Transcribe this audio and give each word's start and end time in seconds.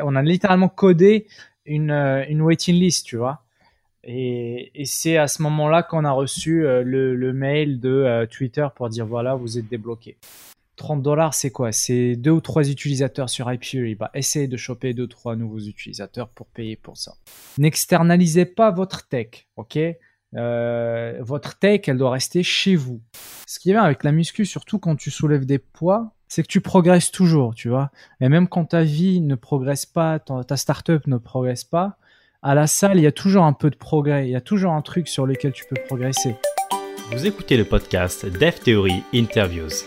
on 0.00 0.16
a 0.16 0.22
littéralement 0.22 0.68
codé 0.68 1.26
une, 1.66 1.90
une 1.90 2.42
waiting 2.42 2.74
list, 2.74 3.06
tu 3.06 3.16
vois. 3.16 3.42
Et, 4.02 4.70
c'est 4.84 5.16
à 5.16 5.28
ce 5.28 5.42
moment-là 5.42 5.82
qu'on 5.82 6.04
a 6.04 6.10
reçu 6.10 6.62
le, 6.62 7.14
le, 7.14 7.32
mail 7.32 7.80
de 7.80 8.26
Twitter 8.30 8.66
pour 8.76 8.90
dire 8.90 9.06
voilà, 9.06 9.34
vous 9.34 9.58
êtes 9.58 9.68
débloqué. 9.68 10.18
30 10.76 11.02
dollars, 11.02 11.34
c'est 11.34 11.50
quoi? 11.50 11.72
C'est 11.72 12.16
deux 12.16 12.32
ou 12.32 12.40
trois 12.40 12.68
utilisateurs 12.68 13.30
sur 13.30 13.50
Hyperi. 13.52 13.94
Bah, 13.94 14.10
essayez 14.14 14.48
de 14.48 14.56
choper 14.56 14.92
deux 14.92 15.04
ou 15.04 15.08
trois 15.08 15.36
nouveaux 15.36 15.60
utilisateurs 15.60 16.28
pour 16.28 16.46
payer 16.46 16.76
pour 16.76 16.96
ça. 16.96 17.14
N'externalisez 17.58 18.44
pas 18.44 18.70
votre 18.70 19.08
tech, 19.08 19.46
ok? 19.56 19.78
Euh, 20.36 21.18
Votre 21.20 21.58
tech, 21.58 21.82
elle 21.86 21.98
doit 21.98 22.10
rester 22.10 22.42
chez 22.42 22.76
vous. 22.76 23.00
Ce 23.46 23.58
qui 23.58 23.70
bien 23.70 23.82
avec 23.82 24.04
la 24.04 24.12
muscu, 24.12 24.44
surtout 24.44 24.78
quand 24.78 24.96
tu 24.96 25.10
soulèves 25.10 25.46
des 25.46 25.58
poids, 25.58 26.12
c'est 26.28 26.42
que 26.42 26.48
tu 26.48 26.60
progresses 26.60 27.10
toujours, 27.10 27.54
tu 27.54 27.68
vois. 27.68 27.90
Et 28.20 28.28
même 28.28 28.48
quand 28.48 28.66
ta 28.66 28.82
vie 28.82 29.20
ne 29.20 29.34
progresse 29.34 29.86
pas, 29.86 30.18
ta 30.18 30.56
startup 30.56 31.06
ne 31.06 31.16
progresse 31.16 31.64
pas, 31.64 31.96
à 32.42 32.54
la 32.54 32.66
salle, 32.66 32.98
il 32.98 33.02
y 33.02 33.06
a 33.06 33.12
toujours 33.12 33.44
un 33.44 33.52
peu 33.52 33.70
de 33.70 33.76
progrès. 33.76 34.26
Il 34.26 34.30
y 34.30 34.36
a 34.36 34.40
toujours 34.40 34.72
un 34.72 34.82
truc 34.82 35.08
sur 35.08 35.26
lequel 35.26 35.52
tu 35.52 35.64
peux 35.68 35.80
progresser. 35.86 36.36
Vous 37.12 37.26
écoutez 37.26 37.56
le 37.56 37.64
podcast 37.64 38.26
Dev 38.26 38.54
Theory 38.62 39.02
Interviews 39.14 39.84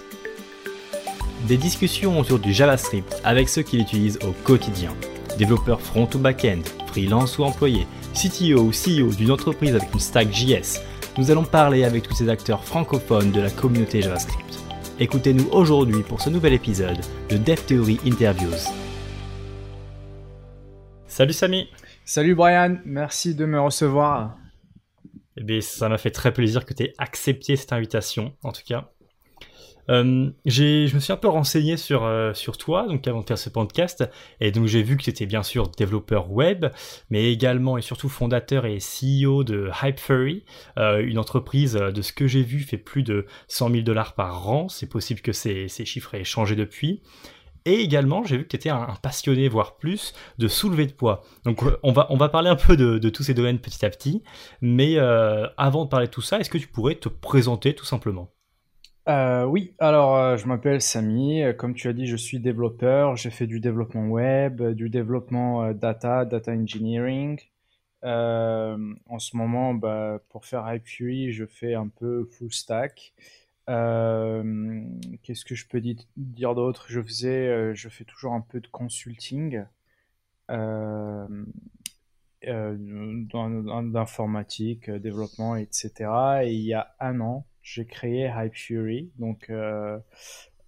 des 1.45 1.57
discussions 1.57 2.19
autour 2.19 2.39
du 2.39 2.51
JavaScript 2.53 3.21
avec 3.23 3.49
ceux 3.49 3.61
qui 3.61 3.77
l'utilisent 3.77 4.19
au 4.25 4.31
quotidien. 4.43 4.93
Développeurs 5.37 5.81
front 5.81 6.09
ou 6.13 6.17
back-end, 6.17 6.61
freelance 6.87 7.37
ou 7.37 7.43
employé, 7.43 7.85
CTO 8.17 8.61
ou 8.61 8.71
CEO 8.71 9.13
d'une 9.13 9.29
entreprise 9.29 9.75
avec 9.75 9.93
une 9.93 9.99
stack 9.99 10.33
JS, 10.33 10.81
nous 11.19 11.29
allons 11.29 11.43
parler 11.43 11.83
avec 11.83 12.01
tous 12.01 12.15
ces 12.15 12.29
acteurs 12.29 12.65
francophones 12.65 13.31
de 13.31 13.39
la 13.39 13.51
communauté 13.51 14.01
JavaScript. 14.01 14.59
Écoutez-nous 14.99 15.47
aujourd'hui 15.51 16.01
pour 16.01 16.19
ce 16.19 16.31
nouvel 16.31 16.53
épisode 16.53 16.97
de 17.29 17.37
Dev 17.37 17.63
Theory 17.67 17.99
Interviews. 18.07 18.71
Salut 21.05 21.33
Samy 21.33 21.69
Salut 22.05 22.33
Brian, 22.33 22.77
merci 22.85 23.35
de 23.35 23.45
me 23.45 23.61
recevoir. 23.61 24.35
Eh 25.35 25.43
bien, 25.43 25.61
ça 25.61 25.87
m'a 25.87 25.99
fait 25.99 26.09
très 26.09 26.33
plaisir 26.33 26.65
que 26.65 26.73
tu 26.73 26.85
aies 26.85 26.93
accepté 26.97 27.55
cette 27.55 27.71
invitation, 27.71 28.33
en 28.41 28.51
tout 28.51 28.63
cas. 28.67 28.89
Euh, 29.89 30.29
je 30.45 30.93
me 30.93 30.99
suis 30.99 31.13
un 31.13 31.17
peu 31.17 31.27
renseigné 31.27 31.77
sur, 31.77 32.03
euh, 32.03 32.33
sur 32.33 32.57
toi, 32.57 32.87
donc 32.87 33.07
avant 33.07 33.21
de 33.21 33.25
faire 33.25 33.37
ce 33.37 33.49
podcast, 33.49 34.03
et 34.39 34.51
donc 34.51 34.65
j'ai 34.65 34.83
vu 34.83 34.97
que 34.97 35.03
tu 35.03 35.09
étais 35.09 35.25
bien 35.25 35.43
sûr 35.43 35.69
développeur 35.69 36.31
web, 36.31 36.65
mais 37.09 37.31
également 37.31 37.77
et 37.77 37.81
surtout 37.81 38.09
fondateur 38.09 38.65
et 38.65 38.77
CEO 38.77 39.43
de 39.43 39.69
Hypefury, 39.81 40.43
euh, 40.77 40.99
une 40.99 41.19
entreprise, 41.19 41.73
de 41.73 42.01
ce 42.01 42.13
que 42.13 42.27
j'ai 42.27 42.43
vu, 42.43 42.59
fait 42.59 42.77
plus 42.77 43.03
de 43.03 43.25
100 43.47 43.71
000 43.71 43.81
dollars 43.81 44.13
par 44.13 44.49
an. 44.49 44.69
C'est 44.69 44.89
possible 44.89 45.21
que 45.21 45.31
ces, 45.31 45.67
ces 45.67 45.85
chiffres 45.85 46.15
aient 46.15 46.23
changé 46.23 46.55
depuis. 46.55 47.01
Et 47.65 47.81
également, 47.81 48.23
j'ai 48.23 48.37
vu 48.37 48.43
que 48.43 48.49
tu 48.49 48.55
étais 48.55 48.69
un, 48.69 48.87
passionné, 49.01 49.49
voire 49.49 49.75
plus, 49.75 50.13
de 50.37 50.47
soulever 50.47 50.85
de 50.85 50.93
poids. 50.93 51.23
Donc 51.43 51.61
on 51.83 51.91
va, 51.91 52.07
on 52.09 52.15
va 52.15 52.29
parler 52.29 52.49
un 52.49 52.55
peu 52.55 52.77
de, 52.77 53.09
tous 53.09 53.23
ces 53.23 53.33
domaines 53.33 53.59
petit 53.59 53.85
à 53.85 53.89
petit. 53.89 54.23
Mais 54.61 54.97
avant 54.97 55.83
de 55.83 55.89
parler 55.89 56.07
de 56.07 56.11
tout 56.11 56.21
ça, 56.21 56.39
est-ce 56.39 56.49
que 56.49 56.57
tu 56.57 56.67
pourrais 56.67 56.95
te 56.95 57.09
présenter 57.09 57.75
tout 57.75 57.85
simplement? 57.85 58.31
Euh, 59.07 59.45
oui, 59.45 59.73
alors 59.79 60.17
euh, 60.17 60.37
je 60.37 60.47
m'appelle 60.47 60.81
Samy. 60.81 61.41
Comme 61.57 61.73
tu 61.73 61.87
as 61.87 61.93
dit, 61.93 62.07
je 62.07 62.17
suis 62.17 62.39
développeur. 62.39 63.15
J'ai 63.15 63.29
fait 63.29 63.47
du 63.47 63.59
développement 63.61 64.07
web, 64.07 64.61
du 64.73 64.89
développement 64.89 65.63
euh, 65.63 65.73
data, 65.73 66.25
data 66.25 66.51
engineering. 66.51 67.39
en 68.03 69.19
ce 69.19 69.37
moment, 69.37 69.73
bah, 69.73 70.19
pour 70.29 70.45
faire 70.45 70.71
Hypefury, 70.73 71.31
je 71.31 71.45
fais 71.45 71.73
un 71.73 71.87
peu 71.87 72.25
full 72.25 72.51
stack. 72.51 73.13
Qu'est-ce 73.67 75.45
que 75.45 75.55
je 75.55 75.67
peux 75.67 75.81
dire 75.81 76.55
d'autre? 76.55 76.85
Je 76.89 77.01
je 77.01 77.89
fais 77.89 78.03
toujours 78.05 78.33
un 78.33 78.41
peu 78.41 78.59
de 78.59 78.67
consulting 78.67 79.63
d'informatique, 83.93 84.89
développement, 84.91 85.55
etc. 85.55 85.91
Et 86.43 86.53
il 86.53 86.65
y 86.65 86.73
a 86.73 86.95
un 86.99 87.19
an, 87.21 87.45
j'ai 87.67 87.85
créé 87.85 88.31
Hypefury, 88.33 89.11
donc 89.19 89.49
euh, 89.49 89.99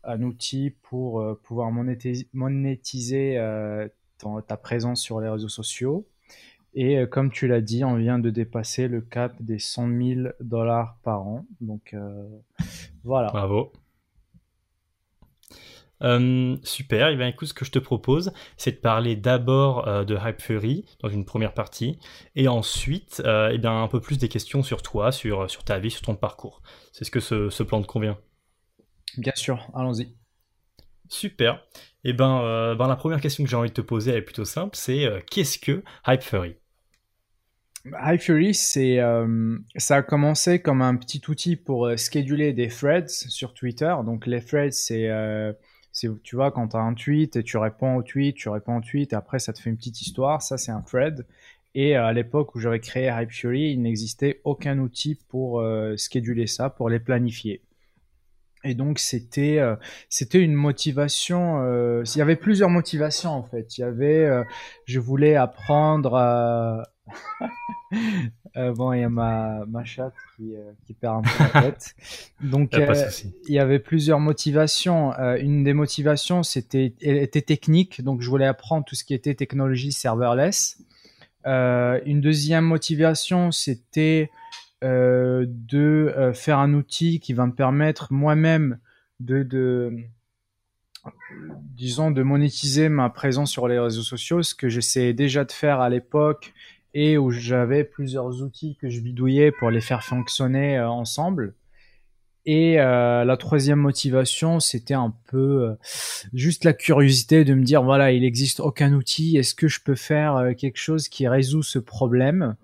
un 0.04 0.22
outil 0.22 0.72
pour 0.82 1.22
euh, 1.22 1.40
pouvoir 1.42 1.72
monétiser, 1.72 3.38
euh, 3.38 3.88
ta 4.46 4.58
présence 4.58 5.02
sur 5.02 5.22
les 5.22 5.30
réseaux 5.30 5.48
sociaux. 5.48 6.06
Et 6.74 7.02
comme 7.10 7.32
tu 7.32 7.48
l'as 7.48 7.62
dit, 7.62 7.86
on 7.86 7.96
vient 7.96 8.20
de 8.20 8.30
dépasser 8.30 8.90
le 8.90 9.00
cap 9.02 9.34
des 9.42 9.60
100 9.60 9.88
000 9.88 10.30
dollars 10.42 10.98
par 11.04 11.26
an. 11.26 11.46
Donc 11.62 11.96
voilà. 13.06 13.30
Bravo. 13.30 13.72
Euh, 16.02 16.56
super, 16.64 17.10
et 17.10 17.16
bien 17.16 17.28
écoute, 17.28 17.50
ce 17.50 17.54
que 17.54 17.66
je 17.66 17.72
te 17.72 17.80
propose, 17.80 18.32
c'est 18.58 18.72
de 18.72 18.78
parler 18.78 19.16
d'abord 19.16 19.88
euh, 19.88 20.06
de 20.06 20.16
Hypefury 20.16 20.86
dans 21.02 21.10
une 21.10 21.26
première 21.26 21.54
partie, 21.54 22.00
et 22.36 22.48
ensuite, 22.48 23.22
euh, 23.26 23.50
et 23.50 23.58
bien 23.58 23.84
un 23.84 23.88
peu 23.88 24.00
plus 24.00 24.18
des 24.18 24.30
questions 24.30 24.64
sur 24.64 24.82
toi, 24.82 25.12
sur, 25.12 25.50
sur 25.50 25.64
ta 25.64 25.80
vie, 25.80 25.92
sur 25.92 26.02
ton 26.02 26.16
parcours. 26.16 26.62
C'est 26.94 27.04
ce 27.04 27.12
que 27.12 27.20
ce, 27.20 27.50
ce, 27.50 27.64
plan 27.64 27.82
te 27.82 27.88
convient 27.88 28.18
Bien 29.18 29.34
sûr, 29.36 29.68
allons-y. 29.74 30.16
Super. 31.10 31.66
Et 32.04 32.14
ben, 32.14 32.76
ben, 32.78 32.88
la 32.88 32.96
première 32.96 33.20
question 33.20 33.44
que 33.44 33.50
j'ai 33.50 33.56
envie 33.56 33.70
de 33.70 33.74
te 33.74 33.82
poser, 33.82 34.12
elle 34.12 34.18
est 34.18 34.22
plutôt 34.22 34.46
simple, 34.46 34.76
c'est 34.76 35.10
qu'est-ce 35.30 35.58
que 35.58 35.84
Hypefury 36.08 36.56
Hypefury, 37.86 38.54
c'est, 38.54 39.00
ça 39.76 39.96
a 39.98 40.02
commencé 40.04 40.62
comme 40.62 40.82
un 40.82 40.96
petit 40.96 41.22
outil 41.28 41.56
pour 41.56 41.90
scheduler 41.98 42.54
des 42.54 42.68
threads 42.68 43.10
sur 43.10 43.54
Twitter. 43.54 43.94
Donc 44.06 44.28
les 44.28 44.46
threads, 44.46 44.72
c'est 44.72 45.10
tu 45.92 46.36
vois, 46.36 46.52
quand 46.52 46.70
tu 46.70 46.78
as 46.78 46.82
un 46.82 46.94
tweet 46.94 47.36
et 47.36 47.44
tu 47.44 47.58
réponds 47.58 47.96
au 47.96 48.04
tweet, 48.04 48.36
tu 48.36 48.50
réponds 48.50 48.78
au 48.78 48.82
tweet 48.82 49.14
et 49.14 49.16
après 49.16 49.40
ça 49.40 49.54
te 49.54 49.60
fait 49.60 49.70
une 49.70 49.78
petite 49.78 50.02
histoire, 50.02 50.42
ça 50.42 50.58
c'est 50.58 50.72
un 50.72 50.82
thread. 50.82 51.26
Et 51.76 51.98
euh, 51.98 52.06
à 52.06 52.14
l'époque 52.14 52.56
où 52.56 52.60
j'avais 52.60 52.80
créé 52.80 53.08
Hype 53.08 53.32
il 53.44 53.82
n'existait 53.82 54.42
aucun 54.44 54.80
outil 54.80 55.16
pour 55.30 55.62
euh, 55.62 55.96
ça, 56.48 56.70
pour 56.70 56.90
les 56.90 57.00
planifier. 57.00 57.62
Et 58.64 58.74
donc 58.76 59.00
c'était 59.00 59.60
euh, 59.60 59.76
c'était 60.10 60.42
une 60.42 60.54
motivation. 60.54 61.62
Euh, 61.64 62.04
il 62.16 62.18
y 62.18 62.22
avait 62.22 62.36
plusieurs 62.36 62.70
motivations 62.70 63.32
en 63.32 63.44
fait. 63.44 63.78
Il 63.78 63.82
y 63.82 63.84
avait, 63.84 64.30
je 64.86 65.00
voulais 65.00 65.36
apprendre 65.36 66.16
à 66.16 66.90
Euh, 68.58 68.74
bon, 68.74 68.94
il 68.94 69.02
y 69.02 69.04
a 69.04 69.10
ma, 69.10 69.64
ma 69.68 69.86
chatte 69.86 70.16
qui, 70.36 70.56
euh, 70.56 70.72
qui 70.86 70.94
perd 70.94 71.18
un 71.18 71.22
peu 71.22 71.44
la 71.54 71.62
tête. 71.62 71.96
Donc, 72.42 72.74
euh, 72.74 72.94
il 73.48 73.54
y 73.54 73.60
avait 73.60 73.80
plusieurs 73.80 74.20
motivations. 74.20 75.14
une 75.38 75.64
des 75.64 75.74
motivations, 75.74 76.42
c'était 76.42 76.94
était 77.00 77.42
technique. 77.42 78.04
Donc, 78.04 78.22
je 78.22 78.30
voulais 78.30 78.48
apprendre 78.48 78.86
tout 78.86 78.96
ce 78.96 79.04
qui 79.04 79.14
était 79.14 79.36
technologie 79.36 79.92
serverless. 79.92 80.80
une 81.46 82.22
deuxième 82.22 82.66
motivation, 82.66 83.52
c'était 83.52 84.32
de 84.82 86.32
faire 86.34 86.58
un 86.58 86.74
outil 86.74 87.20
qui 87.20 87.34
va 87.34 87.46
me 87.46 87.54
permettre 87.54 88.12
moi-même 88.12 88.80
de, 89.20 89.44
de 89.44 89.96
disons, 91.76 92.12
de 92.12 92.24
monétiser 92.24 92.90
ma 92.90 93.10
présence 93.10 93.52
sur 93.52 93.68
les 93.68 93.80
réseaux 93.80 94.02
sociaux, 94.02 94.44
ce 94.44 94.56
que 94.56 94.70
j'essayais 94.70 95.14
déjà 95.14 95.46
de 95.46 95.52
faire 95.52 95.80
à 95.80 95.90
l'époque 95.90 96.54
et 96.94 97.18
où 97.18 97.32
j'avais 97.32 97.84
plusieurs 97.84 98.42
outils 98.42 98.76
que 98.76 98.90
je 98.90 99.02
bidouillais 99.02 99.52
pour 99.52 99.70
les 99.70 99.82
faire 99.82 100.04
fonctionner 100.04 100.78
euh, 100.78 100.90
ensemble. 100.90 101.54
Et 102.46 102.80
euh, 102.80 103.26
la 103.26 103.38
troisième 103.38 103.80
motivation, 103.80 104.60
c'était 104.60 104.96
un 104.96 105.14
peu 105.28 105.38
euh, 105.38 105.76
juste 106.34 106.64
la 106.64 106.74
curiosité 106.74 107.44
de 107.44 107.54
me 107.54 107.64
dire, 107.64 107.84
voilà, 107.84 108.12
il 108.12 108.22
n'existe 108.22 108.60
aucun 108.60 108.94
outil, 108.94 109.38
est-ce 109.38 109.54
que 109.54 109.68
je 109.68 109.82
peux 109.82 109.96
faire 109.96 110.54
quelque 110.58 110.78
chose 110.78 111.10
qui 111.10 111.28
résout 111.28 111.64
ce 111.64 111.80
problème? 111.80 112.56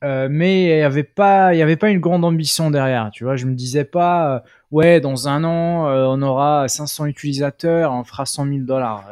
Mais 0.00 0.62
il 0.62 0.76
n'y 0.76 0.82
avait 0.82 1.02
pas, 1.02 1.46
avait 1.46 1.76
pas 1.76 1.90
une 1.90 1.98
grande 1.98 2.24
ambition 2.24 2.70
derrière, 2.70 3.10
tu 3.10 3.24
vois. 3.24 3.34
Je 3.34 3.46
me 3.46 3.54
disais 3.54 3.84
pas, 3.84 4.44
ouais, 4.70 5.00
dans 5.00 5.26
un 5.26 5.42
an, 5.42 5.88
on 5.88 6.22
aura 6.22 6.68
500 6.68 7.06
utilisateurs, 7.06 7.90
on 7.92 8.04
fera 8.04 8.24
100 8.24 8.46
000 8.46 8.58
dollars. 8.60 9.10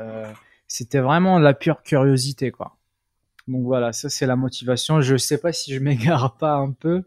c'était 0.68 1.00
vraiment 1.00 1.40
de 1.40 1.44
la 1.44 1.54
pure 1.54 1.82
curiosité, 1.82 2.52
quoi. 2.52 2.75
Donc 3.48 3.62
voilà, 3.62 3.92
ça 3.92 4.08
c'est 4.08 4.26
la 4.26 4.34
motivation. 4.34 5.00
Je 5.00 5.16
sais 5.16 5.38
pas 5.38 5.52
si 5.52 5.72
je 5.72 5.78
m'égare 5.82 6.36
pas 6.36 6.54
un 6.56 6.72
peu. 6.72 7.04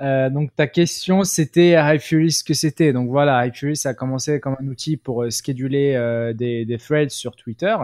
Euh, 0.00 0.28
donc 0.30 0.54
ta 0.54 0.66
question 0.66 1.24
c'était 1.24 1.76
Hypefury 1.78 2.32
ce 2.32 2.44
que 2.44 2.54
c'était. 2.54 2.92
Donc 2.92 3.08
voilà, 3.08 3.46
Hypefury 3.46 3.76
ça 3.76 3.90
a 3.90 3.94
commencé 3.94 4.38
comme 4.40 4.56
un 4.60 4.66
outil 4.66 4.96
pour 4.96 5.22
euh, 5.22 5.30
scheduler 5.30 5.94
euh, 5.94 6.32
des, 6.34 6.64
des, 6.64 6.78
threads 6.78 7.10
sur 7.10 7.36
Twitter 7.36 7.76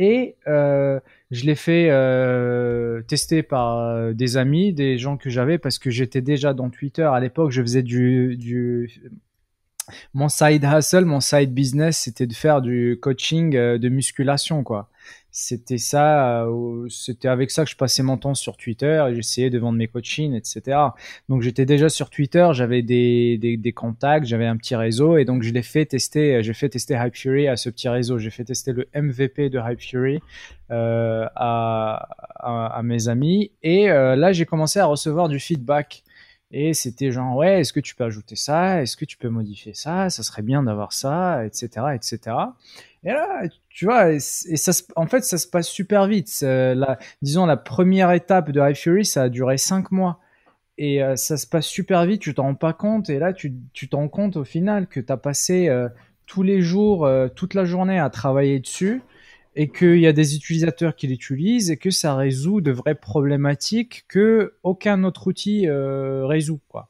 et 0.00 0.36
je 0.46 1.44
l'ai 1.44 1.56
fait 1.56 1.90
tester 3.08 3.42
par 3.42 4.14
des 4.14 4.36
amis, 4.36 4.72
des 4.72 4.96
gens 4.96 5.16
que 5.16 5.28
j'avais 5.28 5.58
parce 5.58 5.78
que 5.80 5.90
j'étais 5.90 6.20
déjà 6.20 6.54
dans 6.54 6.70
Twitter 6.70 7.02
à 7.02 7.18
l'époque. 7.18 7.50
Je 7.50 7.62
faisais 7.62 7.82
du, 7.82 8.36
du 8.36 9.02
mon 10.14 10.28
side 10.28 10.64
hustle, 10.64 11.04
mon 11.04 11.18
side 11.18 11.52
business, 11.52 11.98
c'était 11.98 12.28
de 12.28 12.32
faire 12.32 12.62
du 12.62 12.98
coaching 13.02 13.50
de 13.50 13.88
musculation 13.88 14.62
quoi. 14.62 14.88
C'était 15.30 15.78
ça, 15.78 16.44
euh, 16.46 16.88
c'était 16.88 17.28
avec 17.28 17.50
ça 17.50 17.64
que 17.64 17.70
je 17.70 17.76
passais 17.76 18.02
mon 18.02 18.16
temps 18.16 18.34
sur 18.34 18.56
Twitter 18.56 19.04
et 19.08 19.14
j'essayais 19.14 19.50
de 19.50 19.58
vendre 19.58 19.78
mes 19.78 19.88
coachings, 19.88 20.34
etc. 20.34 20.78
Donc 21.28 21.42
j'étais 21.42 21.66
déjà 21.66 21.88
sur 21.88 22.10
Twitter, 22.10 22.48
j'avais 22.52 22.82
des, 22.82 23.38
des, 23.38 23.72
contacts, 23.72 24.26
j'avais 24.26 24.46
un 24.46 24.56
petit 24.56 24.74
réseau 24.74 25.16
et 25.16 25.24
donc 25.24 25.42
je 25.42 25.52
l'ai 25.52 25.62
fait 25.62 25.86
tester, 25.86 26.42
j'ai 26.42 26.54
fait 26.54 26.68
tester 26.68 26.94
Hype 26.94 27.14
Fury 27.14 27.46
à 27.48 27.56
ce 27.56 27.70
petit 27.70 27.88
réseau. 27.88 28.18
J'ai 28.18 28.30
fait 28.30 28.44
tester 28.44 28.72
le 28.72 28.88
MVP 28.94 29.50
de 29.50 29.58
Hype 29.58 29.80
Fury 29.80 30.20
euh, 30.70 31.26
à, 31.34 32.08
à, 32.40 32.82
mes 32.82 33.08
amis 33.08 33.52
et 33.62 33.90
euh, 33.90 34.16
là 34.16 34.32
j'ai 34.32 34.44
commencé 34.44 34.78
à 34.78 34.86
recevoir 34.86 35.28
du 35.28 35.38
feedback. 35.38 36.02
Et 36.50 36.72
c'était 36.72 37.10
genre, 37.10 37.36
ouais, 37.36 37.60
est-ce 37.60 37.72
que 37.72 37.80
tu 37.80 37.94
peux 37.94 38.04
ajouter 38.04 38.36
ça? 38.36 38.82
Est-ce 38.82 38.96
que 38.96 39.04
tu 39.04 39.18
peux 39.18 39.28
modifier 39.28 39.74
ça? 39.74 40.08
Ça 40.08 40.22
serait 40.22 40.42
bien 40.42 40.62
d'avoir 40.62 40.92
ça, 40.92 41.44
etc., 41.44 41.68
etc. 41.94 42.36
Et 43.04 43.10
là, 43.10 43.42
tu 43.68 43.84
vois, 43.84 44.12
et, 44.12 44.18
ça, 44.18 44.72
en 44.96 45.06
fait, 45.06 45.24
ça 45.24 45.36
se 45.38 45.46
passe 45.46 45.68
super 45.68 46.06
vite. 46.06 46.40
La, 46.40 46.98
disons, 47.22 47.44
la 47.44 47.58
première 47.58 48.12
étape 48.12 48.50
de 48.50 48.60
High 48.60 48.76
Fury, 48.76 49.04
ça 49.04 49.24
a 49.24 49.28
duré 49.28 49.58
5 49.58 49.90
mois. 49.92 50.20
Et 50.78 51.02
euh, 51.02 51.16
ça 51.16 51.36
se 51.36 51.46
passe 51.46 51.66
super 51.66 52.06
vite, 52.06 52.22
tu 52.22 52.32
t'en 52.34 52.44
rends 52.44 52.54
pas 52.54 52.72
compte. 52.72 53.10
Et 53.10 53.18
là, 53.18 53.32
tu, 53.32 53.52
tu 53.72 53.88
te 53.88 53.96
rends 53.96 54.08
compte 54.08 54.36
au 54.36 54.44
final 54.44 54.86
que 54.86 55.00
tu 55.00 55.12
as 55.12 55.16
passé 55.16 55.68
euh, 55.68 55.88
tous 56.26 56.44
les 56.44 56.62
jours, 56.62 57.04
euh, 57.04 57.28
toute 57.28 57.54
la 57.54 57.64
journée 57.64 57.98
à 57.98 58.08
travailler 58.10 58.60
dessus 58.60 59.02
et 59.58 59.68
qu'il 59.68 59.98
y 59.98 60.06
a 60.06 60.12
des 60.12 60.36
utilisateurs 60.36 60.96
qui 60.96 61.06
l'utilisent 61.08 61.70
et 61.70 61.76
que 61.76 61.90
ça 61.90 62.14
résout 62.14 62.60
de 62.62 62.70
vraies 62.70 62.94
problématiques 62.94 64.04
que 64.08 64.54
aucun 64.62 65.04
autre 65.04 65.26
outil 65.26 65.66
résout. 65.68 66.60
Quoi. 66.68 66.88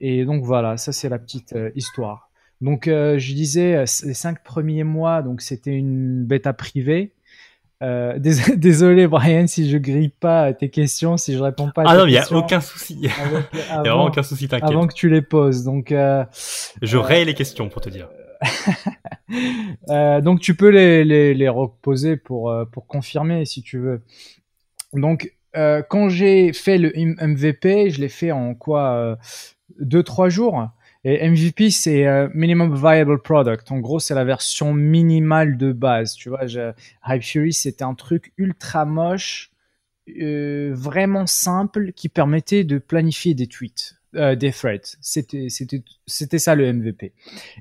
Et 0.00 0.24
donc 0.24 0.44
voilà, 0.44 0.76
ça 0.76 0.92
c'est 0.92 1.08
la 1.08 1.18
petite 1.18 1.54
histoire. 1.74 2.30
Donc, 2.64 2.88
euh, 2.88 3.18
je 3.18 3.34
disais, 3.34 3.76
euh, 3.76 3.84
les 4.04 4.14
cinq 4.14 4.42
premiers 4.42 4.84
mois, 4.84 5.20
donc 5.20 5.42
c'était 5.42 5.74
une 5.74 6.24
bêta 6.24 6.54
privée. 6.54 7.12
Euh, 7.82 8.18
désolé, 8.56 9.06
Brian, 9.06 9.46
si 9.46 9.68
je 9.68 9.76
grille 9.76 10.08
pas 10.08 10.52
tes 10.54 10.70
questions, 10.70 11.18
si 11.18 11.34
je 11.34 11.42
réponds 11.42 11.70
pas. 11.70 11.82
À 11.82 11.90
ah 11.90 11.96
non, 11.98 12.06
il 12.06 12.12
n'y 12.12 12.18
a 12.18 12.32
aucun 12.32 12.60
souci. 12.60 12.94
Il 12.94 13.00
n'y 13.52 13.60
a 13.70 13.80
vraiment 13.80 14.06
aucun 14.06 14.22
souci, 14.22 14.48
t'inquiète. 14.48 14.70
Avant 14.70 14.86
que 14.86 14.94
tu 14.94 15.10
les 15.10 15.20
poses, 15.20 15.64
donc. 15.64 15.90
je 15.90 16.96
raye 16.96 17.26
les 17.26 17.34
questions 17.34 17.68
pour 17.68 17.82
te 17.82 17.90
dire. 17.90 18.08
donc 20.22 20.40
tu 20.40 20.54
peux 20.54 20.68
les, 20.68 21.04
les, 21.34 21.48
reposer 21.48 22.16
pour, 22.16 22.54
pour 22.72 22.86
confirmer 22.86 23.44
si 23.44 23.62
tu 23.62 23.78
veux. 23.78 24.02
Donc 24.92 25.34
quand 25.88 26.08
j'ai 26.08 26.52
fait 26.52 26.78
le 26.78 26.92
MVP, 26.96 27.90
je 27.90 28.00
l'ai 28.00 28.08
fait 28.08 28.32
en 28.32 28.54
quoi 28.54 29.18
deux 29.78 30.02
trois 30.02 30.28
jours. 30.28 30.68
Et 31.06 31.28
MVP, 31.28 31.70
c'est 31.70 32.06
euh, 32.06 32.28
Minimum 32.32 32.74
Viable 32.74 33.20
Product. 33.20 33.70
En 33.70 33.78
gros, 33.78 34.00
c'est 34.00 34.14
la 34.14 34.24
version 34.24 34.72
minimale 34.72 35.58
de 35.58 35.72
base. 35.72 36.14
Tu 36.14 36.30
vois, 36.30 36.46
je, 36.46 36.72
c'était 37.50 37.84
un 37.84 37.94
truc 37.94 38.32
ultra 38.38 38.86
moche, 38.86 39.50
euh, 40.18 40.72
vraiment 40.74 41.26
simple, 41.26 41.92
qui 41.92 42.08
permettait 42.08 42.64
de 42.64 42.78
planifier 42.78 43.34
des 43.34 43.46
tweets, 43.46 43.96
euh, 44.14 44.34
des 44.34 44.52
threads. 44.52 44.96
C'était, 45.00 45.48
ça 46.38 46.54
le 46.54 46.72
MVP. 46.72 47.12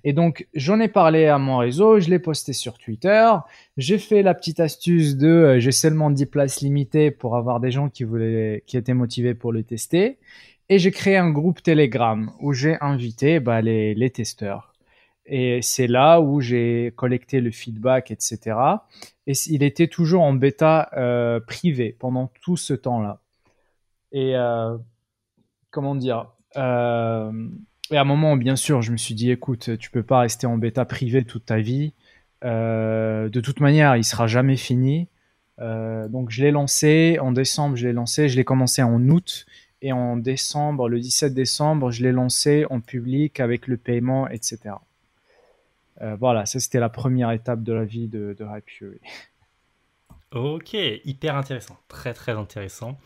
Et 0.04 0.14
donc, 0.14 0.48
j'en 0.54 0.80
ai 0.80 0.88
parlé 0.88 1.28
à 1.28 1.38
mon 1.38 1.58
réseau, 1.58 2.00
je 2.00 2.10
l'ai 2.10 2.20
posté 2.20 2.54
sur 2.54 2.78
Twitter. 2.78 3.30
J'ai 3.78 3.98
fait 3.98 4.22
la 4.24 4.34
petite 4.34 4.60
astuce 4.60 5.18
de, 5.18 5.28
euh, 5.28 5.60
j'ai 5.60 5.72
seulement 5.72 6.10
10 6.10 6.26
places 6.28 6.62
limitées 6.62 7.12
pour 7.12 7.36
avoir 7.36 7.60
des 7.60 7.72
gens 7.72 7.90
qui 7.90 8.04
voulaient, 8.04 8.64
qui 8.68 8.78
étaient 8.78 8.94
motivés 8.94 9.34
pour 9.34 9.52
le 9.52 9.64
tester. 9.64 10.18
Et 10.70 10.80
j'ai 10.80 10.92
créé 10.92 11.18
un 11.18 11.30
groupe 11.30 11.62
Telegram 11.62 12.32
où 12.40 12.54
j'ai 12.54 12.78
invité 12.82 13.40
bah, 13.40 13.62
les, 13.62 13.94
les, 13.96 14.10
testeurs. 14.10 14.74
Et 15.26 15.62
c'est 15.62 15.88
là 15.88 16.20
où 16.20 16.42
j'ai 16.42 16.94
collecté 16.96 17.42
le 17.42 17.52
feedback, 17.52 18.12
etc. 18.12 18.58
Et 19.28 19.34
il 19.48 19.64
était 19.64 19.88
toujours 19.88 20.24
en 20.24 20.34
bêta 20.34 20.90
euh, 20.98 21.40
privé 21.40 21.96
pendant 21.98 22.32
tout 22.42 22.58
ce 22.58 22.74
temps-là. 22.74 23.22
Et 24.12 24.36
euh, 24.36 24.78
comment 25.72 25.96
dire? 25.96 26.32
Euh, 26.58 27.32
Et 27.92 27.98
à 27.98 28.02
un 28.02 28.06
moment, 28.06 28.36
bien 28.38 28.56
sûr, 28.56 28.82
je 28.82 28.92
me 28.92 28.98
suis 28.98 29.16
dit, 29.16 29.32
écoute, 29.32 29.78
tu 29.78 29.92
peux 29.92 30.04
pas 30.04 30.20
rester 30.20 30.48
en 30.48 30.58
bêta 30.58 30.86
privé 30.86 31.24
toute 31.24 31.46
ta 31.46 31.60
vie. 31.60 31.94
de 32.44 33.40
toute 33.42 33.60
manière, 33.60 33.96
il 33.96 34.04
sera 34.04 34.28
jamais 34.28 34.58
fini. 34.58 35.08
donc 35.60 36.30
je 36.30 36.44
l'ai 36.44 36.52
lancé 36.52 37.18
en 37.22 37.32
décembre, 37.32 37.76
je 37.76 37.88
l'ai 37.88 37.94
lancé, 37.94 38.30
je 38.30 38.36
l'ai 38.36 38.44
commencé 38.44 38.82
en 38.84 39.08
août 39.10 39.46
et 39.84 39.92
en 39.92 40.16
décembre, 40.16 40.88
le 40.88 41.00
17 41.00 41.34
décembre, 41.34 41.92
je 41.92 42.04
l'ai 42.04 42.14
lancé 42.14 42.66
en 42.70 42.80
public 42.80 43.42
avec 43.42 43.68
le 43.68 43.76
paiement, 43.76 44.30
etc. 44.30 44.76
Euh, 46.02 46.16
voilà, 46.16 46.46
ça 46.46 46.62
c'était 46.62 46.80
la 46.80 46.88
première 46.88 47.32
étape 47.32 47.64
de 47.64 47.74
la 47.74 47.84
vie 47.84 48.08
de, 48.08 48.34
de 48.40 48.46
Hype. 48.46 49.00
Ok, 50.32 50.74
hyper 50.74 51.36
intéressant, 51.36 51.78
très 51.90 52.14
très 52.14 52.32
intéressant. 52.32 52.98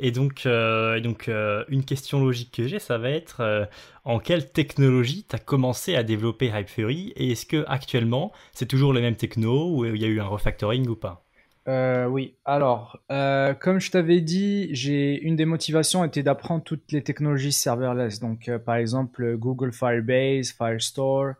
Et 0.00 0.10
donc, 0.10 0.46
euh, 0.46 1.00
donc 1.00 1.28
euh, 1.28 1.64
une 1.68 1.84
question 1.84 2.20
logique 2.20 2.52
que 2.52 2.66
j'ai, 2.66 2.78
ça 2.78 2.98
va 2.98 3.10
être 3.10 3.68
en 4.04 4.18
quelle 4.18 4.50
technologie 4.50 5.24
tu 5.28 5.36
as 5.36 5.38
commencé 5.38 5.94
à 5.96 6.02
développer 6.02 6.46
Hype 6.46 6.78
et 6.78 7.30
est-ce 7.30 7.46
que 7.46 7.64
actuellement 7.68 8.32
c'est 8.52 8.66
toujours 8.66 8.92
les 8.92 9.00
mêmes 9.00 9.16
techno 9.16 9.70
ou 9.74 9.84
il 9.84 10.00
y 10.00 10.04
a 10.04 10.08
eu 10.08 10.20
un 10.20 10.26
refactoring 10.26 10.86
ou 10.88 10.96
pas? 10.96 11.24
Euh, 11.66 12.06
oui, 12.06 12.36
alors, 12.44 13.00
euh, 13.10 13.54
comme 13.54 13.80
je 13.80 13.90
t'avais 13.90 14.20
dit, 14.20 14.68
j'ai 14.74 15.18
une 15.22 15.34
des 15.36 15.46
motivations 15.46 16.04
était 16.04 16.22
d'apprendre 16.22 16.62
toutes 16.62 16.92
les 16.92 17.02
technologies 17.02 17.52
serverless. 17.52 18.20
Donc, 18.20 18.48
euh, 18.48 18.58
par 18.58 18.74
exemple, 18.76 19.36
Google 19.36 19.72
Firebase, 19.72 20.52
Firestore, 20.52 21.34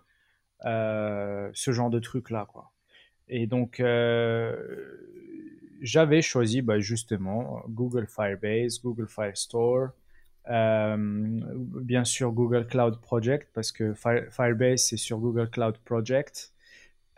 ce 0.62 1.70
genre 1.72 1.90
de 1.90 1.98
trucs-là, 1.98 2.46
quoi. 2.50 2.72
Et 3.28 3.46
donc, 3.46 3.82
j'avais 5.84 6.22
choisi 6.22 6.62
bah, 6.62 6.80
justement 6.80 7.62
Google 7.68 8.06
Firebase, 8.08 8.80
Google 8.82 9.06
Firestore, 9.06 9.90
bien 10.48 12.04
sûr 12.04 12.32
Google 12.32 12.66
Cloud 12.66 13.00
Project, 13.00 13.48
parce 13.54 13.70
que 13.70 13.94
Firebase, 13.94 14.82
c'est 14.82 14.96
sur 14.96 15.18
Google 15.18 15.48
Cloud 15.50 15.76
Project. 15.84 16.54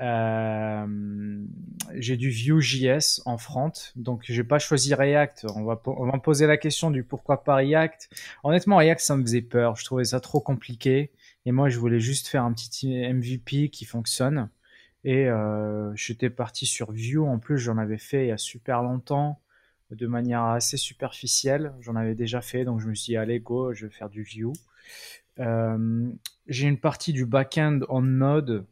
Euh, 0.03 0.87
j'ai 1.95 2.17
du 2.17 2.29
Vue.js 2.29 3.23
en 3.25 3.39
front, 3.39 3.73
donc 3.95 4.25
j'ai 4.25 4.45
pas 4.45 4.59
choisi 4.59 4.95
React. 4.95 5.47
On 5.55 5.65
va, 5.65 5.81
on 5.87 6.07
va 6.07 6.13
me 6.13 6.21
poser 6.21 6.47
la 6.47 6.57
question 6.57 6.91
du 6.91 7.03
pourquoi 7.03 7.45
pas 7.45 7.57
React. 7.57 8.11
Honnêtement, 8.45 8.77
React, 8.77 9.01
ça 9.01 9.17
me 9.17 9.23
faisait 9.23 9.43
peur. 9.43 9.77
Je 9.77 9.85
trouvais 9.85 10.05
ça 10.05 10.21
trop 10.21 10.41
compliqué. 10.41 11.13
Et 11.47 11.53
moi, 11.53 11.69
je 11.69 11.79
voulais 11.79 12.01
juste 12.01 12.29
faire 12.29 12.45
un 12.45 12.53
petit 12.53 12.89
MVP 13.13 13.71
qui 13.71 13.85
fonctionne. 13.85 14.51
Et 15.07 15.29
j'étais 15.95 16.29
parti 16.29 16.67
sur 16.67 16.93
Vue. 16.93 17.21
En 17.21 17.39
plus, 17.39 17.59
j'en 17.59 17.79
avais 17.79 17.97
fait 17.97 18.25
il 18.25 18.29
y 18.29 18.33
a 18.33 18.39
super 18.39 18.83
longtemps, 18.83 19.41
de 19.91 20.07
manière 20.07 20.43
assez 20.43 20.77
superficielle. 20.77 21.73
J'en 21.81 21.97
avais 21.97 22.15
déjà 22.15 22.43
fait, 22.43 22.65
donc 22.65 22.81
je 22.81 22.89
me 22.89 22.95
suis 22.95 23.13
dit, 23.13 23.17
allez, 23.17 23.41
go, 23.41 23.73
je 23.73 23.87
vais 23.87 23.93
faire 23.93 24.11
du 24.11 24.25
Vue. 24.25 24.49
J'ai 25.39 26.67
une 26.67 26.79
partie 26.79 27.13
du 27.13 27.25
backend 27.25 27.85
en 27.89 28.03
Node 28.03 28.67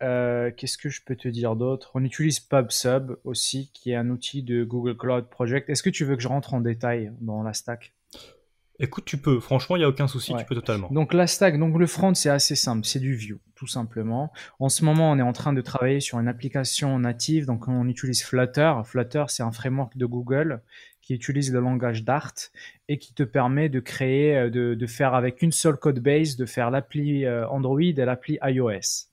qu'est-ce 0.00 0.78
que 0.78 0.88
je 0.88 1.02
peux 1.04 1.16
te 1.16 1.28
dire 1.28 1.56
d'autre? 1.56 1.92
On 1.94 2.04
utilise 2.04 2.40
PubSub 2.40 3.12
aussi, 3.24 3.70
qui 3.72 3.92
est 3.92 3.96
un 3.96 4.10
outil 4.10 4.42
de 4.42 4.64
Google 4.64 4.96
Cloud 4.96 5.26
Project. 5.28 5.70
Est-ce 5.70 5.82
que 5.82 5.90
tu 5.90 6.04
veux 6.04 6.16
que 6.16 6.22
je 6.22 6.28
rentre 6.28 6.54
en 6.54 6.60
détail 6.60 7.12
dans 7.20 7.42
la 7.42 7.52
stack? 7.52 7.92
Écoute, 8.78 9.04
tu 9.04 9.18
peux. 9.18 9.38
Franchement, 9.38 9.76
il 9.76 9.80
n'y 9.80 9.84
a 9.84 9.88
aucun 9.88 10.08
souci, 10.08 10.34
tu 10.36 10.44
peux 10.44 10.54
totalement. 10.54 10.88
Donc 10.90 11.12
la 11.12 11.26
stack, 11.26 11.58
donc 11.58 11.78
le 11.78 11.86
front, 11.86 12.14
c'est 12.14 12.30
assez 12.30 12.56
simple, 12.56 12.86
c'est 12.86 12.98
du 12.98 13.14
Vue, 13.14 13.38
tout 13.54 13.66
simplement. 13.66 14.32
En 14.58 14.68
ce 14.68 14.84
moment, 14.84 15.12
on 15.12 15.18
est 15.18 15.22
en 15.22 15.32
train 15.32 15.52
de 15.52 15.60
travailler 15.60 16.00
sur 16.00 16.18
une 16.18 16.28
application 16.28 16.98
native, 16.98 17.46
donc 17.46 17.68
on 17.68 17.86
utilise 17.86 18.22
Flutter. 18.22 18.72
Flutter, 18.84 19.24
c'est 19.28 19.42
un 19.42 19.52
framework 19.52 19.96
de 19.96 20.06
Google 20.06 20.62
qui 21.02 21.14
utilise 21.14 21.52
le 21.52 21.60
langage 21.60 22.04
Dart 22.04 22.34
et 22.88 22.98
qui 22.98 23.12
te 23.12 23.24
permet 23.24 23.68
de 23.68 23.80
créer, 23.80 24.36
euh, 24.36 24.50
de, 24.50 24.74
de 24.74 24.86
faire 24.86 25.14
avec 25.14 25.42
une 25.42 25.52
seule 25.52 25.76
code 25.76 25.98
base, 25.98 26.36
de 26.36 26.46
faire 26.46 26.70
l'appli 26.70 27.24
euh, 27.24 27.46
Android 27.48 27.80
et 27.80 27.92
l'appli 27.92 28.38
iOS. 28.42 29.08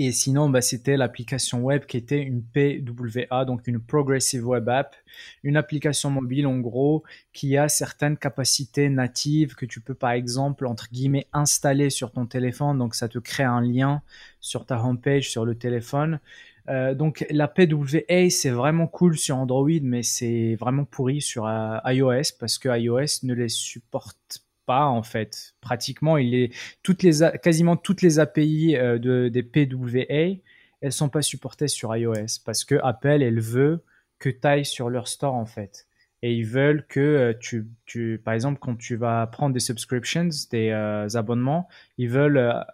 Et 0.00 0.12
sinon, 0.12 0.48
bah, 0.48 0.60
c'était 0.60 0.96
l'application 0.96 1.60
web 1.60 1.84
qui 1.84 1.96
était 1.96 2.22
une 2.22 2.40
PWA, 2.40 3.44
donc 3.44 3.66
une 3.66 3.80
Progressive 3.80 4.46
Web 4.46 4.68
App, 4.68 4.94
une 5.42 5.56
application 5.56 6.08
mobile 6.08 6.46
en 6.46 6.58
gros 6.58 7.02
qui 7.32 7.56
a 7.56 7.68
certaines 7.68 8.16
capacités 8.16 8.90
natives 8.90 9.56
que 9.56 9.66
tu 9.66 9.80
peux 9.80 9.94
par 9.94 10.12
exemple 10.12 10.68
entre 10.68 10.88
guillemets 10.92 11.26
installer 11.32 11.90
sur 11.90 12.12
ton 12.12 12.26
téléphone. 12.26 12.78
Donc 12.78 12.94
ça 12.94 13.08
te 13.08 13.18
crée 13.18 13.42
un 13.42 13.60
lien 13.60 14.00
sur 14.40 14.66
ta 14.66 14.80
homepage 14.80 15.28
sur 15.28 15.44
le 15.44 15.56
téléphone. 15.56 16.20
Euh, 16.68 16.94
donc 16.94 17.26
la 17.30 17.48
PWA 17.48 18.30
c'est 18.30 18.50
vraiment 18.50 18.86
cool 18.86 19.18
sur 19.18 19.36
Android, 19.36 19.80
mais 19.82 20.04
c'est 20.04 20.54
vraiment 20.54 20.84
pourri 20.84 21.20
sur 21.20 21.48
euh, 21.48 21.76
iOS 21.86 22.36
parce 22.38 22.56
que 22.58 22.68
iOS 22.68 23.24
ne 23.24 23.34
les 23.34 23.48
supporte 23.48 24.44
en 24.76 25.02
fait. 25.02 25.54
Pratiquement, 25.60 26.16
il 26.16 26.34
est 26.34 26.52
toutes 26.82 27.02
les 27.02 27.20
quasiment 27.42 27.76
toutes 27.76 28.02
les 28.02 28.18
API 28.18 28.76
euh, 28.76 28.98
de, 28.98 29.28
des 29.28 29.42
PWA, 29.42 30.40
elles 30.80 30.92
sont 30.92 31.08
pas 31.08 31.22
supportées 31.22 31.68
sur 31.68 31.94
iOS 31.96 32.42
parce 32.44 32.64
que 32.64 32.76
Apple 32.82 33.22
elle 33.22 33.40
veut 33.40 33.82
que 34.18 34.28
tu 34.28 34.46
ailles 34.46 34.64
sur 34.64 34.90
leur 34.90 35.08
store 35.08 35.34
en 35.34 35.46
fait. 35.46 35.86
Et 36.22 36.34
ils 36.34 36.46
veulent 36.46 36.84
que 36.88 37.00
euh, 37.00 37.32
tu, 37.38 37.68
tu, 37.86 38.20
par 38.24 38.34
exemple, 38.34 38.58
quand 38.60 38.76
tu 38.76 38.96
vas 38.96 39.26
prendre 39.28 39.54
des 39.54 39.60
subscriptions, 39.60 40.28
des 40.50 40.70
euh, 40.70 41.06
abonnements, 41.14 41.68
ils 41.96 42.08
veulent 42.08 42.64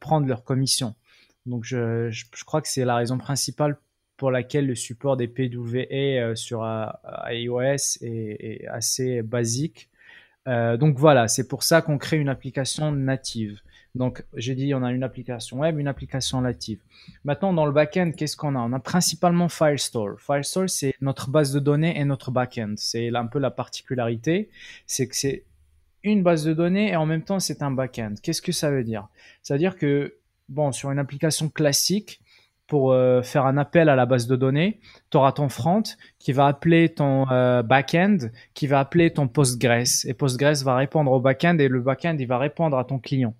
prendre 0.00 0.26
leur 0.26 0.44
commission. 0.44 0.94
Donc 1.46 1.64
je, 1.64 2.10
je 2.10 2.44
crois 2.44 2.60
que 2.60 2.68
c'est 2.68 2.84
la 2.84 2.96
raison 2.96 3.18
principale 3.18 3.78
pour 4.22 4.30
laquelle 4.30 4.66
le 4.66 4.74
support 4.74 5.16
des 5.16 5.26
PWA 5.26 6.36
sur 6.36 6.64
iOS 7.28 7.98
est, 8.02 8.66
assez 8.68 9.22
basique. 9.22 9.90
Donc 10.46 10.98
voilà, 10.98 11.28
c'est 11.28 11.46
pour 11.48 11.62
ça 11.62 11.82
qu'on 11.82 11.98
crée 11.98 12.18
une 12.18 12.28
application 12.28 12.92
native. 12.92 13.60
Donc, 13.94 14.24
j'ai 14.34 14.54
dit, 14.54 14.72
on 14.74 14.82
a 14.82 14.90
une 14.90 15.02
application 15.02 15.58
web, 15.58 15.78
une 15.78 15.86
application 15.86 16.40
native. 16.40 16.78
Maintenant, 17.24 17.52
dans 17.52 17.66
le 17.66 17.72
backend, 17.72 18.16
qu'est-ce 18.16 18.38
qu'on 18.38 18.54
a? 18.54 18.58
On 18.58 18.72
a 18.72 18.78
principalement 18.78 19.50
Firestore. 19.50 20.18
Firestore, 20.18 20.70
c'est 20.70 20.94
notre 21.02 21.28
base 21.28 21.52
de 21.52 21.60
données 21.60 22.00
et 22.00 22.04
notre 22.06 22.30
backend. 22.30 22.78
C'est 22.78 23.14
un 23.14 23.26
peu 23.26 23.38
la 23.38 23.50
particularité, 23.50 24.48
c'est 24.86 25.06
que 25.06 25.14
c'est 25.14 25.44
une 26.04 26.22
base 26.22 26.44
de 26.44 26.54
données 26.54 26.92
et 26.92 26.96
en 26.96 27.04
même 27.04 27.22
temps, 27.22 27.38
c'est 27.38 27.62
un 27.62 27.70
backend. 27.70 28.18
Qu'est-ce 28.22 28.40
que 28.40 28.50
ça 28.50 28.70
veut 28.70 28.82
dire? 28.82 29.08
Ça 29.42 29.54
veut 29.54 29.58
dire 29.58 29.76
que, 29.76 30.14
bon, 30.48 30.72
sur 30.72 30.90
une 30.90 30.98
application 30.98 31.50
classique, 31.50 32.21
pour 32.72 32.92
euh, 32.92 33.20
faire 33.20 33.44
un 33.44 33.58
appel 33.58 33.90
à 33.90 33.96
la 33.96 34.06
base 34.06 34.26
de 34.26 34.34
données, 34.34 34.80
tu 35.10 35.18
auras 35.18 35.32
ton 35.32 35.50
front 35.50 35.82
qui 36.18 36.32
va 36.32 36.46
appeler 36.46 36.88
ton 36.88 37.30
euh, 37.30 37.62
backend, 37.62 38.32
qui 38.54 38.66
va 38.66 38.80
appeler 38.80 39.12
ton 39.12 39.28
Postgres. 39.28 40.06
Et 40.06 40.14
Postgres 40.14 40.64
va 40.64 40.76
répondre 40.76 41.12
au 41.12 41.20
backend 41.20 41.60
et 41.60 41.68
le 41.68 41.82
backend, 41.82 42.18
il 42.18 42.26
va 42.26 42.38
répondre 42.38 42.78
à 42.78 42.84
ton 42.86 42.98
client. 42.98 43.34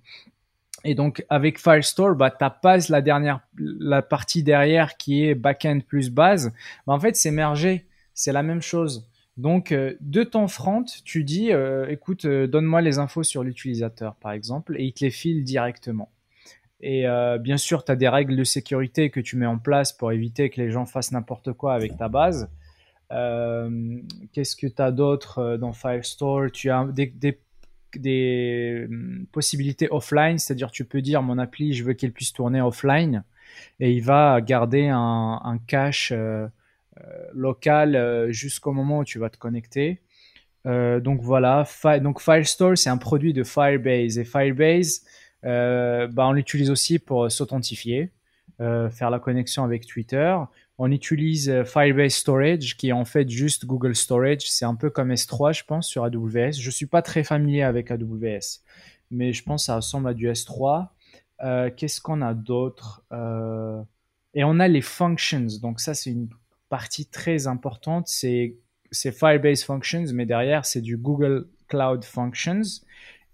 Et 0.85 0.95
donc 0.95 1.25
avec 1.31 1.59
Firestore, 1.59 2.15
bah 2.15 2.31
t'as 2.31 2.51
pas 2.51 2.77
la 2.91 3.01
dernière, 3.01 3.41
la 3.57 4.03
partie 4.03 4.43
derrière 4.43 4.99
qui 4.99 5.25
est 5.25 5.35
backend 5.35 5.81
plus 5.81 6.11
base. 6.11 6.53
Bah, 6.87 6.93
en 6.93 7.01
fait 7.01 7.17
c'est 7.17 7.31
mergé, 7.31 7.87
c'est 8.13 8.33
la 8.33 8.43
même 8.43 8.61
chose. 8.61 9.09
Donc 9.39 9.73
euh, 9.73 9.95
de 10.03 10.25
ton 10.25 10.47
front, 10.47 10.85
tu 11.07 11.25
dis, 11.25 11.53
écoute, 11.89 12.27
donne-moi 12.27 12.83
les 12.83 12.99
infos 12.99 13.23
sur 13.23 13.43
l'utilisateur 13.45 14.15
par 14.17 14.33
exemple, 14.33 14.77
et 14.79 14.85
il 14.85 14.93
te 14.93 15.03
les 15.03 15.11
file 15.11 15.43
directement. 15.43 16.11
Et 16.83 17.07
bien 17.39 17.57
sûr, 17.59 17.85
tu 17.85 17.93
as 17.93 17.97
des 17.97 18.09
règles 18.09 18.37
de 18.37 18.43
sécurité 18.43 19.11
que 19.11 19.21
tu 19.21 19.37
mets 19.37 19.47
en 19.47 19.59
place 19.59 19.93
pour 19.93 20.11
éviter 20.11 20.51
que 20.51 20.61
les 20.61 20.71
gens 20.71 20.85
fassent 20.85 21.13
n'importe 21.13 21.53
quoi 21.53 21.75
avec 21.75 21.97
ta 21.97 22.09
base. 22.09 22.51
Qu'est-ce 23.11 24.57
que 24.57 24.67
tu 24.67 24.83
as 24.83 24.91
d'autre 24.91 25.57
dans 25.59 25.73
Firestore? 25.73 26.51
Tu 26.53 26.71
as 26.71 26.89
des, 27.99 28.87
hum, 28.89 29.27
possibilités 29.31 29.89
offline, 29.91 30.39
c'est-à-dire 30.39 30.71
tu 30.71 30.85
peux 30.85 31.03
dire 31.03 31.23
mon 31.23 31.39
appli, 31.39 31.73
je 31.73 31.85
veux 31.85 31.93
qu'elle 31.93 32.13
puisse 32.13 32.33
tourner 32.33 32.61
offline 32.61 33.25
et 33.81 33.93
il 33.93 34.03
va 34.03 34.41
garder 34.41 34.89
un, 34.89 35.59
cache 35.67 36.13
euh, 36.13 36.47
euh, 36.99 37.27
local 37.35 37.97
euh, 37.97 38.33
jusqu'au 38.33 38.73
moment 38.73 38.99
où 38.99 39.05
tu 39.05 39.19
vas 39.19 39.31
te 39.31 39.39
connecter. 39.39 40.01
donc 40.65 41.21
voilà, 41.21 41.67
donc 42.01 42.21
Firestore 42.21 42.79
c'est 42.79 42.91
un 42.91 42.99
produit 42.99 43.33
de 43.33 43.43
Firebase 43.43 44.19
et 44.19 44.25
Firebase, 44.25 45.03
bah, 45.43 46.27
on 46.27 46.33
l'utilise 46.33 46.71
aussi 46.71 46.99
pour 46.99 47.31
s'authentifier, 47.31 48.11
faire 48.59 49.11
la 49.11 49.19
connexion 49.19 49.65
avec 49.65 49.87
Twitter 49.87 50.37
on 50.85 50.91
utilise 50.91 51.49
euh, 51.49 51.65
Firebase 51.65 52.15
Storage, 52.15 52.77
qui 52.77 52.89
est 52.89 52.93
en 52.93 53.05
fait 53.05 53.29
juste 53.29 53.67
Google 53.67 53.95
Storage. 53.95 54.51
C'est 54.51 54.65
un 54.65 54.75
peu 54.75 54.91
comme 54.91 55.13
S3, 55.13 55.57
je 55.57 55.65
pense, 55.65 55.87
sur 55.87 56.05
AWS. 56.05 56.53
Je 56.53 56.67
ne 56.67 56.71
suis 56.73 56.87
pas 56.87 57.03
très 57.03 57.23
familier 57.23 57.63
avec 57.63 57.93
AWS, 57.93 58.63
mais 59.13 59.33
je 59.33 59.45
pense 59.45 59.63
que 59.63 59.67
ça 59.67 59.77
ressemble 59.77 60.09
à 60.09 60.15
du 60.15 60.29
S3. 60.29 60.89
Euh, 61.45 61.71
qu'est-ce 61.77 62.01
qu'on 62.01 62.21
a 62.21 62.35
d'autre 62.35 63.05
euh, 63.13 63.81
Et 64.35 64.43
on 64.43 64.59
a 64.59 64.67
les 64.67 64.81
functions. 64.81 65.47
Donc 65.61 65.79
ça, 65.79 65.95
c'est 65.95 66.11
une 66.11 66.29
partie 66.69 67.07
très 67.07 67.47
importante. 67.47 68.09
C'est 68.09 68.57
Firebase 68.93 69.63
Functions, 69.63 70.07
mais 70.13 70.27
derrière, 70.27 70.65
c'est 70.65 70.81
du 70.81 70.97
Google 70.97 71.47
Cloud 71.69 72.05
Functions. 72.05 72.63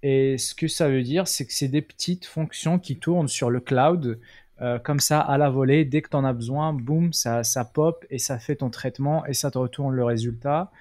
Et 0.03 0.39
ce 0.39 0.55
que 0.55 0.69
ça 0.69 0.89
veut 0.89 1.03
dire, 1.03 1.27
c'est 1.27 1.47
que 1.47 1.53
c'est 1.53 1.69
des 1.69 1.83
petites 1.83 2.27
fonctions 2.27 2.79
qui 2.79 2.99
tournent 2.99 3.29
sur 3.29 3.51
le 3.51 3.61
cloud 3.61 4.21
euh, 4.61 4.79
comme 4.79 4.99
ça 4.99 5.21
à 5.21 5.39
la 5.39 5.51
volée, 5.51 5.85
dès 5.85 6.03
que 6.03 6.09
tu 6.09 6.17
en 6.17 6.25
as 6.25 6.33
besoin, 6.33 6.73
boum, 6.73 7.13
ça, 7.13 7.45
ça 7.45 7.65
pop 7.65 8.05
et 8.11 8.19
ça 8.19 8.39
fait 8.39 8.57
ton 8.57 8.71
traitement 8.71 9.25
et 9.27 9.33
ça 9.33 9.51
te 9.51 9.59
retourne 9.59 9.95
le 9.95 10.05
résultat. 10.05 10.73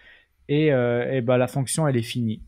Et, 0.50 0.72
euh, 0.74 1.12
et 1.14 1.22
bah, 1.22 1.38
la 1.38 1.48
fonction, 1.48 1.88
elle 1.88 1.98
est 1.98 2.02
finie. 2.02 2.42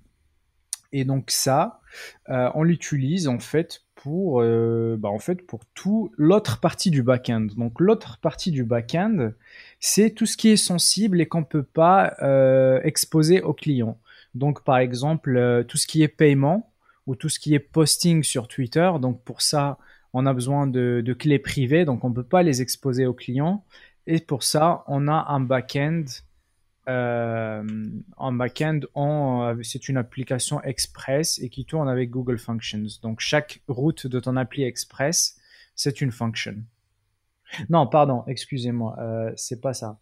Et 0.92 1.06
donc 1.06 1.30
ça, 1.30 1.82
euh, 2.30 2.50
on 2.56 2.64
l'utilise 2.64 3.28
en 3.28 3.38
fait 3.38 3.84
pour, 3.94 4.42
bah, 4.42 5.10
en 5.10 5.20
fait 5.20 5.46
pour 5.46 5.66
tout 5.76 6.12
l'autre 6.18 6.60
partie 6.60 6.90
du 6.90 7.04
back-end. 7.04 7.48
Donc 7.58 7.80
l'autre 7.80 8.18
partie 8.20 8.50
du 8.50 8.64
back-end, 8.64 9.32
c'est 9.80 10.12
tout 10.12 10.26
ce 10.26 10.36
qui 10.36 10.50
est 10.50 10.58
sensible 10.58 11.22
et 11.22 11.28
qu'on 11.28 11.44
peut 11.44 11.64
pas 11.64 12.16
exposer 12.84 13.42
au 13.42 13.54
client. 13.54 14.00
Donc 14.36 14.64
par 14.64 14.78
exemple, 14.78 15.66
tout 15.68 15.78
ce 15.78 15.88
qui 15.88 16.04
est 16.04 16.08
paiement 16.08 16.72
ou 17.10 17.16
tout 17.16 17.30
ce 17.30 17.40
qui 17.40 17.56
est 17.56 17.60
posting 17.60 18.24
sur 18.24 18.48
Twitter. 18.48 18.92
Donc 19.02 19.24
pour 19.24 19.42
ça, 19.42 19.80
on 20.14 20.26
a 20.26 20.34
besoin 20.34 20.68
de, 20.68 21.16
clés 21.18 21.40
privées, 21.40 21.86
donc 21.86 22.04
on 22.04 22.10
ne 22.10 22.14
peut 22.14 22.24
pas 22.24 22.44
les 22.44 22.62
exposer 22.62 23.06
aux 23.06 23.14
clients. 23.14 23.66
Et 24.08 24.20
pour 24.20 24.44
ça, 24.44 24.84
on 24.88 25.08
a 25.08 25.26
un 25.30 25.40
back-end. 25.40 26.06
Euh, 26.88 27.64
en 28.18 28.32
back-end, 28.32 28.82
c'est 29.62 29.90
une 29.90 29.98
application 29.98 30.62
Express 30.62 31.40
et 31.40 31.50
qui 31.50 31.66
tourne 31.66 31.90
avec 31.90 32.10
Google 32.10 32.38
Functions. 32.40 32.86
Donc 33.02 33.20
chaque 33.20 33.62
route 33.68 34.08
de 34.08 34.20
ton 34.20 34.36
appli 34.38 34.64
Express, 34.64 35.38
c'est 35.76 36.02
une 36.02 36.12
function. 36.12 36.56
Non, 37.70 37.88
pardon, 37.88 38.24
excusez-moi, 38.28 38.96
euh, 39.00 39.32
c'est 39.36 39.62
pas 39.62 39.74
ça. 39.74 40.00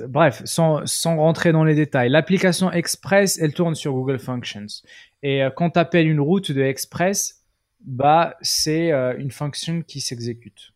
Bref, 0.00 0.42
sans, 0.44 0.84
rentrer 1.16 1.52
dans 1.52 1.64
les 1.64 1.74
détails, 1.74 2.08
l'application 2.08 2.70
Express, 2.70 3.38
elle 3.38 3.52
tourne 3.52 3.74
sur 3.74 3.92
Google 3.92 4.18
Functions. 4.18 4.66
Et 5.22 5.42
euh, 5.42 5.50
quand 5.54 5.70
tu 5.70 5.78
appelles 5.78 6.08
une 6.08 6.20
route 6.20 6.52
de 6.52 6.62
Express, 6.62 7.42
bah, 7.80 8.36
c'est 8.40 8.92
euh, 8.92 9.16
une 9.18 9.30
fonction 9.30 9.82
qui 9.82 10.00
s'exécute. 10.00 10.72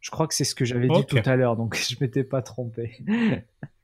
Je 0.00 0.10
crois 0.10 0.26
que 0.26 0.34
c'est 0.34 0.44
ce 0.44 0.54
que 0.54 0.64
j'avais 0.64 0.88
dit 0.88 1.06
tout 1.06 1.20
à 1.24 1.36
l'heure, 1.36 1.56
donc 1.56 1.76
je 1.88 1.96
m'étais 2.00 2.24
pas 2.24 2.42
trompé. 2.42 2.98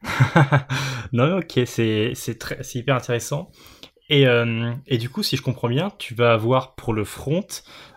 non, 1.13 1.39
ok, 1.39 1.61
c'est 1.67 2.13
hyper 2.75 2.97
intéressant. 2.97 3.51
Et, 4.09 4.27
euh, 4.27 4.73
et, 4.87 4.99
du 4.99 5.11
coup, 5.11 5.23
si 5.23 5.37
je 5.37 5.43
comprends 5.43 5.69
bien, 5.69 5.91
tu 5.99 6.15
vas 6.15 6.33
avoir 6.33 6.75
pour 6.75 6.95
le 6.95 7.05
front 7.05 7.47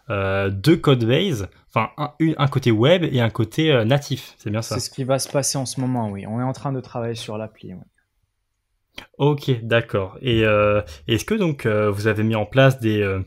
euh, 0.10 0.50
deux 0.50 0.75
code 0.75 1.06
base, 1.06 1.48
enfin 1.70 1.89
un, 1.98 2.12
un, 2.38 2.48
côté 2.48 2.72
web 2.72 3.03
et 3.03 3.22
un 3.22 3.30
côté 3.30 3.86
natif, 3.86 4.36
c'est 4.38 4.50
bien 4.50 4.62
ça 4.62 4.75
C'est 4.75 4.82
ce 4.82 4.89
qui 4.89 5.06
va 5.06 5.20
se 5.20 5.30
passer 5.30 5.58
en 5.58 5.65
ce 5.65 5.80
moment, 5.80 6.10
oui. 6.10 6.25
On 6.27 6.39
est 6.39 6.44
en 6.44 6.53
train 6.53 6.74
de 6.74 6.82
travailler 6.82 7.15
sur 7.15 7.38
l'appli. 7.38 7.74
Ok, 9.18 9.51
d'accord. 9.63 10.18
Et 10.22 10.41
est-ce 11.08 11.24
que 11.24 11.36
donc 11.36 11.65
vous 11.65 12.08
avez 12.08 12.24
mis 12.24 12.36
en 12.36 12.46
place 12.46 12.80
des, 12.80 13.22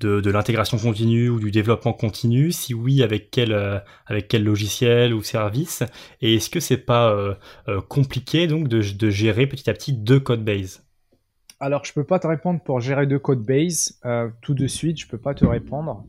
de, 0.00 0.30
l'intégration 0.30 0.78
continue 0.78 1.28
ou 1.28 1.38
du 1.38 1.50
développement 1.50 1.92
continu? 1.92 2.52
Si 2.52 2.74
oui, 2.74 3.02
avec 3.02 3.30
quel, 3.30 3.52
euh, 3.52 3.78
avec 4.06 4.28
quel 4.28 4.44
logiciel 4.44 5.14
ou 5.14 5.22
service? 5.22 5.82
Et 6.20 6.36
est-ce 6.36 6.50
que 6.50 6.60
c'est 6.60 6.78
pas 6.78 7.10
euh, 7.10 7.34
euh, 7.68 7.80
compliqué 7.80 8.46
donc 8.46 8.68
de, 8.68 8.80
gérer 9.10 9.46
petit 9.46 9.68
à 9.68 9.74
petit 9.74 9.92
deux 9.92 10.20
code 10.20 10.44
base? 10.44 10.84
Alors, 11.60 11.84
je 11.84 11.92
peux 11.92 12.04
pas 12.04 12.18
te 12.18 12.26
répondre 12.26 12.60
pour 12.60 12.80
gérer 12.80 13.06
deux 13.06 13.18
code 13.18 13.42
base 13.42 14.00
tout 14.40 14.54
de 14.54 14.66
suite. 14.66 14.98
Je 14.98 15.06
peux 15.06 15.18
pas 15.18 15.34
te 15.34 15.44
répondre. 15.44 16.06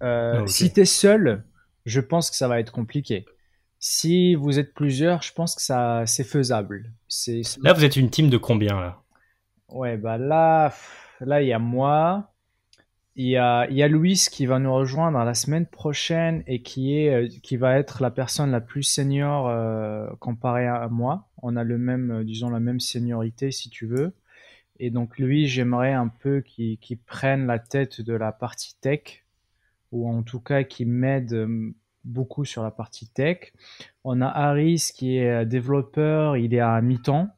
Ah, 0.00 0.42
si 0.46 0.72
tu 0.72 0.80
es 0.80 0.84
seul, 0.84 1.44
je 1.84 2.00
pense 2.00 2.30
que 2.30 2.36
ça 2.36 2.48
va 2.48 2.60
être 2.60 2.72
compliqué. 2.72 3.26
Si 3.78 4.36
vous 4.36 4.60
êtes 4.60 4.74
plusieurs, 4.74 5.22
je 5.22 5.32
pense 5.32 5.56
que 5.56 5.62
ça 5.62 6.04
c'est 6.06 6.24
faisable. 6.24 6.92
C'est 7.08 7.42
là 7.60 7.72
vous 7.72 7.84
êtes 7.84 7.96
une 7.96 8.10
team 8.10 8.30
de 8.30 8.36
combien 8.36 8.80
là? 8.80 9.02
Ouais 9.68 9.96
bah 9.96 10.18
là 10.18 10.72
là 11.20 11.42
il 11.42 11.48
y 11.48 11.52
a 11.52 11.58
moi, 11.58 12.32
il 13.14 13.26
y, 13.26 13.36
a, 13.36 13.68
il 13.68 13.76
y 13.76 13.82
a 13.82 13.88
Louis 13.88 14.26
qui 14.30 14.46
va 14.46 14.58
nous 14.58 14.72
rejoindre 14.72 15.18
la 15.22 15.34
semaine 15.34 15.66
prochaine 15.66 16.42
et 16.46 16.62
qui, 16.62 16.96
est, 16.96 17.12
euh, 17.12 17.28
qui 17.42 17.56
va 17.56 17.76
être 17.76 18.02
la 18.02 18.10
personne 18.10 18.50
la 18.50 18.60
plus 18.60 18.82
senior 18.84 19.48
euh, 19.48 20.08
comparée 20.18 20.66
à 20.66 20.88
moi. 20.88 21.28
On 21.42 21.56
a 21.56 21.64
le 21.64 21.76
même, 21.76 22.10
euh, 22.10 22.24
disons, 22.24 22.48
la 22.48 22.60
même 22.60 22.80
seniorité 22.80 23.50
si 23.50 23.68
tu 23.68 23.86
veux. 23.86 24.14
Et 24.84 24.90
donc 24.90 25.16
lui, 25.16 25.46
j'aimerais 25.46 25.92
un 25.92 26.08
peu 26.08 26.40
qu'il 26.40 26.98
prenne 27.06 27.46
la 27.46 27.60
tête 27.60 28.00
de 28.00 28.14
la 28.14 28.32
partie 28.32 28.74
tech, 28.80 29.24
ou 29.92 30.10
en 30.10 30.24
tout 30.24 30.40
cas 30.40 30.64
qu'il 30.64 30.88
m'aide 30.88 31.46
beaucoup 32.02 32.44
sur 32.44 32.64
la 32.64 32.72
partie 32.72 33.06
tech. 33.06 33.52
On 34.02 34.20
a 34.20 34.26
Harris 34.26 34.90
qui 34.92 35.18
est 35.18 35.46
développeur, 35.46 36.36
il 36.36 36.52
est 36.52 36.58
à 36.58 36.80
mi-temps. 36.80 37.28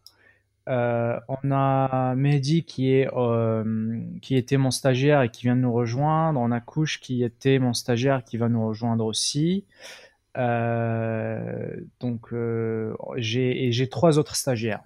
Euh, 0.70 1.20
on 1.28 1.50
a 1.52 2.14
Mehdi 2.14 2.64
qui, 2.64 2.92
est, 2.92 3.08
euh, 3.14 4.00
qui 4.22 4.36
était 4.36 4.56
mon 4.56 4.70
stagiaire 4.70 5.20
et 5.20 5.28
qui 5.28 5.42
vient 5.42 5.54
de 5.54 5.60
nous 5.60 5.72
rejoindre. 5.74 6.40
On 6.40 6.50
a 6.50 6.60
Kouch 6.60 6.98
qui 6.98 7.22
était 7.22 7.58
mon 7.58 7.74
stagiaire 7.74 8.24
qui 8.24 8.38
va 8.38 8.48
nous 8.48 8.66
rejoindre 8.66 9.04
aussi. 9.04 9.66
Euh, 10.38 11.76
donc 12.00 12.32
j'ai 13.18 13.88
trois 13.90 14.18
autres 14.18 14.34
stagiaires. 14.34 14.80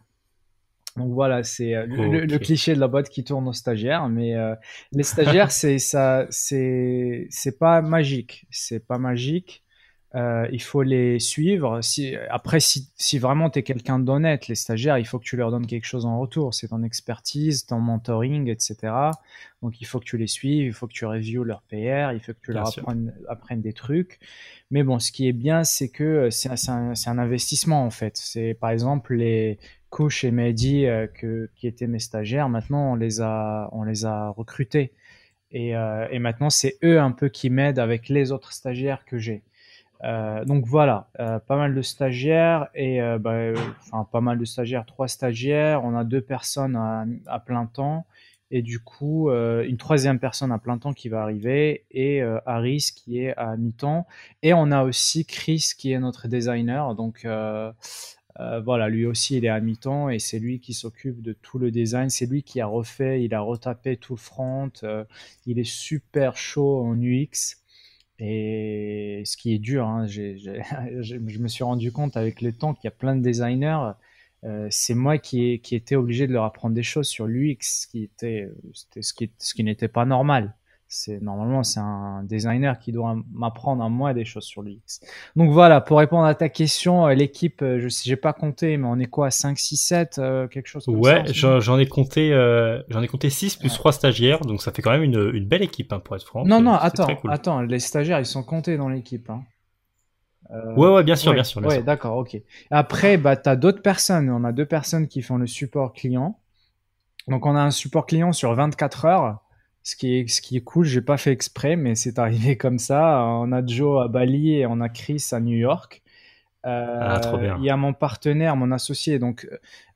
Donc 0.99 1.13
voilà, 1.13 1.43
c'est 1.43 1.73
le, 1.87 2.39
cliché 2.39 2.75
de 2.75 2.81
la 2.81 2.89
boîte 2.89 3.09
qui 3.09 3.25
tourne 3.25 3.49
aux 3.49 3.53
stagiaires, 3.53 4.09
mais 4.09 4.35
les 4.93 5.03
stagiaires 5.03 5.51
c'est 5.53 5.79
ça, 5.79 6.27
c'est 6.31 7.27
c'est 7.31 7.59
pas 7.59 7.81
magique, 7.81 8.47
c'est 8.51 8.87
pas 8.87 8.99
magique. 8.99 9.65
Euh, 10.15 10.49
il 10.51 10.63
faut 10.63 10.83
les 10.83 11.19
suivre. 11.19 11.83
Si, 11.83 12.17
après, 12.31 12.61
si, 12.61 12.89
si 12.97 13.19
vraiment 13.19 13.51
tu 13.51 13.59
es 13.59 13.63
quelqu'un 13.63 13.99
d'honnête, 13.99 14.49
les 14.49 14.55
stagiaires, 14.55 14.97
il 14.97 15.07
faut 15.07 15.19
que 15.19 15.25
tu 15.25 15.37
leur 15.37 15.51
donnes 15.51 15.67
quelque 15.67 15.85
chose 15.85 16.07
en 16.07 16.19
retour. 16.19 16.55
C'est 16.55 16.69
ton 16.69 16.83
expertise, 16.83 17.67
ton 17.67 17.79
mentoring, 17.79 18.49
etc. 18.49 18.77
Donc 19.61 19.81
il 19.81 19.85
faut 19.85 20.01
que 20.01 20.07
tu 20.07 20.17
les 20.17 20.27
suives, 20.27 20.67
il 20.67 20.73
faut 20.73 20.87
que 20.87 20.95
tu 20.95 21.05
reviews 21.05 21.45
leur 21.45 21.61
PR, 21.63 22.13
il 22.13 22.21
faut 22.21 22.33
que 22.33 22.41
tu 22.43 22.53
leur 22.53 22.73
apprennes, 23.29 23.61
des 23.61 23.75
trucs. 23.75 24.19
Mais 24.71 24.83
bon, 24.83 24.99
ce 24.99 25.13
qui 25.13 25.29
est 25.29 25.33
bien, 25.33 25.65
c'est 25.65 25.91
que 25.91 26.31
c'est 26.31 26.49
un, 26.71 26.93
un, 27.07 27.19
investissement 27.19 27.85
en 27.85 27.91
fait. 27.91 28.17
C'est 28.17 28.55
par 28.55 28.71
exemple 28.71 29.15
les 29.15 29.59
Couche 29.91 30.25
et 30.25 30.31
Mehdi 30.31 30.87
euh, 30.87 31.07
que, 31.07 31.49
qui 31.57 31.67
étaient 31.67 31.87
mes 31.87 31.99
stagiaires. 31.99 32.49
Maintenant, 32.49 32.93
on 32.93 32.95
les 32.95 33.21
a, 33.21 33.69
on 33.73 33.85
les 33.85 34.05
a 34.05 34.31
recrutés. 34.31 34.93
Et, 35.51 35.77
euh, 35.77 36.07
et 36.11 36.19
maintenant, 36.19 36.51
c'est 36.51 36.77
eux 36.85 37.01
un 37.01 37.11
peu 37.11 37.29
qui 37.29 37.49
m'aident 37.49 37.79
avec 37.79 38.09
les 38.09 38.33
autres 38.33 38.53
stagiaires 38.53 39.05
que 39.07 39.19
j'ai. 39.19 39.43
Euh, 40.05 40.45
donc 40.45 40.65
voilà, 40.65 41.09
pas 41.17 41.57
mal 41.57 41.75
de 41.75 41.83
stagiaires 41.83 42.69
et 42.73 43.01
bah, 43.19 43.53
enfin 43.91 44.07
pas 44.13 44.21
mal 44.21 44.39
de 44.39 44.45
stagiaires, 44.45 44.87
trois 44.87 45.09
stagiaires. 45.09 45.85
On 45.85 45.97
a 45.97 46.05
deux 46.05 46.21
personnes 46.21 46.77
à, 46.77 47.05
à 47.27 47.41
plein 47.41 47.67
temps 47.67 48.07
et 48.53 48.63
du 48.63 48.79
coup 48.79 49.29
une 49.31 49.77
troisième 49.77 50.21
personne 50.21 50.53
à 50.53 50.59
plein 50.59 50.79
temps 50.79 50.93
qui 50.93 51.09
va 51.09 51.23
arriver 51.23 51.85
et 51.91 52.23
Harris 52.47 52.93
qui 52.95 53.19
est 53.19 53.35
à 53.37 53.57
mi-temps 53.57 54.07
et 54.45 54.55
on 54.55 54.71
a 54.71 54.85
aussi 54.85 55.25
Chris 55.25 55.73
qui 55.77 55.91
est 55.91 55.99
notre 55.99 56.29
designer. 56.29 56.95
Donc 56.95 57.27
voilà, 58.65 58.89
lui 58.89 59.07
aussi 59.07 59.37
il 59.37 59.45
est 59.45 59.49
à 59.49 59.61
mi-temps 59.61 60.11
et 60.11 60.19
c'est 60.19 60.39
lui 60.39 60.61
qui 60.61 60.75
s'occupe 60.75 61.23
de 61.23 61.33
tout 61.33 61.59
le 61.59 61.71
design. 61.71 62.11
C'est 62.11 62.27
lui 62.27 62.43
qui 62.43 62.61
a 62.61 62.67
refait, 62.67 63.23
il 63.25 63.35
a 63.35 63.41
retapé 63.41 63.97
tout 63.97 64.15
le 64.15 64.19
front. 64.19 64.71
il 65.47 65.59
est 65.59 65.65
super 65.65 66.37
chaud 66.37 66.85
en 66.85 66.97
UX. 67.01 67.57
Et 68.21 69.23
ce 69.25 69.37
qui 69.37 69.55
est 69.55 69.59
dur, 69.59 69.87
hein, 69.87 70.07
je 70.09 71.17
me 71.17 71.49
suis 71.49 71.65
rendu 71.65 71.93
compte 71.93 72.17
avec 72.17 72.41
le 72.41 72.53
temps 72.53 72.75
qu'il 72.75 72.85
y 72.85 72.89
a 72.89 72.93
plein 72.93 73.17
de 73.17 73.23
designers. 73.23 73.93
Euh, 74.45 74.69
c'est 74.71 74.95
moi 74.95 75.19
qui, 75.19 75.61
qui 75.61 75.75
étais 75.75 75.97
obligé 75.97 76.27
de 76.27 76.33
leur 76.33 76.45
apprendre 76.45 76.75
des 76.75 76.83
choses 76.83 77.09
sur 77.09 77.27
l'UX, 77.27 77.59
ce 77.61 77.87
qui 79.55 79.65
n'était 79.65 79.89
pas 79.89 80.05
normal 80.05 80.55
c'est 80.89 81.21
normalement 81.21 81.63
c'est 81.63 81.81
un 81.81 82.23
designer 82.25 82.79
qui 82.79 82.93
doit 82.93 83.15
m'apprendre 83.31 83.85
à 83.85 83.91
moi 83.91 84.15
des 84.15 84.25
choses 84.25 84.45
sur 84.45 84.63
l'UX. 84.63 85.01
Donc 85.37 85.51
voilà, 85.51 85.83
pour 85.83 85.99
répondre 85.99 86.25
à 86.25 86.35
ta 86.35 86.49
question, 86.49 87.07
euh, 87.07 87.15
l'équipe, 87.15 87.61
euh, 87.61 87.79
je 87.79 87.89
j'ai 87.89 88.17
pas 88.17 88.33
compté, 88.33 88.79
mais 88.79 88.87
on 88.89 88.99
est 88.99 89.07
quoi, 89.07 89.31
5, 89.31 89.59
6, 89.59 89.77
7, 89.77 90.21
quelque 90.51 90.67
chose 90.67 90.87
comme 90.87 90.97
ouais, 90.97 91.27
ça 91.35 91.57
Ouais, 91.57 91.61
j'en 91.61 91.79
ai 91.79 91.87
compté, 91.87 92.33
euh, 92.33 92.81
j'en 92.89 93.03
ai 93.03 93.09
compté 93.09 93.29
6 93.29 93.57
plus 93.57 93.73
3 93.73 93.93
stagiaires, 93.93 94.41
donc 94.41 94.63
ça 94.63 94.73
fait 94.73 94.81
quand 94.81 94.91
même 94.91 95.03
une, 95.03 95.31
une 95.35 95.45
belle 95.45 95.63
équipe, 95.63 95.93
hein, 95.93 96.01
pour 96.01 96.17
être 96.17 96.25
franc. 96.25 96.47
Non, 96.47 96.63
non, 96.63 96.73
attends, 96.73 97.09
attends, 97.29 97.61
les 97.61 97.81
stagiaires, 97.81 98.19
ils 98.19 98.27
sont 98.27 98.43
comptés 98.43 98.79
dans 98.79 98.89
l'équipe. 98.89 99.29
Hein. 99.29 99.43
ouais, 100.77 100.89
ouais, 100.89 101.05
bien 101.05 101.17
sûr, 101.17 101.35
bien 101.35 101.45
sûr. 101.45 101.63
ouais, 101.63 101.83
d'accord, 101.83 102.17
ok. 102.17 102.41
Après, 102.71 103.19
bah, 103.19 103.37
tu 103.37 103.51
as 103.51 103.57
d'autres 103.57 103.83
personnes. 103.83 104.31
On 104.31 104.43
a 104.45 104.53
deux 104.53 104.67
personnes 104.67 105.07
qui 105.07 105.21
font 105.21 105.37
le 105.37 105.47
support 105.47 105.93
client. 105.93 106.39
Donc, 107.27 107.45
on 107.45 107.55
a 107.55 107.61
un 107.61 107.71
support 107.71 108.07
client 108.07 108.33
sur 108.33 108.55
24 108.55 109.05
heures 109.05 109.41
ce 109.89 109.97
qui 109.97 110.19
est, 110.19 110.29
ce 110.29 110.43
qui 110.43 110.57
est 110.57 110.61
cool, 110.61 110.85
j'ai 110.85 111.01
pas 111.01 111.17
fait 111.17 111.33
exprès, 111.33 111.77
mais 111.77 111.95
c'est 111.95 112.19
arrivé 112.19 112.57
comme 112.59 112.79
ça. 112.79 113.25
On 113.25 113.53
a 113.53 113.65
Joe 113.65 114.05
à 114.05 114.09
Bali 114.09 114.55
et 114.55 114.67
on 114.67 114.81
a 114.81 114.89
Chris 114.89 115.25
à 115.33 115.41
New 115.41 115.57
York. 115.57 116.03
Euh, 116.67 116.99
ah, 117.01 117.21
trop 117.21 117.39
bien. 117.39 117.57
Il 117.59 117.65
y 117.65 117.71
a 117.71 117.77
mon 117.77 117.95
partenaire, 117.95 118.57
mon 118.57 118.71
associé. 118.71 119.19
Donc, 119.19 119.49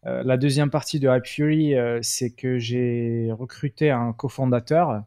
euh, 0.06 0.22
la 0.24 0.36
deuxième 0.38 0.70
partie 0.70 0.98
de 0.98 1.08
Hype 1.08 1.26
Fury, 1.26 1.74
euh, 1.74 1.98
c'est 2.02 2.30
que 2.30 2.58
j'ai 2.58 3.30
recruté 3.32 3.90
un 3.90 4.12
cofondateur, 4.14 5.02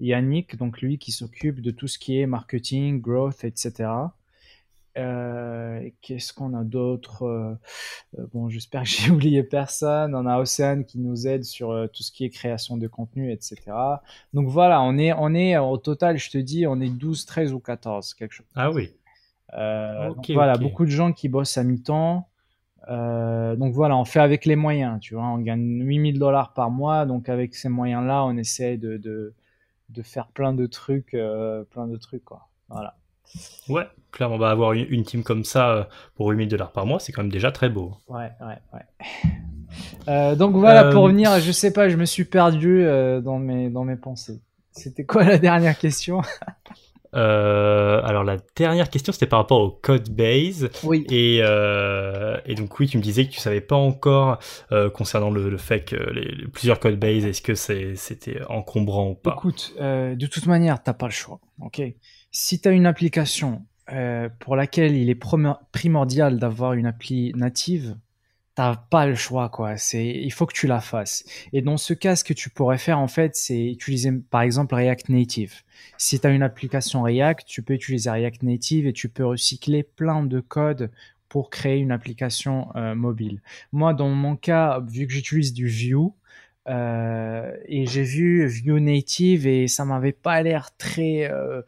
Yannick, 0.00 0.56
donc 0.56 0.80
lui 0.80 0.98
qui 0.98 1.12
s'occupe 1.12 1.60
de 1.60 1.70
tout 1.70 1.88
ce 1.88 1.98
qui 1.98 2.18
est 2.18 2.26
marketing, 2.26 3.00
growth, 3.00 3.44
etc. 3.44 3.90
Euh, 4.98 5.88
qu'est-ce 6.02 6.34
qu'on 6.34 6.52
a 6.54 6.64
d'autre 6.64 7.22
euh, 7.22 7.54
euh, 8.18 8.26
Bon, 8.32 8.50
j'espère 8.50 8.82
que 8.82 8.88
j'ai 8.88 9.10
oublié 9.10 9.42
personne. 9.42 10.14
On 10.14 10.26
a 10.26 10.38
Océane 10.38 10.84
qui 10.84 10.98
nous 10.98 11.26
aide 11.26 11.44
sur 11.44 11.88
tout 11.92 12.02
ce 12.02 12.12
qui 12.12 12.24
est 12.24 12.30
création 12.30 12.76
de 12.76 12.86
contenu, 12.88 13.32
etc. 13.32 13.56
Donc 14.34 14.48
voilà, 14.48 14.82
on 14.82 14.98
est, 14.98 15.12
on 15.12 15.34
est 15.34 15.56
au 15.56 15.76
total, 15.78 16.18
je 16.18 16.30
te 16.30 16.38
dis, 16.38 16.66
on 16.66 16.80
est 16.80 16.90
12, 16.90 17.24
13 17.26 17.52
ou 17.52 17.60
14, 17.60 18.14
quelque 18.14 18.32
chose. 18.32 18.46
Ah 18.54 18.70
oui. 18.70 18.92
voilà, 19.50 20.56
beaucoup 20.58 20.84
de 20.84 20.90
gens 20.90 21.12
qui 21.12 21.28
bossent 21.28 21.56
à 21.56 21.64
mi-temps. 21.64 22.28
donc 22.88 23.72
voilà, 23.72 23.96
on 23.96 24.04
fait 24.04 24.20
avec 24.20 24.44
les 24.44 24.56
moyens, 24.56 25.00
tu 25.00 25.14
vois. 25.14 25.26
On 25.26 25.38
gagne 25.38 25.82
8000 25.82 26.18
dollars 26.18 26.52
par 26.52 26.70
mois, 26.70 27.06
donc 27.06 27.28
avec 27.28 27.54
ces 27.54 27.68
moyens-là, 27.68 28.24
on 28.24 28.36
essaie 28.36 28.76
de, 28.76 28.98
de, 28.98 29.34
de, 29.88 30.02
faire 30.02 30.28
plein 30.28 30.52
de 30.52 30.66
trucs, 30.66 31.16
plein 31.70 31.86
de 31.86 31.96
trucs, 31.96 32.24
quoi. 32.24 32.48
Voilà. 32.68 32.96
Ouais, 33.68 33.86
clairement, 34.10 34.38
va 34.38 34.50
avoir 34.50 34.72
une, 34.72 35.04
team 35.04 35.22
comme 35.22 35.44
ça 35.44 35.70
euh, 35.70 35.84
pour 36.14 36.28
8000 36.28 36.48
dollars 36.48 36.72
par 36.72 36.86
mois, 36.86 37.00
c'est 37.00 37.12
quand 37.12 37.22
même 37.22 37.32
déjà 37.32 37.50
très 37.50 37.68
beau. 37.68 37.92
Ouais, 38.08 38.30
ouais, 38.40 38.58
ouais. 38.74 39.30
Euh, 40.08 40.34
donc 40.36 40.54
voilà, 40.54 40.90
pour 40.90 41.00
euh, 41.00 41.04
revenir, 41.04 41.40
je 41.40 41.50
sais 41.50 41.72
pas, 41.72 41.88
je 41.88 41.96
me 41.96 42.04
suis 42.04 42.24
perdu 42.24 42.84
dans, 43.22 43.38
mes, 43.38 43.70
dans 43.70 43.84
mes 43.84 43.96
pensées. 43.96 44.40
C'était 44.72 45.04
quoi 45.04 45.24
la 45.24 45.38
dernière 45.38 45.78
question? 45.78 46.20
Alors 47.14 48.24
la 48.24 48.38
dernière 48.56 48.88
question 48.88 49.12
c'était 49.12 49.26
par 49.26 49.38
rapport 49.38 49.60
au 49.60 49.70
code 49.70 50.08
base. 50.10 50.70
Oui. 50.82 51.06
Et, 51.10 51.38
et 51.38 52.54
donc 52.54 52.78
oui, 52.78 52.88
tu 52.88 52.98
me 52.98 53.02
disais 53.02 53.26
que 53.26 53.30
tu 53.30 53.40
savais 53.40 53.60
pas 53.60 53.76
encore 53.76 54.38
concernant 54.92 55.30
le, 55.30 55.56
fait 55.56 55.84
que 55.84 55.96
les, 55.96 56.46
plusieurs 56.48 56.80
code 56.80 56.98
base, 56.98 57.24
est-ce 57.24 57.42
que 57.42 57.54
c'était 57.54 58.42
encombrant 58.48 59.10
ou 59.10 59.14
pas? 59.14 59.34
Écoute, 59.38 59.74
de 59.78 60.26
toute 60.26 60.46
manière, 60.46 60.82
t'as 60.82 60.94
pas 60.94 61.06
le 61.06 61.12
choix. 61.12 61.40
Ok? 61.60 61.80
Si 62.32 62.60
tu 62.60 62.68
as 62.68 62.72
une 62.72 62.86
application 62.86 63.64
euh, 63.92 64.28
pour 64.40 64.56
laquelle 64.56 64.96
il 64.96 65.10
est 65.10 65.20
primordial 65.72 66.38
d'avoir 66.38 66.72
une 66.72 66.86
appli 66.86 67.32
native, 67.34 67.96
t'as 68.54 68.76
pas 68.76 69.06
le 69.06 69.14
choix 69.14 69.48
quoi. 69.50 69.76
C'est 69.76 70.06
il 70.06 70.32
faut 70.32 70.46
que 70.46 70.54
tu 70.54 70.66
la 70.66 70.80
fasses. 70.80 71.24
Et 71.52 71.62
dans 71.62 71.76
ce 71.76 71.94
cas, 71.94 72.16
ce 72.16 72.24
que 72.24 72.32
tu 72.32 72.50
pourrais 72.50 72.78
faire 72.78 72.98
en 72.98 73.06
fait, 73.06 73.36
c'est 73.36 73.66
utiliser 73.66 74.12
par 74.12 74.42
exemple 74.42 74.74
React 74.74 75.10
Native. 75.10 75.54
Si 75.98 76.18
tu 76.18 76.26
as 76.26 76.30
une 76.30 76.42
application 76.42 77.02
React, 77.02 77.46
tu 77.46 77.62
peux 77.62 77.74
utiliser 77.74 78.10
React 78.10 78.42
Native 78.44 78.86
et 78.86 78.92
tu 78.92 79.08
peux 79.08 79.26
recycler 79.26 79.82
plein 79.82 80.24
de 80.24 80.40
code 80.40 80.90
pour 81.28 81.50
créer 81.50 81.78
une 81.78 81.92
application 81.92 82.68
euh, 82.76 82.94
mobile. 82.94 83.40
Moi, 83.72 83.94
dans 83.94 84.10
mon 84.10 84.36
cas, 84.36 84.80
vu 84.86 85.06
que 85.06 85.12
j'utilise 85.14 85.54
du 85.54 85.66
Vue, 85.66 85.96
euh, 86.68 87.56
et 87.66 87.86
j'ai 87.86 88.04
vu 88.04 88.46
Vue 88.46 88.80
Native 88.80 89.46
et 89.46 89.66
ça 89.68 89.84
m'avait 89.84 90.12
pas 90.12 90.42
l'air 90.42 90.76
très 90.76 91.30
euh, 91.30 91.62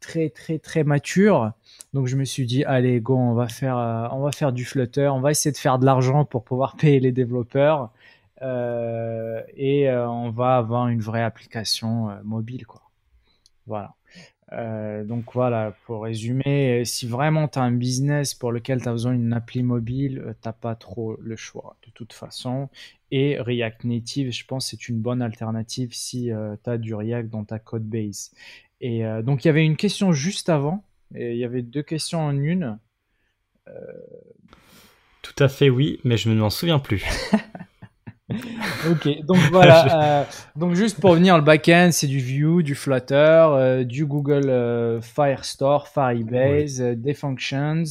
très 0.00 0.30
très 0.30 0.58
très 0.58 0.84
mature. 0.84 1.52
Donc 1.94 2.06
je 2.06 2.16
me 2.16 2.24
suis 2.24 2.46
dit 2.46 2.64
allez 2.64 3.00
go, 3.00 3.16
on 3.16 3.34
va 3.34 3.48
faire 3.48 3.78
euh, 3.78 4.08
on 4.12 4.20
va 4.20 4.32
faire 4.32 4.52
du 4.52 4.64
Flutter, 4.64 5.08
on 5.08 5.20
va 5.20 5.30
essayer 5.30 5.52
de 5.52 5.56
faire 5.56 5.78
de 5.78 5.86
l'argent 5.86 6.24
pour 6.24 6.44
pouvoir 6.44 6.76
payer 6.78 7.00
les 7.00 7.12
développeurs 7.12 7.90
et 9.56 9.90
on 9.90 10.30
va 10.30 10.56
avoir 10.58 10.88
une 10.88 11.00
vraie 11.00 11.22
application 11.22 12.08
mobile 12.22 12.66
quoi. 12.66 12.82
Voilà. 13.66 13.97
Euh, 14.52 15.04
donc 15.04 15.32
voilà, 15.34 15.76
pour 15.84 16.04
résumer, 16.04 16.84
si 16.84 17.06
vraiment 17.06 17.48
tu 17.48 17.58
as 17.58 17.62
un 17.62 17.72
business 17.72 18.34
pour 18.34 18.52
lequel 18.52 18.80
tu 18.80 18.88
as 18.88 18.92
besoin 18.92 19.14
d'une 19.14 19.32
appli 19.32 19.62
mobile, 19.62 20.22
euh, 20.24 20.32
t'as 20.40 20.52
pas 20.52 20.74
trop 20.74 21.16
le 21.20 21.36
choix 21.36 21.76
de 21.86 21.90
toute 21.92 22.12
façon. 22.12 22.68
Et 23.10 23.38
React 23.40 23.84
Native, 23.84 24.32
je 24.32 24.44
pense, 24.44 24.70
c'est 24.70 24.88
une 24.88 25.00
bonne 25.00 25.22
alternative 25.22 25.90
si 25.92 26.30
euh, 26.30 26.56
tu 26.62 26.70
as 26.70 26.78
du 26.78 26.94
React 26.94 27.28
dans 27.30 27.44
ta 27.44 27.58
code 27.58 27.84
base. 27.84 28.32
Et 28.80 29.02
donc 29.24 29.44
il 29.44 29.48
y 29.48 29.50
avait 29.50 29.66
une 29.66 29.76
question 29.76 30.12
juste 30.12 30.48
avant, 30.48 30.84
et 31.12 31.32
il 31.32 31.38
y 31.38 31.44
avait 31.44 31.62
deux 31.62 31.82
questions 31.82 32.20
en 32.20 32.36
une. 32.36 32.78
Tout 35.22 35.34
à 35.40 35.48
fait 35.48 35.68
oui, 35.68 35.98
mais 36.04 36.16
je 36.16 36.30
ne 36.30 36.36
m'en 36.36 36.48
souviens 36.48 36.78
plus. 36.78 37.04
ok, 38.90 39.24
donc 39.24 39.38
voilà. 39.50 40.20
Euh, 40.20 40.24
donc 40.54 40.74
juste 40.74 41.00
pour 41.00 41.14
venir, 41.14 41.36
le 41.36 41.42
backend, 41.42 41.92
c'est 41.92 42.06
du 42.06 42.18
Vue, 42.18 42.62
du 42.62 42.74
Flutter, 42.74 43.14
euh, 43.14 43.84
du 43.84 44.04
Google 44.04 44.50
euh, 44.50 45.00
Firestore, 45.00 45.88
Firebase, 45.88 46.80
des 46.80 47.14
functions. 47.14 47.84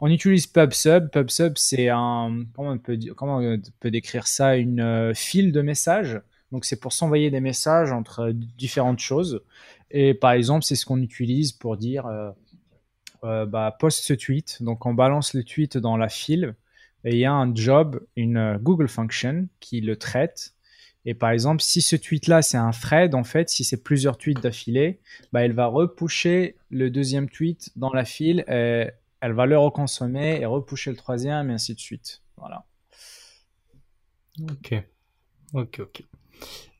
On 0.00 0.10
utilise 0.10 0.46
PubSub. 0.46 1.10
PubSub, 1.10 1.52
c'est 1.56 1.88
un 1.90 2.44
comment 2.54 2.70
on 2.70 2.78
peut 2.78 2.98
comment 3.16 3.38
on 3.38 3.60
peut 3.78 3.90
décrire 3.90 4.26
ça? 4.26 4.56
Une 4.56 5.12
file 5.14 5.52
de 5.52 5.62
messages. 5.62 6.20
Donc 6.50 6.64
c'est 6.64 6.80
pour 6.80 6.92
s'envoyer 6.92 7.30
des 7.30 7.40
messages 7.40 7.92
entre 7.92 8.30
différentes 8.32 9.00
choses. 9.00 9.42
Et 9.90 10.14
par 10.14 10.32
exemple, 10.32 10.64
c'est 10.64 10.76
ce 10.76 10.86
qu'on 10.86 11.00
utilise 11.00 11.52
pour 11.52 11.76
dire 11.76 12.08
bah, 13.22 13.76
post 13.78 14.04
ce 14.04 14.12
tweet. 14.12 14.60
Donc 14.60 14.86
on 14.86 14.94
balance 14.94 15.34
le 15.34 15.44
tweet 15.44 15.78
dans 15.78 15.96
la 15.96 16.08
file 16.08 16.56
il 17.12 17.18
y 17.18 17.24
a 17.24 17.32
un 17.32 17.54
job, 17.54 18.00
une 18.16 18.36
euh, 18.36 18.58
Google 18.58 18.88
Function 18.88 19.48
qui 19.60 19.80
le 19.80 19.96
traite. 19.96 20.54
Et 21.06 21.14
par 21.14 21.30
exemple, 21.30 21.62
si 21.62 21.82
ce 21.82 21.96
tweet-là, 21.96 22.40
c'est 22.40 22.56
un 22.56 22.70
thread, 22.70 23.14
en 23.14 23.24
fait, 23.24 23.50
si 23.50 23.62
c'est 23.62 23.82
plusieurs 23.82 24.16
tweets 24.16 24.40
d'affilée, 24.40 25.00
bah, 25.32 25.44
elle 25.44 25.52
va 25.52 25.66
repousser 25.66 26.56
le 26.70 26.90
deuxième 26.90 27.28
tweet 27.28 27.70
dans 27.76 27.92
la 27.92 28.06
file, 28.06 28.44
et 28.48 28.88
elle 29.20 29.32
va 29.32 29.44
le 29.44 29.58
reconsommer 29.58 30.40
et 30.40 30.46
repousser 30.46 30.90
le 30.90 30.96
troisième, 30.96 31.50
et 31.50 31.54
ainsi 31.54 31.74
de 31.74 31.80
suite. 31.80 32.22
Voilà. 32.38 32.64
Ok. 34.50 34.74
Ok, 35.52 35.80
ok. 35.80 36.02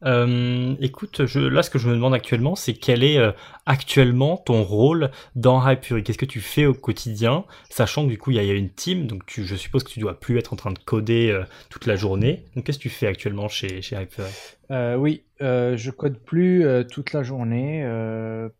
Euh, 0.04 0.74
écoute, 0.80 1.20
là, 1.20 1.62
ce 1.62 1.70
que 1.70 1.78
je 1.78 1.88
me 1.88 1.94
demande 1.94 2.14
actuellement, 2.14 2.54
c'est 2.54 2.74
quel 2.74 3.02
est 3.02 3.18
euh, 3.18 3.32
actuellement 3.64 4.36
ton 4.36 4.62
rôle 4.62 5.10
dans 5.34 5.66
Hyperi 5.66 6.02
Qu'est-ce 6.02 6.18
que 6.18 6.26
tu 6.26 6.40
fais 6.40 6.66
au 6.66 6.74
quotidien, 6.74 7.44
sachant 7.70 8.04
que 8.04 8.10
du 8.10 8.18
coup, 8.18 8.30
il 8.30 8.36
y, 8.36 8.50
a 8.50 8.54
une 8.54 8.70
team, 8.70 9.06
donc 9.06 9.22
je 9.26 9.54
suppose 9.54 9.82
que 9.82 9.90
tu 9.90 10.00
dois 10.00 10.18
plus 10.18 10.38
être 10.38 10.52
en 10.52 10.56
train 10.56 10.72
de 10.72 10.78
coder 10.78 11.30
euh, 11.30 11.44
toute 11.70 11.86
la 11.86 11.96
journée. 11.96 12.44
Donc, 12.54 12.64
qu'est-ce 12.64 12.78
que 12.78 12.82
tu 12.82 12.90
fais 12.90 13.06
actuellement 13.06 13.48
chez, 13.48 13.80
chez 13.80 13.96
Hyperi 13.96 14.30
Oui, 14.98 15.22
je 15.40 15.90
code 15.90 16.18
plus 16.18 16.66
toute 16.90 17.12
la 17.12 17.22
journée, 17.22 17.86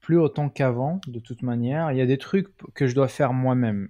plus 0.00 0.18
autant 0.18 0.48
qu'avant, 0.48 1.00
de 1.06 1.18
toute 1.18 1.42
manière. 1.42 1.92
Il 1.92 1.98
y 1.98 2.00
a 2.00 2.06
des 2.06 2.18
trucs 2.18 2.48
que 2.74 2.86
je 2.86 2.94
dois 2.94 3.08
faire 3.08 3.32
moi-même. 3.34 3.88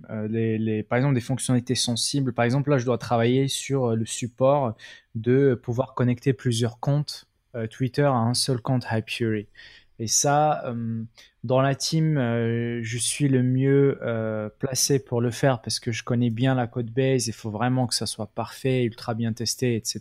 Par 0.89 0.97
exemple, 0.97 1.15
des 1.15 1.21
fonctionnalités 1.21 1.77
sensibles. 1.77 2.33
Par 2.33 2.45
exemple, 2.45 2.71
là, 2.71 2.79
je 2.79 2.85
dois 2.85 2.99
travailler 2.99 3.47
sur 3.47 3.95
le 3.95 4.07
support 4.07 4.75
de 5.15 5.55
pouvoir 5.55 5.95
connecter 5.95 6.33
plusieurs 6.33 6.81
comptes 6.81 7.29
Twitter 7.71 8.03
a 8.03 8.12
un 8.12 8.35
seul 8.35 8.61
compte 8.61 8.87
Hyperi. 8.90 9.47
Et 10.01 10.09
ça, 10.09 10.64
euh, 10.67 11.05
dans 11.45 11.61
la 11.61 11.77
team, 11.77 12.19
euh, 12.19 12.81
je 12.83 12.99
suis 12.99 13.29
le 13.29 13.45
mieux 13.45 13.99
placé 14.59 14.99
pour 14.99 15.21
le 15.21 15.31
faire 15.31 15.62
parce 15.62 15.79
que 15.79 15.93
je 15.93 16.03
connais 16.03 16.31
bien 16.31 16.55
la 16.55 16.67
code 16.67 16.90
base. 16.90 17.29
Il 17.29 17.33
faut 17.33 17.51
vraiment 17.51 17.87
que 17.87 17.95
ça 17.95 18.07
soit 18.07 18.27
parfait, 18.27 18.85
ultra 18.85 19.14
bien 19.14 19.33
testé, 19.33 19.77
etc. 19.77 20.01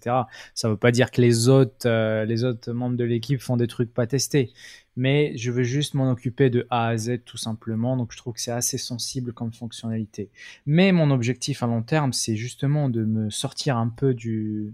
Ça 0.55 0.67
ne 0.67 0.73
veut 0.73 0.79
pas 0.79 0.91
dire 0.91 1.11
que 1.11 1.21
les 1.21 1.49
autres, 1.49 2.23
les 2.23 2.43
autres 2.43 2.71
membres 2.71 2.97
de 2.97 3.03
l'équipe 3.03 3.39
font 3.39 3.57
des 3.57 3.67
trucs 3.67 3.93
pas 3.93 4.07
testés. 4.07 4.51
Mais 4.95 5.35
je 5.37 5.51
veux 5.51 5.63
juste 5.63 5.95
m'en 5.95 6.11
occuper 6.11 6.49
de 6.49 6.67
A 6.69 6.87
à 6.87 6.97
Z 6.97 7.23
tout 7.25 7.37
simplement. 7.37 7.97
Donc 7.97 8.11
je 8.11 8.17
trouve 8.17 8.33
que 8.33 8.41
c'est 8.41 8.51
assez 8.51 8.77
sensible 8.77 9.33
comme 9.33 9.51
fonctionnalité. 9.51 10.29
Mais 10.65 10.91
mon 10.91 11.11
objectif 11.11 11.63
à 11.63 11.67
long 11.67 11.81
terme, 11.81 12.13
c'est 12.13 12.35
justement 12.35 12.89
de 12.89 13.03
me 13.03 13.29
sortir 13.29 13.77
un 13.77 13.89
peu 13.89 14.13
du, 14.13 14.73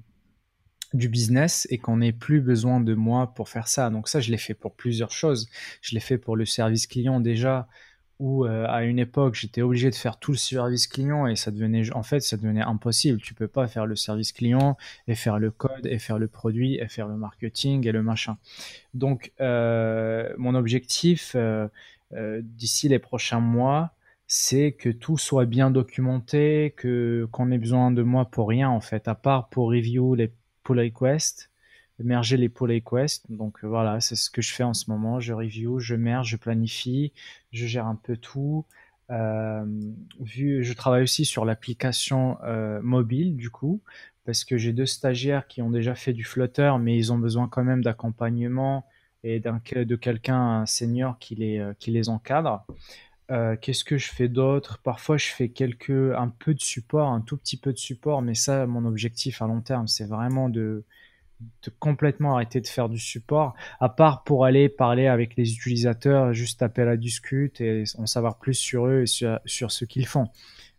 du 0.93 1.09
business 1.09 1.67
et 1.69 1.77
qu'on 1.77 1.97
n'ait 1.97 2.11
plus 2.11 2.41
besoin 2.41 2.79
de 2.79 2.93
moi 2.93 3.33
pour 3.33 3.49
faire 3.49 3.67
ça. 3.67 3.89
Donc 3.89 4.07
ça, 4.07 4.19
je 4.19 4.31
l'ai 4.31 4.37
fait 4.37 4.53
pour 4.53 4.73
plusieurs 4.73 5.11
choses. 5.11 5.49
Je 5.81 5.93
l'ai 5.93 5.99
fait 5.99 6.17
pour 6.17 6.35
le 6.35 6.45
service 6.45 6.87
client 6.87 7.19
déjà, 7.19 7.67
où 8.19 8.45
euh, 8.45 8.65
à 8.67 8.83
une 8.83 8.99
époque, 8.99 9.35
j'étais 9.35 9.61
obligé 9.61 9.89
de 9.89 9.95
faire 9.95 10.17
tout 10.17 10.31
le 10.31 10.37
service 10.37 10.87
client 10.87 11.25
et 11.27 11.35
ça 11.35 11.51
devenait, 11.51 11.91
en 11.93 12.03
fait, 12.03 12.19
ça 12.19 12.37
devenait 12.37 12.61
impossible. 12.61 13.21
Tu 13.21 13.33
peux 13.33 13.47
pas 13.47 13.67
faire 13.67 13.85
le 13.85 13.95
service 13.95 14.31
client 14.31 14.77
et 15.07 15.15
faire 15.15 15.39
le 15.39 15.51
code 15.51 15.85
et 15.85 15.99
faire 15.99 16.19
le 16.19 16.27
produit 16.27 16.75
et 16.75 16.87
faire 16.87 17.07
le 17.07 17.15
marketing 17.15 17.87
et 17.87 17.91
le 17.91 18.03
machin. 18.03 18.37
Donc, 18.93 19.31
euh, 19.39 20.33
mon 20.37 20.55
objectif 20.55 21.35
euh, 21.35 21.69
d'ici 22.41 22.89
les 22.89 22.99
prochains 22.99 23.39
mois, 23.39 23.93
c'est 24.27 24.73
que 24.73 24.89
tout 24.89 25.17
soit 25.17 25.45
bien 25.45 25.71
documenté, 25.71 26.73
que 26.77 27.27
qu'on 27.31 27.51
ait 27.51 27.57
besoin 27.57 27.91
de 27.91 28.03
moi 28.03 28.25
pour 28.25 28.49
rien 28.49 28.69
en 28.69 28.81
fait, 28.81 29.07
à 29.07 29.15
part 29.15 29.49
pour 29.49 29.69
review 29.69 30.13
les 30.15 30.31
pull 30.63 30.79
requests, 30.79 31.49
merger 31.99 32.37
les 32.37 32.49
pull 32.49 32.71
requests. 32.71 33.29
Donc 33.29 33.63
euh, 33.63 33.67
voilà, 33.67 33.99
c'est 33.99 34.15
ce 34.15 34.29
que 34.29 34.41
je 34.41 34.53
fais 34.53 34.63
en 34.63 34.73
ce 34.73 34.89
moment. 34.89 35.19
Je 35.19 35.33
review, 35.33 35.79
je 35.79 35.95
merge, 35.95 36.29
je 36.29 36.37
planifie, 36.37 37.13
je 37.51 37.65
gère 37.65 37.87
un 37.87 37.95
peu 37.95 38.17
tout. 38.17 38.65
Euh, 39.11 39.65
je 40.23 40.73
travaille 40.73 41.03
aussi 41.03 41.25
sur 41.25 41.43
l'application 41.43 42.37
euh, 42.43 42.79
mobile 42.81 43.35
du 43.35 43.49
coup, 43.49 43.81
parce 44.25 44.43
que 44.43 44.57
j'ai 44.57 44.71
deux 44.71 44.85
stagiaires 44.85 45.47
qui 45.47 45.61
ont 45.61 45.71
déjà 45.71 45.95
fait 45.95 46.13
du 46.13 46.23
Flutter, 46.23 46.73
mais 46.79 46.95
ils 46.95 47.11
ont 47.11 47.17
besoin 47.17 47.47
quand 47.47 47.63
même 47.63 47.83
d'accompagnement 47.83 48.85
et 49.23 49.41
de 49.41 49.95
quelqu'un 49.95 50.65
senior 50.65 51.19
qui 51.19 51.35
les, 51.35 51.71
qui 51.79 51.91
les 51.91 52.07
encadre. 52.07 52.65
Qu'est-ce 53.61 53.83
que 53.83 53.97
je 53.97 54.09
fais 54.11 54.27
d'autre? 54.27 54.79
Parfois, 54.83 55.17
je 55.17 55.27
fais 55.27 55.49
quelques, 55.49 55.89
un 55.89 56.29
peu 56.29 56.53
de 56.53 56.61
support, 56.61 57.09
un 57.09 57.21
tout 57.21 57.37
petit 57.37 57.57
peu 57.57 57.71
de 57.71 57.77
support, 57.77 58.21
mais 58.21 58.33
ça, 58.33 58.65
mon 58.65 58.85
objectif 58.85 59.41
à 59.41 59.47
long 59.47 59.61
terme, 59.61 59.87
c'est 59.87 60.05
vraiment 60.05 60.49
de, 60.49 60.83
de 61.39 61.71
complètement 61.79 62.35
arrêter 62.35 62.59
de 62.61 62.67
faire 62.67 62.89
du 62.89 62.97
support, 62.97 63.55
à 63.79 63.89
part 63.89 64.23
pour 64.23 64.45
aller 64.45 64.67
parler 64.67 65.07
avec 65.07 65.35
les 65.35 65.53
utilisateurs, 65.53 66.33
juste 66.33 66.59
taper 66.59 66.81
à 66.81 66.85
la 66.85 66.97
discute 66.97 67.61
et 67.61 67.83
en 67.97 68.05
savoir 68.05 68.37
plus 68.37 68.55
sur 68.55 68.87
eux 68.87 69.01
et 69.03 69.07
sur, 69.07 69.39
sur 69.45 69.71
ce 69.71 69.85
qu'ils 69.85 70.07
font. 70.07 70.29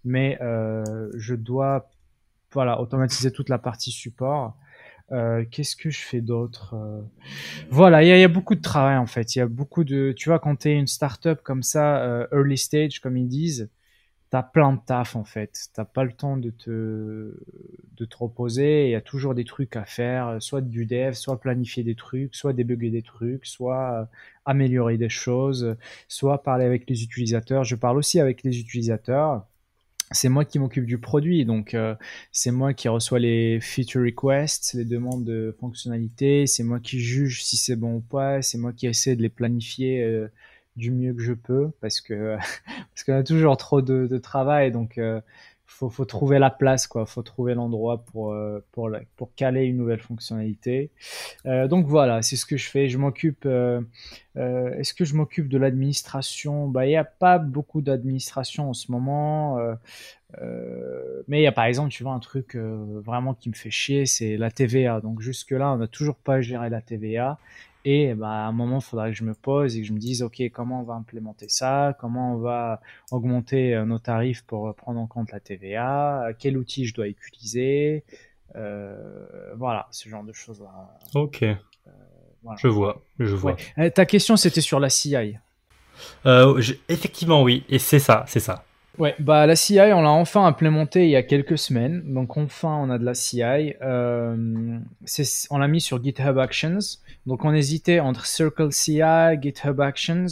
Mais 0.05 0.39
euh, 0.41 1.11
je 1.15 1.35
dois 1.35 1.89
voilà, 2.53 2.81
automatiser 2.81 3.33
toute 3.33 3.49
la 3.49 3.59
partie 3.59 3.91
support. 3.91 4.57
Euh, 5.13 5.45
qu'est-ce 5.51 5.75
que 5.75 5.91
je 5.91 6.01
fais 6.01 6.21
d'autre 6.21 6.75
euh? 6.75 7.03
Voilà, 7.71 8.03
il 8.05 8.09
y, 8.09 8.25
a 8.25 8.29
beaucoup 8.29 8.55
de 8.55 8.61
travail 8.61 8.97
en 8.97 9.07
fait. 9.07 9.35
Il 9.35 9.41
y 9.41 9.43
a 9.43 9.47
beaucoup 9.47 9.83
de, 9.85 10.13
tu 10.17 10.29
vois, 10.29 10.39
quand 10.39 10.57
tu 10.57 10.69
es 10.69 10.79
une 10.79 10.87
startup 10.87 11.43
comme 11.43 11.63
ça, 11.63 12.03
euh, 12.05 12.27
early 12.33 12.57
stage 12.57 13.01
comme 13.01 13.17
ils 13.17 13.27
disent, 13.27 13.71
t'as 14.31 14.45
plein 14.45 14.73
de 14.75 14.81
taf 14.87 15.17
en 15.17 15.25
fait. 15.25 15.69
T'as 15.75 15.85
pas 15.85 16.05
le 16.05 16.13
temps 16.13 16.37
de 16.37 16.51
te 16.51 17.35
de 17.97 18.05
te 18.05 18.17
reposer. 18.17 18.87
Il 18.87 18.91
y 18.91 18.95
a 18.95 19.01
toujours 19.01 19.35
des 19.35 19.45
trucs 19.45 19.75
à 19.77 19.85
faire, 19.85 20.37
soit 20.41 20.61
du 20.61 20.87
dev, 20.87 21.15
soit 21.15 21.41
planifier 21.41 21.83
des 21.83 21.97
trucs, 21.97 22.37
soit 22.37 22.53
débugger 22.53 22.91
des 22.91 23.03
trucs, 23.03 23.47
soit 23.47 24.09
améliorer 24.45 24.97
des 24.97 25.09
choses, 25.09 25.77
soit 26.09 26.43
parler 26.45 26.65
avec 26.65 26.89
les 26.89 27.03
utilisateurs. 27.03 27.65
Je 27.65 27.75
parle 27.77 27.99
aussi 27.99 28.21
avec 28.21 28.45
les 28.45 28.61
utilisateurs 28.61 29.45
c'est 30.13 30.29
moi 30.29 30.45
qui 30.45 30.59
m'occupe 30.59 30.87
du 30.87 30.99
produit, 30.99 31.45
donc 31.45 31.75
euh, 31.75 31.95
c'est 32.33 32.51
moi 32.51 32.75
qui 32.75 32.89
reçois 32.89 33.21
les 33.21 33.61
feature 33.61 34.03
requests, 34.03 34.75
les 34.75 34.85
demandes 34.85 35.25
de 35.25 35.57
fonctionnalités, 35.61 36.47
c'est 36.47 36.65
moi 36.65 36.81
qui 36.81 36.99
juge 37.01 37.45
si 37.45 37.57
c'est 37.57 37.77
bon 37.77 37.97
ou 37.97 38.01
pas, 38.01 38.43
c'est 38.43 38.59
moi 38.59 38.73
qui 38.73 38.87
essaie 38.89 39.15
de 39.15 39.23
les 39.23 39.29
planifier 39.29 40.03
euh, 40.03 40.29
du 40.77 40.91
mieux 40.91 41.15
que 41.15 41.23
je 41.23 41.33
peux, 41.33 41.71
parce 41.81 42.01
que 42.01 42.37
parce 42.95 43.05
qu'on 43.05 43.15
a 43.15 43.23
toujours 43.23 43.57
trop 43.57 43.83
de, 43.83 44.19
travail, 44.19 44.73
donc 44.73 44.99
euh, 44.99 45.21
faut, 45.71 45.89
faut 45.89 46.05
trouver 46.05 46.39
la 46.39 46.51
place, 46.51 46.87
quoi. 46.87 47.07
Faut 47.07 47.23
trouver 47.23 47.55
l'endroit 47.55 48.05
pour, 48.05 48.33
euh, 48.33 48.65
pour, 48.73 49.35
caler 49.35 49.65
une 49.65 49.77
nouvelle 49.77 50.01
fonctionnalité. 50.01 50.91
Euh, 51.47 51.69
donc 51.69 51.87
voilà, 51.87 52.23
c'est 52.23 52.37
ce 52.37 52.45
que 52.45 52.57
je 52.57 52.69
fais. 52.69 52.89
Je 52.89 52.99
m'occupe. 52.99 53.47
Euh, 53.47 53.81
est-ce 54.35 54.93
que 54.93 55.05
je 55.05 55.15
m'occupe 55.15 55.49
de 55.49 55.59
l'administration? 55.59 56.69
Bah, 56.69 56.87
il 56.87 56.91
n'y 56.91 56.97
a 56.97 57.05
pas 57.05 57.39
beaucoup 57.39 57.83
d'administration 57.83 58.71
en 58.71 58.75
ce 58.75 58.91
moment. 58.91 59.59
mais 61.29 61.41
il 61.41 61.43
y 61.43 61.47
a 61.47 61.53
par 61.53 61.65
exemple, 61.65 61.91
tu 61.91 62.03
vois, 62.03 62.13
un 62.13 62.21
truc 62.21 62.57
vraiment 62.57 63.35
qui 63.35 63.49
me 63.49 63.55
fait 63.55 63.71
chier, 63.71 64.07
c'est 64.07 64.37
la 64.37 64.51
TVA. 64.51 65.01
Donc 65.01 65.21
jusque-là, 65.21 65.73
on 65.73 65.77
n'a 65.77 65.89
toujours 65.89 66.17
pas 66.17 66.41
géré 66.41 66.69
la 66.69 66.81
TVA. 66.81 67.39
Et 67.85 68.15
bah, 68.15 68.29
à 68.29 68.47
un 68.47 68.53
moment, 68.53 68.79
il 68.79 68.85
faudrait 68.85 69.11
que 69.11 69.17
je 69.17 69.25
me 69.25 69.35
pose 69.35 69.77
et 69.77 69.81
que 69.81 69.87
je 69.87 69.93
me 69.93 69.99
dise, 69.99 70.23
OK, 70.23 70.43
comment 70.53 70.81
on 70.81 70.85
va 70.85 70.95
implémenter 70.95 71.49
ça? 71.49 71.97
Comment 71.99 72.35
on 72.35 72.39
va 72.39 72.81
augmenter 73.11 73.75
euh, 73.75 73.85
nos 73.85 73.99
tarifs 73.99 74.43
pour 74.43 74.75
prendre 74.75 75.01
en 75.01 75.07
compte 75.07 75.33
la 75.33 75.41
TVA? 75.41 76.29
Quel 76.39 76.59
outil 76.59 76.85
je 76.85 76.95
dois 76.95 77.09
utiliser? 77.09 78.05
Euh, 78.57 79.55
Voilà, 79.57 79.89
ce 79.91 80.09
genre 80.09 80.25
de 80.25 80.33
choses-là. 80.33 80.91
OK. 81.15 81.43
Euh, 81.43 81.57
je 82.57 82.69
vois, 82.69 83.03
je 83.19 83.35
vois. 83.35 83.57
Ta 83.95 84.05
question, 84.07 84.37
c'était 84.37 84.61
sur 84.61 84.81
la 84.81 84.91
CI. 84.91 85.37
effectivement, 86.89 87.43
oui. 87.43 87.65
Et 87.69 87.79
c'est 87.79 87.99
ça, 87.99 88.25
c'est 88.27 88.41
ça. 88.41 88.65
Ouais, 89.01 89.15
bah 89.19 89.47
la 89.47 89.57
CI, 89.57 89.81
on 89.81 90.03
l'a 90.03 90.11
enfin 90.11 90.45
implémenté 90.45 91.05
il 91.05 91.11
y 91.11 91.17
a 91.17 91.23
quelques 91.23 91.57
semaines. 91.57 92.03
Donc 92.13 92.37
enfin, 92.37 92.77
on 92.83 92.91
a 92.91 92.99
de 92.99 93.05
la 93.07 93.15
CI. 93.15 93.73
Euh, 93.81 94.79
on 95.49 95.59
l'a 95.59 95.69
mis 95.69 95.81
sur 95.81 96.05
GitHub 96.05 96.37
Actions. 96.39 96.79
Donc 97.25 97.47
on 97.47 97.55
hésitait 97.55 97.99
entre 98.01 98.27
Circle 98.27 98.71
CI, 98.71 99.01
GitHub 99.41 99.81
Actions. 99.81 100.27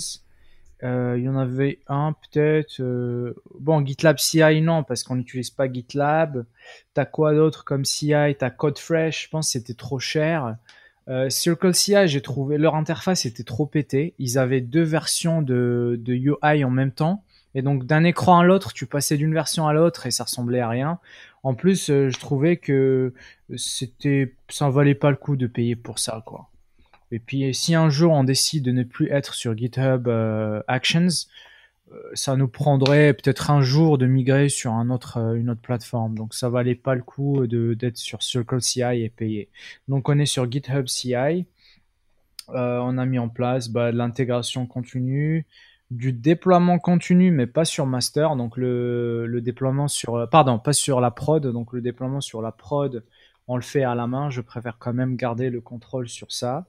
Euh, 0.82 1.14
il 1.16 1.24
y 1.24 1.30
en 1.30 1.38
avait 1.38 1.78
un 1.86 2.12
peut-être. 2.12 2.80
Euh, 2.80 3.32
bon, 3.58 3.82
GitLab 3.82 4.18
CI 4.18 4.60
non, 4.60 4.82
parce 4.82 5.02
qu'on 5.02 5.16
n'utilise 5.16 5.48
pas 5.48 5.72
GitLab. 5.72 6.44
T'as 6.92 7.06
quoi 7.06 7.32
d'autre 7.32 7.64
comme 7.64 7.86
CI 7.86 8.12
T'as 8.38 8.50
CodeFresh. 8.50 9.24
Je 9.24 9.28
pense 9.30 9.46
que 9.46 9.52
c'était 9.52 9.72
trop 9.72 9.98
cher. 9.98 10.56
Euh, 11.08 11.30
Circle 11.30 11.74
CI, 11.74 12.06
j'ai 12.06 12.20
trouvé 12.20 12.58
leur 12.58 12.74
interface 12.74 13.24
était 13.24 13.44
trop 13.44 13.64
pétée. 13.64 14.12
Ils 14.18 14.36
avaient 14.36 14.60
deux 14.60 14.82
versions 14.82 15.40
de, 15.40 15.98
de 15.98 16.12
UI 16.12 16.64
en 16.64 16.70
même 16.70 16.92
temps. 16.92 17.24
Et 17.54 17.62
donc 17.62 17.86
d'un 17.86 18.04
écran 18.04 18.38
à 18.38 18.44
l'autre, 18.44 18.72
tu 18.72 18.86
passais 18.86 19.16
d'une 19.16 19.34
version 19.34 19.66
à 19.66 19.72
l'autre 19.72 20.06
et 20.06 20.10
ça 20.10 20.24
ressemblait 20.24 20.60
à 20.60 20.68
rien. 20.68 20.98
En 21.42 21.54
plus, 21.54 21.90
euh, 21.90 22.10
je 22.10 22.18
trouvais 22.18 22.56
que 22.56 23.14
c'était, 23.56 24.34
ça 24.48 24.68
valait 24.70 24.94
pas 24.94 25.10
le 25.10 25.16
coup 25.16 25.36
de 25.36 25.46
payer 25.46 25.76
pour 25.76 25.98
ça, 25.98 26.22
quoi. 26.26 26.50
Et 27.10 27.18
puis 27.18 27.54
si 27.54 27.74
un 27.74 27.88
jour 27.88 28.12
on 28.12 28.22
décide 28.22 28.64
de 28.64 28.70
ne 28.70 28.82
plus 28.82 29.10
être 29.10 29.32
sur 29.32 29.56
GitHub 29.56 30.08
euh, 30.08 30.62
Actions, 30.68 31.08
euh, 31.90 31.96
ça 32.12 32.36
nous 32.36 32.48
prendrait 32.48 33.14
peut-être 33.14 33.50
un 33.50 33.62
jour 33.62 33.96
de 33.96 34.04
migrer 34.04 34.50
sur 34.50 34.72
un 34.72 34.90
autre, 34.90 35.16
une 35.36 35.48
autre 35.48 35.62
plateforme. 35.62 36.14
Donc 36.16 36.34
ça 36.34 36.50
valait 36.50 36.74
pas 36.74 36.94
le 36.94 37.02
coup 37.02 37.46
d'être 37.46 37.96
sur 37.96 38.22
Circle 38.22 38.60
CI 38.60 38.82
et 38.82 39.08
payer. 39.08 39.48
Donc 39.88 40.10
on 40.10 40.18
est 40.18 40.26
sur 40.26 40.50
GitHub 40.50 40.86
CI. 40.86 41.46
on 42.48 42.98
a 42.98 43.06
mis 43.06 43.18
en 43.18 43.30
place 43.30 43.70
bah, 43.70 43.90
de 43.90 43.96
l'intégration 43.96 44.66
continue, 44.66 45.46
du 45.90 46.12
déploiement 46.12 46.78
continu, 46.78 47.30
mais 47.30 47.46
pas 47.46 47.64
sur 47.64 47.86
master. 47.86 48.36
Donc 48.36 48.56
le, 48.56 49.26
le, 49.26 49.40
déploiement 49.40 49.88
sur, 49.88 50.16
euh, 50.16 50.26
pardon, 50.26 50.58
pas 50.58 50.72
sur 50.72 51.00
la 51.00 51.10
prod. 51.10 51.46
Donc 51.46 51.72
le 51.72 51.80
déploiement 51.80 52.20
sur 52.20 52.42
la 52.42 52.52
prod, 52.52 53.04
on 53.46 53.56
le 53.56 53.62
fait 53.62 53.84
à 53.84 53.94
la 53.94 54.06
main. 54.06 54.30
Je 54.30 54.40
préfère 54.40 54.78
quand 54.78 54.92
même 54.92 55.16
garder 55.16 55.50
le 55.50 55.60
contrôle 55.60 56.08
sur 56.08 56.32
ça. 56.32 56.66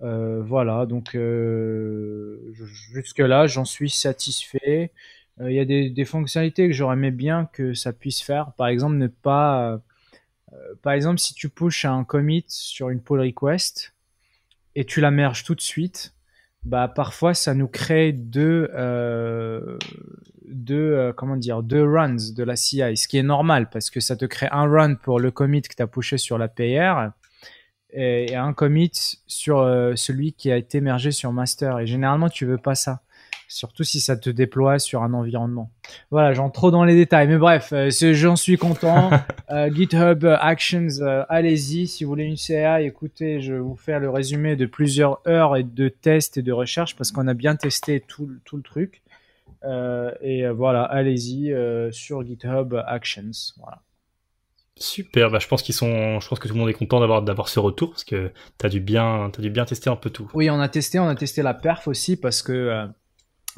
Euh, 0.00 0.42
voilà, 0.42 0.86
donc 0.86 1.16
euh, 1.16 2.52
jusque 2.52 3.18
là, 3.18 3.46
j'en 3.48 3.64
suis 3.64 3.90
satisfait. 3.90 4.92
Il 5.40 5.52
y 5.52 5.60
a 5.60 5.64
des, 5.64 5.88
des 5.90 6.04
fonctionnalités 6.04 6.66
que 6.66 6.74
j'aurais 6.74 6.96
aimé 6.96 7.12
bien 7.12 7.48
que 7.52 7.72
ça 7.72 7.92
puisse 7.92 8.20
faire. 8.22 8.52
Par 8.56 8.66
exemple, 8.68 8.96
ne 8.96 9.06
pas 9.06 9.80
par 10.82 10.94
exemple, 10.94 11.18
si 11.20 11.34
tu 11.34 11.48
pushes 11.48 11.84
un 11.84 12.04
commit 12.04 12.44
sur 12.48 12.90
une 12.90 13.00
pull 13.00 13.20
request 13.20 13.94
et 14.74 14.84
tu 14.84 15.00
la 15.00 15.10
merges 15.10 15.44
tout 15.44 15.54
de 15.54 15.60
suite, 15.60 16.14
bah 16.64 16.88
parfois 16.88 17.34
ça 17.34 17.54
nous 17.54 17.68
crée 17.68 18.12
deux, 18.12 18.70
euh, 18.74 19.78
deux 20.46 20.92
euh, 20.92 21.12
comment 21.12 21.36
dire, 21.36 21.62
deux 21.62 21.82
runs 21.82 22.32
de 22.34 22.42
la 22.42 22.56
CI, 22.56 22.96
ce 22.96 23.08
qui 23.08 23.18
est 23.18 23.22
normal 23.22 23.70
parce 23.70 23.90
que 23.90 24.00
ça 24.00 24.16
te 24.16 24.24
crée 24.24 24.48
un 24.50 24.66
run 24.68 24.94
pour 24.94 25.20
le 25.20 25.30
commit 25.30 25.62
que 25.62 25.74
tu 25.74 25.82
as 25.82 25.86
pushé 25.86 26.18
sur 26.18 26.38
la 26.38 26.48
PR 26.48 27.12
et, 27.92 28.34
un 28.34 28.52
commit 28.52 28.92
sur 29.26 29.60
euh, 29.60 29.94
celui 29.96 30.32
qui 30.32 30.50
a 30.50 30.56
été 30.56 30.80
mergé 30.80 31.10
sur 31.10 31.32
master. 31.32 31.78
Et 31.80 31.86
généralement, 31.86 32.28
tu 32.28 32.44
veux 32.44 32.58
pas 32.58 32.74
ça 32.74 33.02
surtout 33.48 33.82
si 33.82 33.98
ça 34.00 34.16
te 34.16 34.30
déploie 34.30 34.78
sur 34.78 35.02
un 35.02 35.14
environnement. 35.14 35.72
Voilà, 36.10 36.34
j'entre 36.34 36.52
trop 36.52 36.70
dans 36.70 36.84
les 36.84 36.94
détails, 36.94 37.26
mais 37.26 37.38
bref, 37.38 37.72
euh, 37.72 37.90
j'en 37.90 38.36
suis 38.36 38.56
content. 38.56 39.10
Euh, 39.50 39.70
GitHub 39.72 40.26
Actions, 40.26 41.00
euh, 41.00 41.24
allez-y. 41.30 41.86
Si 41.86 42.04
vous 42.04 42.10
voulez 42.10 42.24
une 42.24 42.36
CA, 42.36 42.82
écoutez, 42.82 43.40
je 43.40 43.54
vais 43.54 43.58
vous 43.58 43.76
faire 43.76 43.98
le 43.98 44.10
résumé 44.10 44.56
de 44.56 44.66
plusieurs 44.66 45.26
heures 45.26 45.56
et 45.56 45.62
de 45.62 45.88
tests 45.88 46.36
et 46.36 46.42
de 46.42 46.52
recherches 46.52 46.94
parce 46.96 47.12
qu'on 47.12 47.26
a 47.28 47.32
bien 47.32 47.56
testé 47.56 48.00
tout, 48.06 48.28
tout 48.44 48.58
le 48.58 48.62
truc. 48.62 49.02
et 50.20 50.46
voilà, 50.50 50.82
allez-y 50.82 51.54
sur 51.92 52.26
GitHub 52.26 52.74
Actions. 52.86 53.30
Voilà. 53.56 53.80
Super, 54.76 55.30
bah, 55.30 55.38
je 55.38 55.48
pense 55.48 55.62
qu'ils 55.62 55.74
sont, 55.74 56.20
je 56.20 56.28
pense 56.28 56.38
que 56.38 56.46
tout 56.46 56.52
le 56.52 56.60
monde 56.60 56.68
est 56.68 56.74
content 56.74 57.00
d'avoir 57.00 57.22
d'avoir 57.22 57.48
ce 57.48 57.58
retour 57.58 57.90
parce 57.90 58.04
que 58.04 58.30
tu 58.58 58.66
as 58.66 58.68
dû 58.68 58.80
bien, 58.80 59.30
as 59.34 59.40
dû 59.40 59.48
bien 59.48 59.64
tester 59.64 59.88
un 59.88 59.96
peu 59.96 60.10
tout. 60.10 60.30
Oui, 60.34 60.50
on 60.50 60.60
a 60.60 60.68
testé, 60.68 60.98
on 60.98 61.08
a 61.08 61.14
testé 61.14 61.40
la 61.40 61.54
perf 61.54 61.88
aussi 61.88 62.16
parce 62.18 62.42
que 62.42 62.86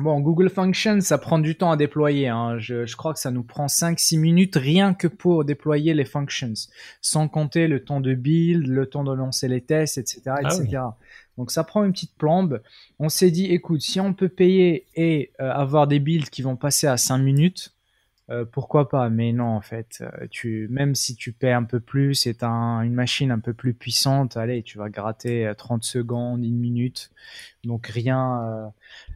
Bon, 0.00 0.18
Google 0.20 0.48
Functions, 0.48 1.02
ça 1.02 1.18
prend 1.18 1.38
du 1.38 1.56
temps 1.56 1.70
à 1.70 1.76
déployer. 1.76 2.28
Hein. 2.28 2.58
Je, 2.58 2.96
crois 2.96 3.12
que 3.12 3.20
ça 3.20 3.30
nous 3.30 3.42
prend 3.42 3.66
5-6 3.66 4.18
minutes 4.18 4.56
rien 4.56 4.94
que 4.94 5.06
pour 5.06 5.44
déployer 5.44 5.92
les 5.92 6.06
functions, 6.06 6.54
sans 7.02 7.28
compter 7.28 7.68
le 7.68 7.84
temps 7.84 8.00
de 8.00 8.14
build, 8.14 8.66
le 8.66 8.86
temps 8.86 9.04
de 9.04 9.12
lancer 9.12 9.46
les 9.46 9.60
tests, 9.60 9.98
etc. 9.98 10.22
etc. 10.40 10.78
Ah 10.78 10.96
Donc 11.36 11.50
ça 11.50 11.64
prend 11.64 11.84
une 11.84 11.92
petite 11.92 12.16
plombe. 12.16 12.62
On 12.98 13.10
s'est 13.10 13.30
dit, 13.30 13.46
écoute, 13.46 13.82
si 13.82 14.00
on 14.00 14.14
peut 14.14 14.30
payer 14.30 14.86
et 14.94 15.32
euh, 15.38 15.52
avoir 15.52 15.86
des 15.86 16.00
builds 16.00 16.30
qui 16.30 16.40
vont 16.40 16.56
passer 16.56 16.86
à 16.86 16.96
5 16.96 17.18
minutes, 17.18 17.74
euh, 18.30 18.44
pourquoi 18.44 18.88
pas 18.88 19.08
Mais 19.10 19.32
non, 19.32 19.48
en 19.48 19.60
fait, 19.60 20.02
euh, 20.02 20.26
tu, 20.30 20.68
même 20.70 20.94
si 20.94 21.16
tu 21.16 21.32
paies 21.32 21.52
un 21.52 21.64
peu 21.64 21.80
plus, 21.80 22.14
c'est 22.14 22.42
un, 22.42 22.82
une 22.82 22.94
machine 22.94 23.30
un 23.30 23.40
peu 23.40 23.54
plus 23.54 23.74
puissante, 23.74 24.36
allez, 24.36 24.62
tu 24.62 24.78
vas 24.78 24.88
gratter 24.88 25.52
30 25.56 25.84
secondes, 25.84 26.44
une 26.44 26.58
minute. 26.58 27.10
Donc 27.64 27.86
rien, 27.88 28.72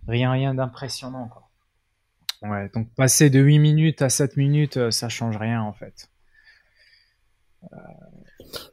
rien, 0.08 0.32
rien 0.32 0.54
d'impressionnant. 0.54 1.30
Ouais, 2.44 2.68
donc 2.74 2.88
passer 2.94 3.30
de 3.30 3.40
8 3.40 3.58
minutes 3.58 4.02
à 4.02 4.10
7 4.10 4.36
minutes, 4.36 4.76
euh, 4.76 4.90
ça 4.90 5.08
change 5.08 5.36
rien 5.36 5.62
en 5.62 5.72
fait. 5.72 6.10
Euh, 7.72 7.76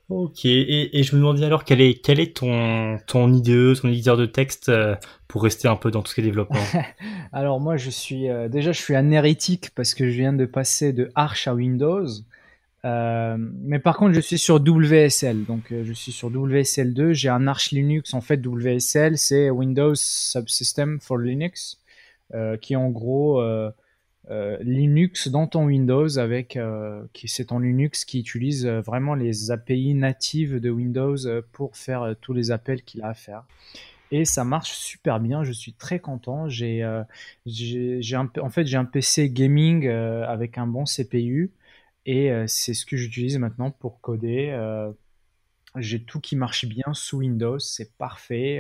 ok, 0.10 0.46
et, 0.46 1.04
je 1.04 1.15
me 1.15 1.22
demandais 1.22 1.46
alors 1.46 1.63
quel 1.63 1.82
est, 1.82 2.04
quel 2.04 2.20
est 2.20 2.36
ton, 2.36 2.98
ton 3.08 3.34
IDE, 3.34 3.80
ton 3.80 3.89
éditeur 3.89 4.17
de 4.17 4.26
texte 4.26 4.70
euh, 4.70 4.96
pour 5.28 5.44
rester 5.44 5.67
un 5.67 5.76
peu 5.76 5.91
dans 5.91 6.02
tout 6.02 6.10
ce 6.10 6.15
qui 6.15 6.22
est 6.22 6.24
développement? 6.26 6.60
Alors 7.34 7.60
moi 7.60 7.78
je 7.78 7.89
suis 7.89 8.28
déjà 8.50 8.72
je 8.72 8.82
suis 8.82 8.96
un 8.96 9.12
hérétique 9.12 9.70
parce 9.76 9.94
que 9.94 10.10
je 10.10 10.15
viens 10.17 10.34
de 10.34 10.46
passer 10.46 10.94
de 10.94 11.10
Arch 11.15 11.48
à 11.48 11.54
Windows. 11.54 12.08
Euh, 12.84 13.36
mais 13.38 13.80
par 13.80 13.98
contre, 13.98 14.13
je 14.13 14.20
suis 14.20 14.38
sur 14.38 14.56
WSL. 14.56 15.46
Donc, 15.46 15.72
euh, 15.72 15.84
je 15.86 15.94
suis 15.94 16.12
sur 16.12 16.30
WSL 16.30 16.94
2. 16.94 17.13
J'ai 17.13 17.30
un 17.30 17.48
Arch 17.48 17.72
Linux. 17.72 18.13
En 18.13 18.22
fait, 18.22 18.46
WSL, 18.46 19.17
c'est 19.17 19.50
Windows 19.50 19.94
Subsystem 19.96 21.00
for 21.00 21.17
Linux, 21.17 21.80
euh, 22.34 22.58
qui 22.58 22.76
en 22.76 22.89
gros 22.89 23.41
Linux 24.62 25.27
dans 25.27 25.47
ton 25.47 25.65
Windows 25.65 26.17
avec, 26.17 26.57
qui 27.12 27.27
c'est 27.27 27.45
ton 27.45 27.60
Linux 27.60 28.05
qui 28.05 28.19
utilise 28.19 28.65
vraiment 28.65 29.13
les 29.15 29.51
API 29.51 29.93
natives 29.93 30.60
de 30.60 30.69
Windows 30.69 31.17
pour 31.51 31.75
faire 31.75 32.15
tous 32.21 32.34
les 32.34 32.51
appels 32.51 32.84
qu'il 32.84 33.01
a 33.01 33.07
à 33.07 33.13
faire. 33.13 33.43
Et 34.12 34.23
ça 34.23 34.43
marche 34.43 34.71
super 34.73 35.19
bien. 35.19 35.43
Je 35.43 35.51
suis 35.51 35.73
très 35.73 35.99
content. 35.99 36.47
J'ai, 36.47 36.84
en 36.86 38.49
fait, 38.49 38.65
j'ai 38.65 38.77
un 38.77 38.86
PC 38.86 39.29
gaming 39.29 39.88
avec 39.88 40.57
un 40.57 40.67
bon 40.67 40.86
CPU. 40.86 41.51
Et 42.05 42.31
euh, 42.31 42.45
c'est 42.47 42.73
ce 42.73 42.86
que 42.86 42.97
j'utilise 42.97 43.38
maintenant 43.38 43.71
pour 43.71 44.01
coder. 44.01 44.49
Euh, 44.51 44.91
j'ai 45.77 46.03
tout 46.03 46.19
qui 46.19 46.36
marche 46.36 46.65
bien 46.65 46.93
sous 46.93 47.19
Windows, 47.19 47.60
c'est 47.60 47.95
parfait. 47.97 48.60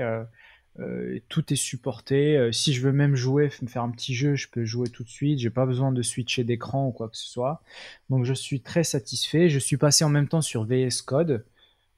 Euh, 0.79 1.19
tout 1.27 1.51
est 1.53 1.57
supporté. 1.57 2.49
si 2.51 2.73
je 2.73 2.81
veux 2.81 2.91
même 2.91 3.15
jouer, 3.15 3.49
me 3.61 3.67
faire 3.67 3.83
un 3.83 3.91
petit 3.91 4.15
jeu, 4.15 4.35
je 4.35 4.47
peux 4.49 4.65
jouer 4.65 4.89
tout 4.89 5.03
de 5.03 5.09
suite. 5.09 5.39
J'ai 5.39 5.49
pas 5.49 5.65
besoin 5.65 5.91
de 5.91 6.01
switcher 6.01 6.43
d'écran 6.43 6.87
ou 6.87 6.91
quoi 6.91 7.09
que 7.09 7.17
ce 7.17 7.27
soit. 7.27 7.61
Donc 8.09 8.25
je 8.25 8.33
suis 8.33 8.61
très 8.61 8.83
satisfait. 8.83 9.49
Je 9.49 9.59
suis 9.59 9.77
passé 9.77 10.03
en 10.03 10.09
même 10.09 10.27
temps 10.27 10.41
sur 10.41 10.65
VS 10.65 11.01
Code. 11.05 11.45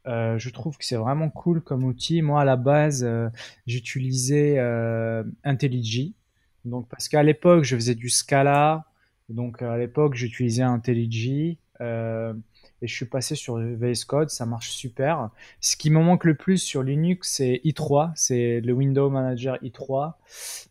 je 0.05 0.49
trouve 0.49 0.77
que 0.77 0.85
c'est 0.85 0.95
vraiment 0.95 1.29
cool 1.29 1.61
comme 1.61 1.83
outil. 1.83 2.21
Moi, 2.21 2.41
à 2.41 2.45
la 2.45 2.55
base, 2.55 3.07
j'utilisais 3.67 4.59
IntelliJ. 5.43 6.13
Donc, 6.65 6.87
parce 6.89 7.09
qu'à 7.09 7.23
l'époque, 7.23 7.63
je 7.63 7.75
faisais 7.75 7.95
du 7.95 8.09
Scala, 8.09 8.85
donc 9.29 9.61
à 9.61 9.77
l'époque, 9.77 10.15
j'utilisais 10.15 10.63
IntelliJ 10.63 11.57
euh, 11.81 12.33
et 12.83 12.87
je 12.87 12.93
suis 12.93 13.05
passé 13.05 13.35
sur 13.35 13.55
VS 13.55 14.03
Code, 14.05 14.29
ça 14.29 14.45
marche 14.45 14.71
super. 14.71 15.29
Ce 15.61 15.77
qui 15.77 15.89
me 15.89 16.01
manque 16.01 16.25
le 16.25 16.35
plus 16.35 16.57
sur 16.57 16.83
Linux, 16.83 17.31
c'est 17.31 17.61
i3, 17.63 18.11
c'est 18.13 18.59
le 18.59 18.73
Window 18.73 19.09
Manager 19.09 19.55
i3. 19.63 20.15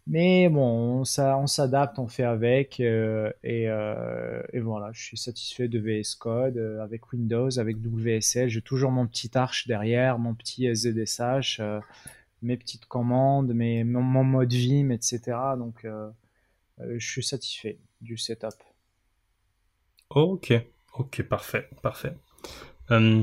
Mais 0.06 0.50
bon, 0.50 1.00
on, 1.00 1.46
s'adapte, 1.46 1.98
on 1.98 2.08
fait 2.08 2.24
avec 2.24 2.80
euh, 2.80 3.32
euh, 3.46 4.42
et, 4.52 4.60
voilà, 4.60 4.90
je 4.92 5.02
suis 5.02 5.16
satisfait 5.16 5.68
de 5.68 5.78
VS 5.78 6.16
Code 6.18 6.58
avec 6.82 7.14
Windows, 7.14 7.58
avec 7.58 7.78
WSL. 7.78 8.50
J'ai 8.50 8.60
toujours 8.60 8.90
mon 8.90 9.06
petit 9.06 9.30
Arch 9.34 9.66
derrière, 9.66 10.18
mon 10.18 10.34
petit 10.34 10.68
ZSH, 10.74 11.62
mes 12.42 12.58
petites 12.58 12.84
commandes, 12.84 13.54
mes, 13.54 13.84
mon, 13.84 14.02
mon 14.02 14.24
mode 14.24 14.52
Vim, 14.52 14.90
etc. 14.90 15.20
Donc 15.56 15.86
je 16.78 17.06
suis 17.06 17.24
satisfait 17.24 17.78
du 18.02 18.18
setup. 18.18 18.52
Ok, 20.10 20.52
ok, 20.94 21.22
parfait, 21.22 21.68
parfait. 21.82 22.14
Euh, 22.90 23.22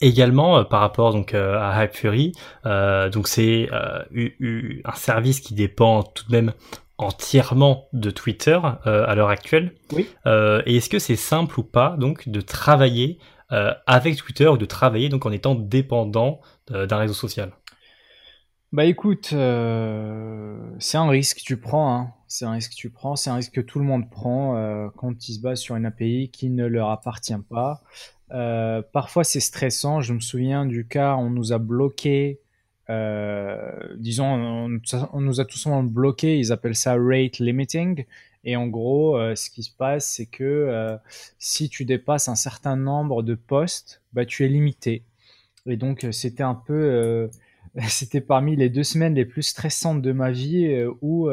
également 0.00 0.58
euh, 0.58 0.64
par 0.64 0.80
rapport 0.80 1.12
donc 1.12 1.34
euh, 1.34 1.58
à 1.58 1.84
Hypefury, 1.84 2.32
donc 2.64 3.28
c'est 3.28 3.68
un 3.72 4.94
service 4.94 5.40
qui 5.40 5.54
dépend 5.54 6.02
tout 6.02 6.26
de 6.26 6.32
même 6.32 6.52
entièrement 6.96 7.88
de 7.92 8.10
Twitter 8.10 8.58
à 8.84 9.14
l'heure 9.14 9.30
actuelle. 9.30 9.74
Oui. 9.92 10.08
et 10.26 10.76
est-ce 10.76 10.88
que 10.88 10.98
c'est 10.98 11.16
simple 11.16 11.58
ou 11.58 11.64
pas 11.64 11.96
donc 11.98 12.28
de 12.28 12.40
travailler 12.40 13.18
avec 13.48 14.16
Twitter 14.16 14.46
ou 14.46 14.56
de 14.56 14.64
travailler 14.64 15.08
donc 15.08 15.26
en 15.26 15.32
étant 15.32 15.54
dépendant 15.54 16.40
d'un 16.68 16.96
réseau 16.96 17.14
social? 17.14 17.52
Bah 18.72 18.84
écoute, 18.84 19.28
c'est 19.30 20.96
un 20.96 21.08
risque 21.08 21.38
que 21.38 21.44
tu 21.44 21.56
prends. 21.56 21.94
Hein 21.94 22.12
c'est 22.34 22.46
un 22.46 22.50
risque 22.50 22.72
que 22.72 22.76
tu 22.76 22.90
prends, 22.90 23.14
c'est 23.14 23.30
un 23.30 23.36
risque 23.36 23.52
que 23.52 23.60
tout 23.60 23.78
le 23.78 23.84
monde 23.84 24.10
prend 24.10 24.56
euh, 24.56 24.88
quand 24.96 25.28
ils 25.28 25.34
se 25.34 25.40
basent 25.40 25.60
sur 25.60 25.76
une 25.76 25.86
API 25.86 26.30
qui 26.32 26.50
ne 26.50 26.66
leur 26.66 26.90
appartient 26.90 27.32
pas. 27.48 27.80
Euh, 28.32 28.82
parfois 28.92 29.22
c'est 29.22 29.38
stressant, 29.38 30.00
je 30.00 30.12
me 30.14 30.18
souviens 30.18 30.66
du 30.66 30.84
cas, 30.84 31.14
on 31.14 31.30
nous 31.30 31.52
a 31.52 31.58
bloqué, 31.58 32.40
euh, 32.90 33.70
disons, 33.98 34.26
on, 35.12 35.20
nous 35.20 35.40
a 35.40 35.44
tout 35.44 35.58
simplement 35.58 35.84
bloqué, 35.84 36.36
ils 36.36 36.50
appellent 36.50 36.74
ça 36.74 36.96
rate 36.98 37.38
limiting. 37.38 38.04
Et 38.42 38.56
en 38.56 38.66
gros, 38.66 39.16
ce 39.36 39.48
qui 39.48 39.62
se 39.62 39.70
passe, 39.70 40.14
c'est 40.16 40.26
que 40.26 40.98
si 41.38 41.68
tu 41.68 41.84
dépasses 41.84 42.28
un 42.28 42.34
certain 42.34 42.76
nombre 42.76 43.22
de 43.22 43.36
postes, 43.36 44.02
bah, 44.12 44.26
tu 44.26 44.44
es 44.44 44.48
limité. 44.48 45.04
Et 45.66 45.76
donc, 45.76 46.06
c'était 46.10 46.42
un 46.42 46.54
peu, 46.54 47.30
c'était 47.88 48.20
parmi 48.20 48.54
les 48.56 48.68
deux 48.68 48.82
semaines 48.82 49.14
les 49.14 49.24
plus 49.24 49.44
stressantes 49.44 50.02
de 50.02 50.12
ma 50.12 50.30
vie 50.30 50.84
où 51.00 51.30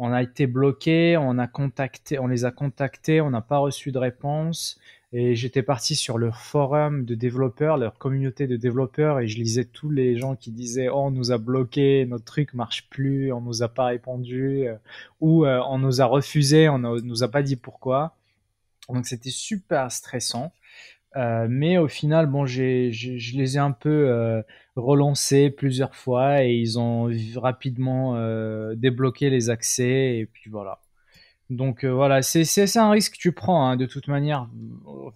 on 0.00 0.12
a 0.12 0.22
été 0.22 0.46
bloqué, 0.46 1.18
on 1.18 1.36
a 1.38 1.46
contacté, 1.46 2.18
on 2.18 2.26
les 2.26 2.46
a 2.46 2.50
contactés, 2.50 3.20
on 3.20 3.28
n'a 3.28 3.42
pas 3.42 3.58
reçu 3.58 3.92
de 3.92 3.98
réponse. 3.98 4.80
Et 5.12 5.34
j'étais 5.34 5.62
parti 5.62 5.94
sur 5.94 6.16
leur 6.16 6.36
forum 6.36 7.04
de 7.04 7.14
développeurs, 7.14 7.76
leur 7.76 7.98
communauté 7.98 8.46
de 8.46 8.56
développeurs, 8.56 9.20
et 9.20 9.28
je 9.28 9.36
lisais 9.36 9.64
tous 9.64 9.90
les 9.90 10.16
gens 10.16 10.36
qui 10.36 10.52
disaient 10.52 10.88
oh 10.88 11.06
on 11.06 11.10
nous 11.10 11.32
a 11.32 11.38
bloqué, 11.38 12.06
notre 12.06 12.24
truc 12.24 12.54
marche 12.54 12.88
plus, 12.88 13.30
on 13.30 13.42
nous 13.42 13.62
a 13.62 13.68
pas 13.68 13.86
répondu, 13.86 14.68
euh, 14.68 14.76
ou 15.20 15.44
euh, 15.44 15.60
on 15.68 15.78
nous 15.78 16.00
a 16.00 16.06
refusé, 16.06 16.70
on 16.70 16.78
ne 16.78 17.00
nous 17.00 17.22
a 17.22 17.28
pas 17.28 17.42
dit 17.42 17.56
pourquoi. 17.56 18.16
Donc 18.88 19.06
c'était 19.06 19.30
super 19.30 19.92
stressant. 19.92 20.52
Euh, 21.16 21.46
mais 21.50 21.76
au 21.76 21.88
final, 21.88 22.26
bon, 22.26 22.46
j'ai, 22.46 22.92
je 22.92 23.36
les 23.36 23.56
ai 23.56 23.58
un 23.60 23.72
peu 23.72 24.42
relancés 24.80 25.50
plusieurs 25.50 25.94
fois 25.94 26.44
et 26.44 26.54
ils 26.54 26.78
ont 26.78 27.10
rapidement 27.36 28.16
euh, 28.16 28.74
débloqué 28.74 29.30
les 29.30 29.50
accès 29.50 30.18
et 30.18 30.26
puis 30.26 30.50
voilà. 30.50 30.80
Donc 31.50 31.84
voilà, 31.84 32.22
c'est, 32.22 32.76
un 32.76 32.90
risque 32.90 33.14
que 33.14 33.18
tu 33.18 33.32
prends 33.32 33.68
hein, 33.68 33.76
de 33.76 33.86
toute 33.86 34.06
manière. 34.08 34.48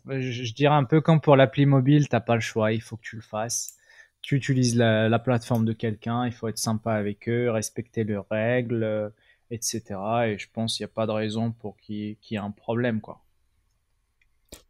Je, 0.09 0.53
dirais 0.53 0.75
un 0.75 0.85
peu 0.85 1.01
comme 1.01 1.21
pour 1.21 1.37
l'appli 1.37 1.65
mobile, 1.65 2.09
t'as 2.09 2.21
pas 2.21 2.35
le 2.35 2.41
choix, 2.41 2.73
il 2.73 2.83
faut 2.83 2.97
que 2.97 3.03
tu 3.03 3.17
le 3.17 3.23
fasses. 3.23 3.77
Tu 4.21 4.37
utilises 4.37 4.77
la, 4.77 5.09
la 5.09 5.19
plateforme 5.19 5.65
de 5.65 5.73
quelqu'un, 5.73 6.27
il 6.27 6.33
faut 6.33 6.49
être 6.49 6.59
sympa 6.59 6.95
avec 6.95 7.29
eux, 7.29 7.51
respecter 7.51 8.05
leurs 8.05 8.27
règles, 8.31 9.13
etc. 9.51 9.83
Et 10.27 10.39
je 10.39 10.49
pense 10.53 10.77
qu'il 10.77 10.85
n'y 10.85 10.91
a 10.91 10.95
pas 10.95 11.07
de 11.07 11.13
raison 11.13 11.53
pour 11.53 11.77
qu'il 11.77 12.17
y 12.31 12.35
ait 12.35 12.39
un 12.39 12.51
problème, 12.51 13.01
quoi. 13.01 13.24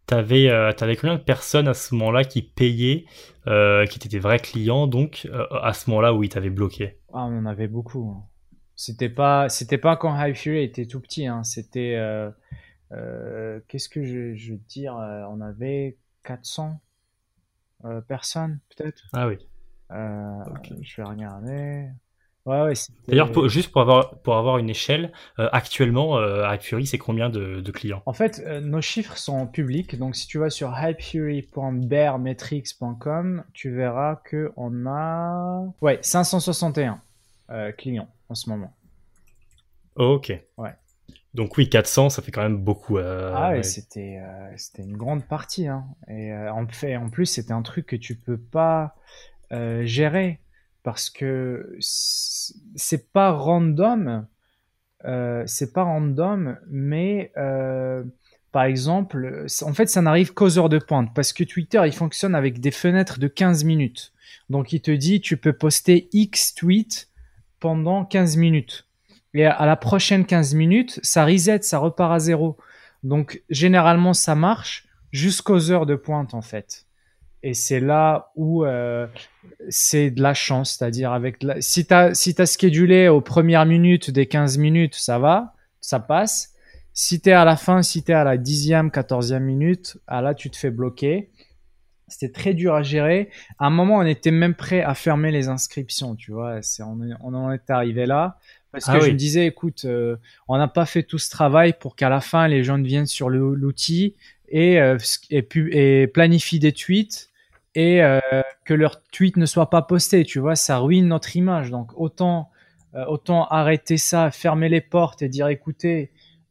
T'avais 0.06 0.50
euh, 0.50 0.70
avais 0.78 0.96
combien 0.96 1.16
de 1.16 1.22
personnes 1.22 1.66
à 1.66 1.72
ce 1.72 1.94
moment-là 1.94 2.24
qui 2.24 2.42
payaient, 2.42 3.06
euh, 3.46 3.86
qui 3.86 3.98
étaient 3.98 4.08
des 4.08 4.18
vrais 4.18 4.38
clients, 4.38 4.86
donc 4.86 5.26
euh, 5.30 5.46
à 5.62 5.72
ce 5.72 5.88
moment-là 5.88 6.12
où 6.12 6.22
ils 6.22 6.28
t'avaient 6.28 6.50
bloqué? 6.50 6.98
Ah, 7.12 7.24
on 7.24 7.38
en 7.38 7.46
avait 7.46 7.68
beaucoup. 7.68 8.10
Hein. 8.10 8.24
C'était 8.76 9.08
pas, 9.08 9.48
c'était 9.48 9.78
pas 9.78 9.96
quand 9.96 10.14
High 10.14 10.34
Fury 10.34 10.62
était 10.62 10.86
tout 10.86 11.00
petit. 11.00 11.26
Hein. 11.26 11.42
C'était, 11.42 11.98
qu'est-ce 12.90 13.88
que 13.88 14.02
je, 14.02 14.34
je 14.34 14.52
veux 14.52 14.60
dire 14.68 14.94
On 14.94 15.40
avait 15.40 15.96
400 16.24 16.80
euh, 17.84 18.00
personnes, 18.00 18.60
peut-être? 18.76 19.04
Ah 19.12 19.28
oui. 19.28 19.38
Je 19.90 20.96
vais 20.96 21.08
regarder. 21.08 21.88
Ouais, 22.46 22.62
ouais. 22.62 22.74
c'était- 22.74 22.94
D'ailleurs, 23.08 23.48
juste 23.48 23.72
pour 23.72 23.80
avoir, 23.80 24.18
pour 24.20 24.36
avoir 24.36 24.58
une 24.58 24.68
échelle, 24.68 25.12
euh, 25.38 25.48
actuellement, 25.52 26.18
euh, 26.18 26.44
c'est 26.84 26.98
combien 26.98 27.30
de, 27.30 27.60
de 27.60 27.72
clients? 27.72 28.02
En 28.04 28.12
fait, 28.12 28.42
euh, 28.46 28.60
nos 28.60 28.82
chiffres 28.82 29.16
sont 29.16 29.46
publics. 29.46 29.96
Donc, 29.98 30.14
si 30.14 30.26
tu 30.26 30.36
vas 30.38 30.50
sur 30.50 30.74
hypefury.bearmetrics.com, 30.78 33.44
tu 33.54 33.74
verras 33.74 34.16
que 34.24 34.52
on 34.56 34.84
a, 34.86 35.64
ouais, 35.80 35.98
561 36.02 37.00
euh, 37.50 37.72
clients 37.72 38.08
en 38.28 38.34
ce 38.34 38.50
moment. 38.50 38.74
Ok. 39.96 40.32
Ouais. 40.58 40.74
Donc 41.34 41.56
oui, 41.56 41.68
400, 41.68 42.10
ça 42.10 42.22
fait 42.22 42.30
quand 42.30 42.42
même 42.42 42.58
beaucoup. 42.58 42.98
euh, 42.98 43.32
Ah 43.34 43.50
ouais, 43.50 43.56
ouais. 43.56 43.62
c'était 43.64 44.20
euh, 44.22 44.52
c'était 44.56 44.82
une 44.82 44.96
grande 44.96 45.26
partie. 45.26 45.66
Hein. 45.66 45.84
Et 46.08 46.32
euh, 46.32 46.52
en 46.52 46.66
fait, 46.68 46.96
en 46.96 47.10
plus, 47.10 47.26
c'était 47.26 47.52
un 47.52 47.62
truc 47.62 47.86
que 47.86 47.96
tu 47.96 48.14
peux 48.16 48.38
pas 48.38 48.94
gérer 49.84 50.40
parce 50.84 51.10
que 51.10 51.76
c'est 51.80 53.12
pas 53.12 53.32
random. 53.32 54.28
euh, 55.06 55.44
c'est 55.46 55.72
pas 55.72 55.84
random, 55.84 56.58
mais 56.68 57.32
euh, 57.36 58.04
par 58.52 58.64
exemple, 58.64 59.46
en 59.62 59.74
fait, 59.74 59.88
ça 59.88 60.02
n'arrive 60.02 60.32
qu'aux 60.34 60.58
heures 60.58 60.68
de 60.70 60.78
pointe 60.78 61.10
parce 61.14 61.32
que 61.32 61.44
Twitter, 61.44 61.82
il 61.86 61.92
fonctionne 61.94 62.34
avec 62.36 62.60
des 62.60 62.70
fenêtres 62.70 63.18
de 63.18 63.28
15 63.28 63.64
minutes. 63.64 64.12
Donc, 64.50 64.72
il 64.72 64.80
te 64.82 64.92
dit, 64.92 65.20
tu 65.20 65.36
peux 65.36 65.52
poster 65.54 66.08
X 66.12 66.54
tweets 66.54 67.08
pendant 67.60 68.04
15 68.04 68.36
minutes. 68.36 68.86
Et 69.34 69.46
à 69.46 69.66
la 69.66 69.76
prochaine 69.76 70.26
15 70.26 70.54
minutes, 70.54 71.00
ça 71.02 71.24
reset, 71.26 71.62
ça 71.62 71.78
repart 71.78 72.12
à 72.12 72.18
zéro. 72.20 72.56
Donc, 73.02 73.42
généralement, 73.50 74.14
ça 74.14 74.34
marche 74.36 74.86
jusqu'aux 75.12 75.70
heures 75.72 75.86
de 75.86 75.96
pointe, 75.96 76.34
en 76.34 76.42
fait. 76.42 76.83
Et 77.46 77.52
c'est 77.52 77.78
là 77.80 78.30
où 78.36 78.64
euh, 78.64 79.06
c'est 79.68 80.10
de 80.10 80.22
la 80.22 80.32
chance, 80.32 80.76
c'est-à-dire 80.78 81.12
avec 81.12 81.42
la... 81.42 81.60
si 81.60 81.86
tu 81.86 81.92
as, 81.92 82.14
si 82.14 82.34
t'as 82.34 82.46
schedulé 82.46 83.08
aux 83.08 83.20
premières 83.20 83.66
minutes 83.66 84.10
des 84.10 84.24
15 84.24 84.56
minutes, 84.56 84.94
ça 84.94 85.18
va, 85.18 85.52
ça 85.82 86.00
passe. 86.00 86.54
Si 86.94 87.20
tu 87.20 87.28
es 87.28 87.32
à 87.32 87.44
la 87.44 87.56
fin, 87.56 87.82
si 87.82 88.02
tu 88.02 88.12
es 88.12 88.14
à 88.14 88.24
la 88.24 88.38
10e, 88.38 88.90
14e 88.90 89.40
minute, 89.40 89.98
ah 90.06 90.22
là, 90.22 90.32
tu 90.32 90.48
te 90.48 90.56
fais 90.56 90.70
bloquer. 90.70 91.28
C'était 92.08 92.32
très 92.32 92.54
dur 92.54 92.74
à 92.74 92.82
gérer. 92.82 93.28
À 93.58 93.66
un 93.66 93.70
moment, 93.70 93.96
on 93.98 94.06
était 94.06 94.30
même 94.30 94.54
prêt 94.54 94.80
à 94.80 94.94
fermer 94.94 95.30
les 95.30 95.48
inscriptions, 95.48 96.14
tu 96.14 96.32
vois. 96.32 96.60
On, 96.80 97.02
est- 97.02 97.14
on 97.20 97.34
en 97.34 97.52
est 97.52 97.68
arrivé 97.68 98.06
là. 98.06 98.38
Parce 98.72 98.86
que 98.86 98.90
Ah 98.92 99.00
je 99.00 99.04
oui. 99.06 99.12
me 99.12 99.18
disais, 99.18 99.46
écoute, 99.46 99.84
euh, 99.84 100.16
on 100.48 100.56
n'a 100.56 100.66
pas 100.68 100.86
fait 100.86 101.02
tout 101.02 101.18
ce 101.18 101.28
travail 101.28 101.74
pour 101.78 101.94
qu'à 101.94 102.08
la 102.08 102.22
fin, 102.22 102.48
les 102.48 102.64
gens 102.64 102.80
viennent 102.80 103.06
sur 103.06 103.28
l'outil 103.28 104.14
et, 104.48 104.80
euh, 104.80 104.96
et 105.30 106.06
planifient 106.06 106.58
des 106.58 106.72
tweets 106.72 107.28
et 107.74 108.02
euh, 108.02 108.20
que 108.64 108.74
leur 108.74 109.02
tweet 109.02 109.36
ne 109.36 109.46
soit 109.46 109.70
pas 109.70 109.82
posté, 109.82 110.24
tu 110.24 110.38
vois. 110.38 110.56
Ça 110.56 110.78
ruine 110.78 111.08
notre 111.08 111.36
image. 111.36 111.70
Donc, 111.70 111.92
autant, 111.96 112.50
euh, 112.94 113.04
autant 113.06 113.46
arrêter 113.46 113.96
ça, 113.96 114.30
fermer 114.30 114.68
les 114.68 114.80
portes 114.80 115.22
et 115.22 115.28
dire, 115.28 115.48
écoutez, 115.48 116.10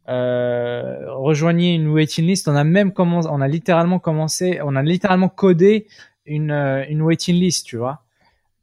euh, 0.10 1.06
rejoignez 1.14 1.76
une 1.76 1.88
waiting 1.88 2.26
list. 2.26 2.48
On 2.48 2.56
a 2.56 2.64
même 2.64 2.92
commencé, 2.92 3.30
on 3.32 3.42
a 3.42 3.48
littéralement 3.48 4.00
commencé, 4.00 4.60
on 4.64 4.76
a 4.76 4.84
littéralement 4.84 5.30
codé 5.30 5.88
une, 6.26 6.52
une 6.52 7.02
waiting 7.02 7.36
list, 7.36 7.66
tu 7.68 7.78
vois. 7.78 8.04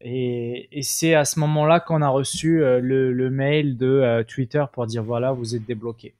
Et, 0.02 0.68
et 0.78 0.82
c'est 0.82 1.14
à 1.14 1.24
ce 1.24 1.38
moment-là 1.40 1.80
qu'on 1.80 2.02
a 2.02 2.08
reçu 2.08 2.58
le, 2.58 3.12
le 3.12 3.30
mail 3.30 3.76
de 3.76 4.24
Twitter 4.28 4.64
pour 4.72 4.86
dire 4.86 5.02
voilà, 5.02 5.32
vous 5.32 5.54
êtes 5.54 5.66
débloqué. 5.66 6.14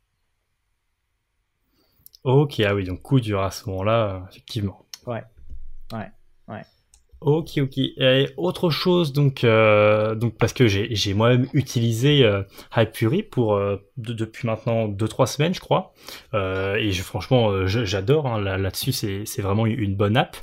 Ok, 2.25 2.61
ah 2.61 2.75
oui, 2.75 2.85
donc 2.85 3.01
coup 3.01 3.21
dur 3.21 3.41
à 3.41 3.51
ce 3.51 3.67
moment-là, 3.71 4.27
effectivement. 4.31 4.85
Ouais, 5.07 5.23
ouais. 5.95 6.11
Ok, 7.21 7.59
ok. 7.59 7.77
Et 7.77 8.29
autre 8.39 8.71
chose, 8.71 9.13
donc, 9.13 9.45
euh, 9.45 10.15
parce 10.39 10.55
que 10.55 10.67
j'ai 10.67 11.13
moi-même 11.13 11.47
utilisé 11.53 12.25
euh, 12.25 12.43
pour 13.31 13.55
euh, 13.55 13.77
de- 13.99 14.15
depuis 14.15 14.47
maintenant 14.47 14.89
2-3 14.89 15.27
semaines, 15.27 15.53
je 15.53 15.61
crois. 15.61 15.93
Euh, 16.33 16.77
et 16.77 16.91
franchement, 16.93 17.67
j'adore. 17.67 18.27
Hein, 18.27 18.41
là- 18.41 18.57
Là-dessus, 18.57 18.93
c'est 18.93 19.43
vraiment 19.43 19.67
une- 19.67 19.95
bonne 19.97 20.17
app. 20.17 20.37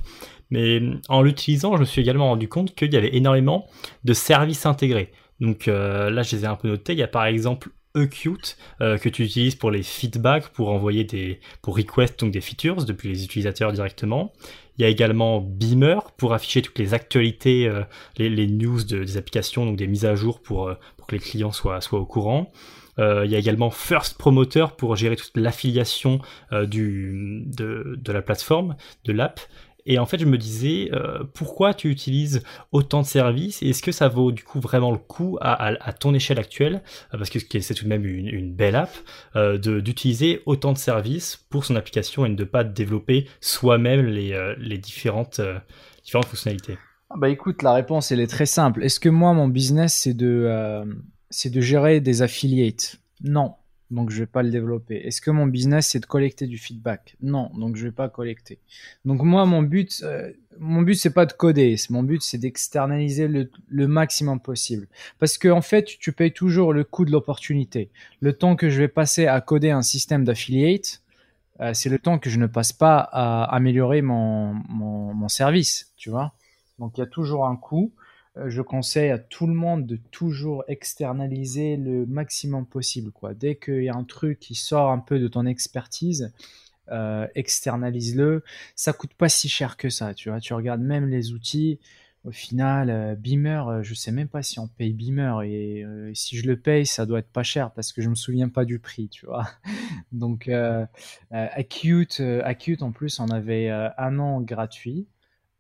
Mais 0.52 0.80
en 1.10 1.24
l'utilisant, 1.24 1.76
je 1.76 1.82
me 1.82 1.86
suis 1.86 2.02
également 2.02 2.28
rendu 2.30 2.48
compte 2.48 2.76
qu'il 2.76 2.94
y 2.94 2.98
avait 2.98 3.16
énormément 3.16 3.66
de 4.04 4.13
services 4.13 4.66
intégrés. 4.68 5.12
Donc 5.40 5.66
là, 5.66 6.22
je 6.22 6.36
les 6.36 6.44
ai 6.44 6.48
un 6.48 6.56
peu 6.56 6.68
notés. 6.68 6.94
Il 6.94 7.00
y 7.00 7.04
a 7.04 7.08
par 7.08 7.26
exemple 7.26 7.70
Equte 8.01 8.57
euh, 8.81 8.97
que 8.97 9.10
tu 9.10 9.23
utilises 9.23 9.55
pour 9.55 9.71
les 9.71 9.83
feedbacks, 9.83 10.47
pour 10.49 10.69
envoyer 10.69 11.03
des, 11.03 11.39
pour 11.62 11.75
request 11.77 12.19
donc 12.19 12.31
des 12.31 12.41
features 12.41 12.86
depuis 12.86 13.10
les 13.10 13.23
utilisateurs 13.23 13.71
directement. 13.73 14.33
Il 14.77 14.83
y 14.83 14.86
a 14.86 14.89
également 14.89 15.41
Beamer 15.41 16.12
pour 16.17 16.33
afficher 16.33 16.62
toutes 16.62 16.77
les 16.79 16.93
actualités, 16.93 17.67
euh, 17.67 17.81
les, 18.17 18.47
news 18.47 18.83
de- 18.83 19.03
des 19.03 19.17
applications, 19.17 19.65
donc 19.65 19.77
des 19.77 19.88
mises 19.88 20.05
à 20.05 20.15
jour 20.15 20.41
pour, 20.41 20.67
euh, 20.67 20.75
pour 20.97 21.07
que 21.07 21.15
les 21.15 21.21
clients 21.21 21.51
soient, 21.51 21.81
soient 21.81 21.99
au 21.99 22.05
courant. 22.05 22.51
Il 22.99 23.29
y 23.29 23.36
a 23.36 23.38
également 23.38 23.69
First 23.69 24.17
Promoter 24.17 24.65
pour 24.75 24.95
gérer 24.95 25.15
toute 25.15 25.38
l'affiliation 25.38 26.19
du, 26.51 27.43
de, 27.45 27.95
de 28.01 28.12
la 28.12 28.23
plateforme, 28.23 28.75
de 29.05 29.13
l'app. 29.13 29.39
Et 29.89 30.00
en 30.00 30.06
fait, 30.06 30.19
je 30.19 30.26
me 30.26 30.38
disais, 30.38 30.89
euh, 30.91 31.23
pourquoi 31.34 31.73
tu 31.73 31.89
utilises 31.89 32.43
autant 32.73 33.02
de 33.02 33.08
services 33.08 33.63
et 33.63 33.69
est-ce 33.69 33.82
que 33.82 33.93
ça 33.93 34.10
vaut 34.10 34.34
du 34.34 34.43
coup 34.43 34.60
vraiment 34.60 34.91
le 34.91 34.97
coup 34.97 35.38
à, 35.41 35.93
ton 35.93 36.13
échelle 36.13 36.39
actuelle, 36.39 36.84
euh, 37.13 37.17
parce 37.17 37.30
que 37.30 37.39
c'est 37.62 37.73
tout 37.73 37.86
de 37.86 37.89
même 37.89 38.06
une, 38.06 38.54
belle 38.54 38.76
app, 38.76 38.93
euh, 39.38 39.58
d'utiliser 39.58 40.41
autant 40.45 40.73
de 40.73 40.78
services 40.78 41.38
pour 41.50 41.63
son 41.63 41.78
application 41.78 42.26
et 42.26 42.30
de 42.30 42.36
ne 42.36 42.43
pas 42.43 42.65
développer 42.65 43.28
soi-même 43.39 44.06
les, 44.06 44.56
les 44.60 44.78
différentes, 44.78 45.39
différentes 46.04 46.28
fonctionnalités. 46.28 46.78
Ah 47.10 47.15
bah 47.17 47.30
écoute, 47.30 47.62
la 47.62 47.73
réponse 47.73 48.12
elle 48.12 48.19
est 48.19 48.28
très 48.28 48.45
simple. 48.45 48.84
Est-ce 48.84 49.00
que 49.00 49.08
moi 49.08 49.34
mon 49.34 49.47
business 49.47 49.93
c'est 49.93 50.13
de 50.13 50.86
c'est 51.30 51.50
de 51.50 51.62
gérer 51.62 52.02
des 52.02 52.21
affiliates? 52.21 52.97
Non, 53.23 53.54
donc 53.89 54.10
je 54.10 54.19
vais 54.19 54.28
pas 54.28 54.43
le 54.43 54.50
développer. 54.50 54.95
Est-ce 54.95 55.21
que 55.21 55.32
mon 55.32 55.47
business 55.47 55.88
c'est 55.88 56.00
de 56.00 56.06
collecter 56.06 56.47
du 56.47 56.58
feedback? 56.58 57.15
Non, 57.21 57.52
donc 57.58 57.76
je 57.76 57.86
vais 57.86 57.91
pas 57.91 58.10
collecter. 58.10 58.60
Donc 59.06 59.21
moi 59.23 59.45
mon 59.45 59.62
but 59.62 60.02
euh, 60.04 60.32
mon 60.60 60.82
but 60.82 60.95
c'est 60.95 61.13
pas 61.13 61.26
de 61.26 61.34
coder, 61.34 61.76
mon 61.89 62.04
but 62.04 62.21
c'est 62.21 62.38
d'externaliser 62.38 63.28
le, 63.28 63.50
le 63.69 63.88
maximum 63.88 64.39
possible. 64.39 64.88
Parce 65.19 65.38
que 65.38 65.47
en 65.47 65.62
fait 65.62 65.86
tu 65.86 66.12
payes 66.12 66.34
toujours 66.34 66.73
le 66.73 66.84
coût 66.84 67.06
de 67.06 67.12
l'opportunité. 67.12 67.89
Le 68.19 68.34
temps 68.34 68.56
que 68.56 68.69
je 68.69 68.80
vais 68.80 68.88
passer 68.88 69.28
à 69.28 69.39
coder 69.41 69.71
un 69.71 69.84
système 69.84 70.26
d'affiliate, 70.26 71.02
euh, 71.62 71.73
c'est 71.73 71.89
le 71.89 72.00
temps 72.00 72.19
que 72.19 72.30
je 72.30 72.39
ne 72.39 72.47
passe 72.47 72.73
pas 72.73 72.97
à 73.12 73.43
améliorer 73.56 74.02
mon, 74.02 74.54
mon, 74.69 75.13
mon 75.13 75.28
service, 75.30 75.91
tu 75.97 76.10
vois? 76.10 76.34
Donc 76.78 76.97
il 76.97 77.02
y 77.02 77.04
a 77.04 77.08
toujours 77.08 77.47
un 77.47 77.56
coût. 77.56 77.91
Euh, 78.38 78.50
Je 78.50 78.62
conseille 78.62 79.10
à 79.10 79.19
tout 79.19 79.47
le 79.47 79.54
monde 79.54 79.86
de 79.86 79.97
toujours 80.12 80.63
externaliser 80.67 81.78
le 81.78 82.06
maximum 82.06 82.65
possible. 82.65 83.12
Quoi. 83.12 83.34
Dès 83.34 83.56
qu'il 83.56 83.84
y 83.84 83.89
a 83.89 83.95
un 83.95 84.04
truc 84.04 84.39
qui 84.39 84.56
sort 84.56 84.91
un 84.91 85.00
peu 85.00 85.19
de 85.19 85.28
ton 85.28 85.45
expertise, 85.45 86.32
euh, 86.91 87.28
externalise-le. 87.36 88.43
Ça 88.76 88.93
coûte 88.93 89.13
pas 89.13 89.30
si 89.30 89.50
cher 89.50 89.78
que 89.78 89.89
ça. 89.89 90.13
Tu 90.13 90.30
vois, 90.30 90.39
tu 90.39 90.54
regardes 90.54 90.82
même 90.82 91.08
les 91.08 91.34
outils. 91.34 91.80
Au 92.28 92.32
final, 92.32 92.89
euh, 92.89 93.15
Beamer, 93.15 93.69
euh, 93.69 93.84
je 93.84 93.93
sais 93.93 94.12
même 94.12 94.28
pas 94.28 94.43
si 94.43 94.60
on 94.60 94.67
paye 94.67 94.91
Beamer 94.91 95.43
et 95.43 95.86
euh, 95.86 96.12
si 96.13 96.36
je 96.36 96.45
le 96.45 96.60
paye, 96.60 96.86
ça 96.86 97.06
doit 97.06 97.19
être 97.19 97.32
pas 97.32 97.43
cher 97.43 97.71
parce 97.71 97.93
que 97.93 98.02
je 98.02 98.10
me 98.10 98.15
souviens 98.15 98.50
pas 98.50 98.65
du 98.65 98.80
prix, 98.80 99.08
tu 99.08 99.26
vois. 99.26 99.47
Donc 100.12 100.50
Acute, 101.32 102.21
Acute 102.43 102.82
en 102.82 102.91
plus, 102.91 103.21
on 103.21 103.30
avait 103.30 103.69
un 103.69 104.19
an 104.19 104.41
gratuit. 104.41 105.08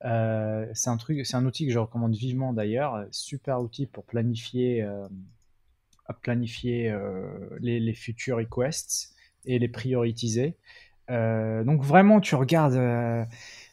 Euh, 0.05 0.67
c'est 0.73 0.89
un 0.89 0.97
truc, 0.97 1.25
c'est 1.25 1.35
un 1.35 1.45
outil 1.45 1.65
que 1.65 1.73
je 1.73 1.79
recommande 1.79 2.15
vivement 2.15 2.53
d'ailleurs. 2.53 3.05
Super 3.11 3.61
outil 3.61 3.85
pour 3.85 4.05
planifier, 4.05 4.83
euh, 4.83 5.07
planifier 6.21 6.91
euh, 6.91 7.27
les, 7.59 7.79
les 7.79 7.93
futurs 7.93 8.37
requests 8.37 9.15
et 9.45 9.59
les 9.59 9.67
prioriser. 9.67 10.55
Euh, 11.09 11.63
donc 11.63 11.81
vraiment, 11.81 12.19
tu 12.19 12.35
regardes. 12.35 12.77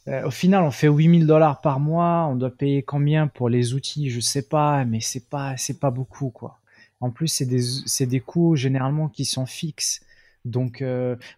au 0.07 0.31
final, 0.31 0.63
on 0.63 0.71
fait 0.71 0.89
8000 0.89 1.27
dollars 1.27 1.61
par 1.61 1.81
mois. 1.81 2.27
On 2.31 2.37
doit 2.37 2.55
payer 2.55 2.83
combien 2.83 3.27
pour 3.27 3.49
les 3.49 3.75
outils? 3.75 4.11
Je 4.11 4.21
sais 4.21 4.49
pas, 4.49 4.85
mais 4.85 5.01
c'est 5.01 5.29
pas, 5.29 5.57
c'est 5.57 5.81
pas 5.81 5.91
beaucoup 5.91 6.31
quoi. 6.31 6.61
En 7.01 7.11
plus, 7.11 7.29
c'est 7.29 7.47
des, 7.47 8.07
des 8.07 8.21
coûts 8.21 8.57
généralement 8.57 9.09
qui 9.09 9.25
sont 9.25 9.47
fixes. 9.47 10.01
Donc, 10.45 10.83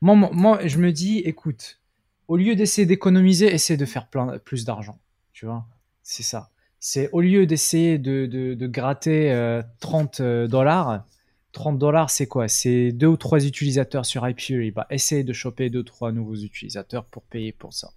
moi, 0.01 0.15
moi, 0.15 0.67
je 0.67 0.79
me 0.79 0.93
dis, 0.93 1.19
écoute, 1.21 1.81
au 2.29 2.37
lieu 2.37 2.57
d'essayer 2.57 2.87
d'économiser, 2.87 3.53
essaie 3.53 3.77
de 3.77 3.85
faire 3.85 4.09
plein, 4.09 4.39
plus 4.39 4.65
d'argent. 4.65 4.99
Tu 5.33 5.47
vois, 5.47 5.67
c'est 6.03 6.23
ça. 6.23 6.51
C'est 6.81 7.11
au 7.13 7.21
lieu 7.21 7.47
d'essayer 7.47 7.99
de, 7.99 8.27
de, 8.27 8.67
gratter 8.67 9.33
euh, 9.33 9.63
30 9.81 10.23
dollars, 10.23 11.05
30 11.53 11.79
dollars, 11.79 12.11
c'est 12.11 12.27
quoi? 12.27 12.49
C'est 12.49 12.93
deux 12.93 13.07
ou 13.07 13.17
trois 13.17 13.45
utilisateurs 13.45 14.05
sur 14.05 14.29
Hyperi. 14.29 14.71
Bah, 14.71 14.87
essayez 14.91 15.25
de 15.25 15.33
choper 15.33 15.71
deux 15.71 15.81
ou 15.81 15.85
trois 15.85 16.13
nouveaux 16.13 16.37
utilisateurs 16.37 17.05
pour 17.07 17.23
payer 17.23 17.53
pour 17.53 17.73
ça. 17.73 17.93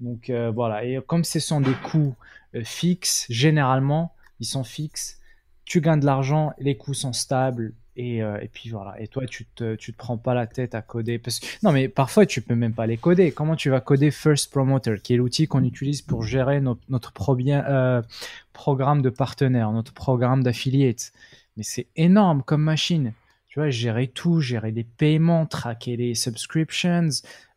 Donc 0.00 0.30
euh, 0.30 0.50
voilà, 0.50 0.84
et 0.84 1.00
comme 1.06 1.24
ce 1.24 1.38
sont 1.38 1.60
des 1.60 1.74
coûts 1.74 2.16
euh, 2.54 2.64
fixes, 2.64 3.26
généralement, 3.30 4.14
ils 4.40 4.46
sont 4.46 4.64
fixes, 4.64 5.20
tu 5.64 5.80
gagnes 5.80 6.00
de 6.00 6.06
l'argent, 6.06 6.52
les 6.58 6.76
coûts 6.76 6.94
sont 6.94 7.12
stables, 7.12 7.72
et, 7.96 8.22
euh, 8.22 8.38
et, 8.40 8.48
puis 8.48 8.70
voilà. 8.70 9.00
Et 9.00 9.06
toi, 9.06 9.24
tu 9.26 9.46
te, 9.46 9.76
tu 9.76 9.92
te 9.92 9.98
prends 9.98 10.16
pas 10.16 10.34
la 10.34 10.46
tête 10.46 10.74
à 10.74 10.82
coder. 10.82 11.18
Parce. 11.18 11.40
Non, 11.62 11.72
mais 11.72 11.88
parfois, 11.88 12.26
tu 12.26 12.40
peux 12.40 12.54
même 12.54 12.74
pas 12.74 12.86
les 12.86 12.96
coder. 12.96 13.32
Comment 13.32 13.56
tu 13.56 13.70
vas 13.70 13.80
coder 13.80 14.10
First 14.10 14.50
Promoter, 14.50 14.96
qui 15.02 15.14
est 15.14 15.16
l'outil 15.16 15.46
qu'on 15.46 15.62
utilise 15.64 16.02
pour 16.02 16.22
gérer 16.22 16.60
notre 16.60 17.12
programme 17.12 19.02
de 19.02 19.10
partenaire, 19.10 19.70
notre 19.70 19.92
programme 19.92 20.42
d'affiliate 20.42 21.12
Mais 21.56 21.62
c'est 21.62 21.86
énorme 21.96 22.42
comme 22.42 22.62
machine. 22.62 23.12
Tu 23.48 23.60
vois, 23.60 23.70
gérer 23.70 24.08
tout, 24.08 24.40
gérer 24.40 24.72
les 24.72 24.82
paiements, 24.82 25.46
traquer 25.46 25.96
les 25.96 26.16
subscriptions, 26.16 27.08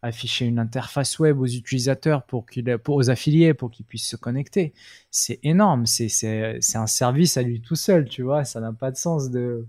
afficher 0.04 0.46
une 0.46 0.60
interface 0.60 1.18
web 1.18 1.40
aux 1.40 1.48
utilisateurs 1.48 2.22
pour, 2.22 2.46
pour 2.84 2.96
aux 2.98 3.10
affiliés 3.10 3.56
pour 3.56 3.72
qu'ils 3.72 3.88
puissent 3.88 4.08
se 4.08 4.16
connecter. 4.16 4.76
C'est 5.10 5.40
énorme. 5.42 5.88
C'est 5.88 6.76
un 6.76 6.86
service 6.86 7.38
à 7.38 7.42
lui 7.42 7.62
tout 7.62 7.76
seul, 7.76 8.08
tu 8.08 8.22
vois. 8.22 8.44
Ça 8.44 8.60
n'a 8.60 8.72
pas 8.74 8.92
de 8.92 8.98
sens 8.98 9.32
de, 9.32 9.66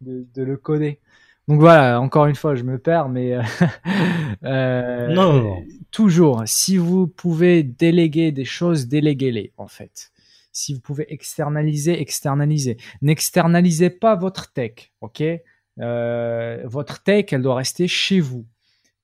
de, 0.00 0.26
de, 0.34 0.42
le 0.42 0.56
coder. 0.56 1.00
Donc 1.48 1.60
voilà, 1.60 2.00
encore 2.00 2.26
une 2.26 2.34
fois, 2.34 2.54
je 2.54 2.64
me 2.64 2.78
perds, 2.78 3.08
mais 3.08 3.34
euh, 3.34 3.42
euh, 4.44 5.08
non, 5.08 5.42
non, 5.42 5.64
toujours, 5.90 6.42
si 6.46 6.76
vous 6.76 7.06
pouvez 7.06 7.62
déléguer 7.62 8.32
des 8.32 8.44
choses, 8.44 8.88
déléguez-les 8.88 9.52
en 9.56 9.68
fait. 9.68 10.10
Si 10.52 10.74
vous 10.74 10.80
pouvez 10.80 11.12
externaliser, 11.12 12.00
externalisez. 12.00 12.78
N'externalisez 13.02 13.90
pas 13.90 14.16
votre 14.16 14.52
tech, 14.52 14.92
ok? 15.02 15.22
Euh, 15.80 16.62
votre 16.64 17.02
tech, 17.02 17.26
elle 17.32 17.42
doit 17.42 17.56
rester 17.56 17.86
chez 17.86 18.20
vous. 18.20 18.46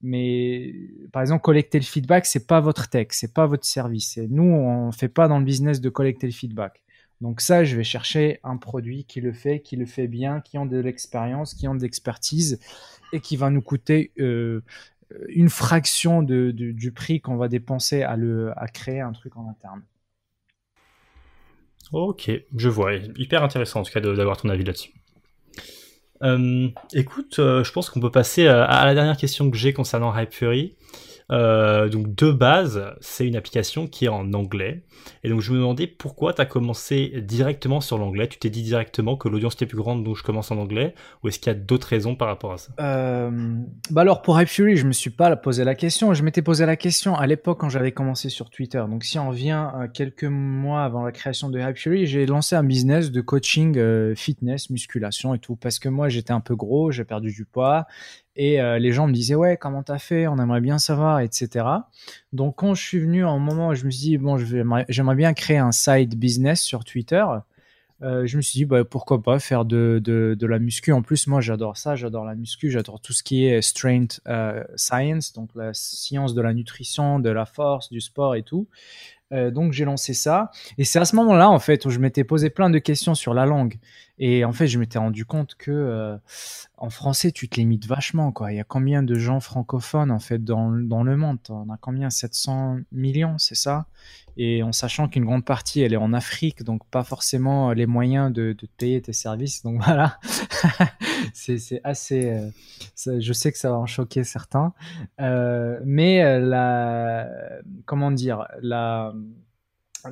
Mais 0.00 0.74
par 1.12 1.22
exemple, 1.22 1.42
collecter 1.42 1.78
le 1.78 1.84
feedback, 1.84 2.26
c'est 2.26 2.46
pas 2.46 2.60
votre 2.60 2.88
tech, 2.88 3.08
c'est 3.10 3.32
pas 3.32 3.46
votre 3.46 3.66
service. 3.66 4.16
Et 4.16 4.26
nous, 4.28 4.42
on 4.42 4.90
fait 4.90 5.08
pas 5.08 5.28
dans 5.28 5.38
le 5.38 5.44
business 5.44 5.80
de 5.80 5.90
collecter 5.90 6.26
le 6.26 6.32
feedback. 6.32 6.81
Donc 7.22 7.40
ça, 7.40 7.62
je 7.62 7.76
vais 7.76 7.84
chercher 7.84 8.40
un 8.42 8.56
produit 8.56 9.04
qui 9.04 9.20
le 9.20 9.32
fait, 9.32 9.60
qui 9.60 9.76
le 9.76 9.86
fait 9.86 10.08
bien, 10.08 10.40
qui 10.40 10.58
ont 10.58 10.66
de 10.66 10.76
l'expérience, 10.76 11.54
qui 11.54 11.68
ont 11.68 11.74
de 11.76 11.80
l'expertise 11.80 12.58
et 13.12 13.20
qui 13.20 13.36
va 13.36 13.48
nous 13.48 13.62
coûter 13.62 14.10
euh, 14.18 14.62
une 15.28 15.48
fraction 15.48 16.22
du 16.22 16.92
prix 16.92 17.20
qu'on 17.20 17.36
va 17.36 17.46
dépenser 17.46 18.02
à 18.02 18.16
créer 18.74 19.00
un 19.00 19.12
truc 19.12 19.36
en 19.36 19.48
interne. 19.48 19.82
Ok, 21.92 22.28
je 22.56 22.68
vois. 22.68 22.94
Hyper 22.94 23.44
intéressant 23.44 23.80
en 23.80 23.82
tout 23.84 23.92
cas 23.92 24.00
d'avoir 24.00 24.36
ton 24.36 24.48
avis 24.48 24.64
là-dessus. 24.64 24.90
Euh, 26.24 26.68
écoute, 26.92 27.38
euh, 27.38 27.62
je 27.62 27.70
pense 27.70 27.88
qu'on 27.88 28.00
peut 28.00 28.10
passer 28.10 28.48
à, 28.48 28.84
la 28.84 28.94
dernière 28.94 29.16
question 29.16 29.48
que 29.48 29.56
j'ai 29.56 29.72
concernant 29.72 30.16
Hypefury. 30.16 30.74
Euh, 31.32 31.88
donc 31.88 32.14
de 32.14 32.30
base, 32.30 32.84
c'est 33.00 33.26
une 33.26 33.36
application 33.36 33.86
qui 33.86 34.04
est 34.04 34.08
en 34.08 34.32
anglais. 34.34 34.82
Et 35.24 35.28
donc 35.28 35.40
je 35.40 35.52
me 35.52 35.58
demandais 35.58 35.86
pourquoi 35.86 36.32
tu 36.34 36.42
as 36.42 36.46
commencé 36.46 37.22
directement 37.22 37.80
sur 37.80 37.98
l'anglais. 37.98 38.28
Tu 38.28 38.38
t'es 38.38 38.50
dit 38.50 38.62
directement 38.62 39.16
que 39.16 39.28
l'audience 39.28 39.54
était 39.54 39.66
plus 39.66 39.78
grande, 39.78 40.04
donc 40.04 40.16
je 40.16 40.22
commence 40.22 40.50
en 40.50 40.58
anglais. 40.58 40.94
Ou 41.22 41.28
est-ce 41.28 41.38
qu'il 41.38 41.52
y 41.52 41.56
a 41.56 41.58
d'autres 41.58 41.88
raisons 41.88 42.14
par 42.14 42.28
rapport 42.28 42.52
à 42.52 42.58
ça? 42.58 42.72
Euh, 42.80 43.30
Bah 43.90 44.02
alors 44.02 44.22
pour 44.22 44.40
Hype 44.40 44.48
Fury, 44.48 44.76
je 44.76 44.86
me 44.86 44.92
suis 44.92 45.10
pas 45.10 45.34
posé 45.36 45.64
la 45.64 45.74
question. 45.74 46.12
Je 46.14 46.22
m'étais 46.22 46.42
posé 46.42 46.66
la 46.66 46.76
question 46.76 47.16
à 47.16 47.26
l'époque 47.26 47.60
quand 47.60 47.70
j'avais 47.70 47.92
commencé 47.92 48.28
sur 48.28 48.50
Twitter. 48.50 48.82
Donc 48.88 49.04
si 49.04 49.18
on 49.18 49.30
vient 49.30 49.72
euh, 49.76 49.88
quelques 49.92 50.24
mois 50.24 50.84
avant 50.84 51.02
la 51.02 51.12
création 51.12 51.48
de 51.48 51.58
Hype 51.58 51.78
Fury, 51.78 52.06
j'ai 52.06 52.26
lancé 52.26 52.54
un 52.54 52.64
business 52.64 53.10
de 53.10 53.20
coaching 53.20 54.14
fitness, 54.14 54.70
musculation 54.70 55.34
et 55.34 55.38
tout. 55.38 55.56
Parce 55.56 55.78
que 55.78 55.88
moi 55.88 56.08
j'étais 56.08 56.32
un 56.32 56.40
peu 56.40 56.54
gros, 56.54 56.90
j'ai 56.90 57.04
perdu 57.04 57.32
du 57.32 57.44
poids 57.44 57.86
et 58.36 58.60
euh, 58.60 58.78
les 58.78 58.92
gens 58.92 59.06
me 59.06 59.12
disaient 59.12 59.34
ouais 59.34 59.56
comment 59.56 59.82
t'as 59.82 59.98
fait? 59.98 60.26
On 60.26 60.38
aimerait 60.38 60.60
bien 60.60 60.78
savoir 60.78 61.20
etc 61.20 61.66
donc 62.32 62.56
quand 62.56 62.74
je 62.74 62.82
suis 62.82 62.98
venu 62.98 63.24
en 63.24 63.38
moment 63.38 63.68
où 63.68 63.74
je 63.74 63.84
me 63.84 63.90
suis 63.90 64.02
dit 64.02 64.18
bon 64.18 64.38
j'aimerais 64.88 65.16
bien 65.16 65.34
créer 65.34 65.58
un 65.58 65.72
side 65.72 66.18
business 66.18 66.60
sur 66.60 66.84
Twitter 66.84 67.24
euh, 68.02 68.26
je 68.26 68.36
me 68.36 68.42
suis 68.42 68.58
dit 68.58 68.64
bah, 68.64 68.84
pourquoi 68.84 69.22
pas 69.22 69.38
faire 69.38 69.64
de, 69.64 70.00
de, 70.02 70.36
de, 70.36 70.46
la 70.46 70.58
muscu. 70.58 70.92
En 70.92 71.02
plus 71.02 71.28
moi 71.28 71.40
j'adore 71.40 71.76
ça 71.76 71.94
j'adore 71.94 72.24
la 72.24 72.34
muscu 72.34 72.70
j'adore 72.70 73.00
tout 73.00 73.12
ce 73.12 73.22
qui 73.22 73.46
est 73.46 73.62
strength 73.62 74.20
euh, 74.26 74.64
science 74.74 75.32
donc 75.32 75.50
la 75.54 75.72
science 75.72 76.34
de 76.34 76.42
la 76.42 76.52
nutrition 76.52 77.20
de 77.20 77.30
la 77.30 77.46
force 77.46 77.90
du 77.90 78.00
sport 78.00 78.34
et 78.34 78.42
tout 78.42 78.66
euh, 79.32 79.50
donc 79.50 79.72
j'ai 79.72 79.84
lancé 79.84 80.14
ça. 80.14 80.50
Et 80.78 80.84
c'est 80.84 80.98
à 80.98 81.04
ce 81.04 81.16
moment-là, 81.16 81.48
en 81.48 81.58
fait, 81.58 81.84
où 81.86 81.90
je 81.90 81.98
m'étais 81.98 82.24
posé 82.24 82.50
plein 82.50 82.70
de 82.70 82.78
questions 82.78 83.14
sur 83.14 83.34
la 83.34 83.46
langue. 83.46 83.78
Et 84.18 84.44
en 84.44 84.52
fait, 84.52 84.66
je 84.66 84.78
m'étais 84.78 84.98
rendu 84.98 85.24
compte 85.24 85.54
que 85.56 85.70
euh, 85.70 86.16
en 86.76 86.90
français, 86.90 87.32
tu 87.32 87.48
te 87.48 87.56
limites 87.56 87.86
vachement. 87.86 88.30
Quoi. 88.30 88.52
Il 88.52 88.56
y 88.56 88.60
a 88.60 88.64
combien 88.64 89.02
de 89.02 89.14
gens 89.14 89.40
francophones, 89.40 90.10
en 90.10 90.18
fait, 90.18 90.44
dans, 90.44 90.70
dans 90.70 91.02
le 91.02 91.16
monde? 91.16 91.38
On 91.48 91.70
a 91.70 91.76
combien? 91.80 92.10
700 92.10 92.78
millions, 92.92 93.38
c'est 93.38 93.54
ça? 93.54 93.86
Et 94.36 94.62
en 94.62 94.72
sachant 94.72 95.08
qu'une 95.08 95.24
grande 95.24 95.44
partie 95.44 95.82
elle 95.82 95.92
est 95.92 95.98
en 95.98 96.12
Afrique, 96.14 96.62
donc 96.62 96.86
pas 96.90 97.04
forcément 97.04 97.72
les 97.72 97.84
moyens 97.84 98.32
de, 98.32 98.56
de 98.58 98.68
payer 98.78 99.02
tes 99.02 99.12
services. 99.12 99.62
Donc 99.62 99.82
voilà, 99.84 100.18
c'est 101.32 101.80
assez. 101.84 102.30
Euh, 102.30 103.20
je 103.20 103.32
sais 103.32 103.52
que 103.52 103.58
ça 103.58 103.70
va 103.70 103.76
en 103.76 103.86
choquer 103.86 104.24
certains, 104.24 104.72
euh, 105.20 105.78
mais 105.84 106.22
euh, 106.22 106.40
la, 106.40 107.28
comment 107.84 108.10
dire, 108.10 108.46
la, 108.60 109.14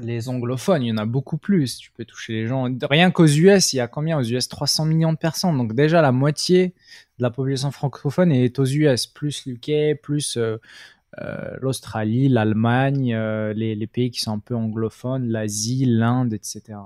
les 0.01 0.29
anglophones, 0.29 0.83
il 0.83 0.89
y 0.89 0.93
en 0.93 0.99
a 0.99 1.07
beaucoup 1.07 1.39
plus. 1.39 1.79
Tu 1.79 1.91
peux 1.93 2.05
toucher 2.05 2.35
les 2.35 2.47
gens. 2.47 2.69
Rien 2.83 3.11
qu'aux 3.11 3.27
US, 3.27 3.73
il 3.73 3.77
y 3.77 3.81
a 3.81 3.89
combien? 3.89 4.19
Aux 4.19 4.25
US, 4.25 4.49
300 4.49 4.85
millions 4.87 5.13
de 5.13 5.19
personnes. 5.19 5.57
Donc 5.57 5.75
déjà 5.75 6.03
la 6.03 6.13
moitié 6.13 6.75
de 7.19 7.23
la 7.23 7.31
population 7.31 7.71
francophone 7.71 8.33
est 8.33 8.59
aux 8.59 8.67
US, 8.67 9.07
plus 9.07 9.47
UK, 9.47 10.01
plus 10.01 10.39
l'Australie, 11.61 12.29
l'Allemagne, 12.29 13.15
les, 13.55 13.87
pays 13.87 14.11
qui 14.11 14.21
sont 14.21 14.33
un 14.33 14.39
peu 14.39 14.55
anglophones, 14.55 15.29
l'Asie, 15.29 15.85
l'Inde, 15.85 16.33
etc. 16.33 16.79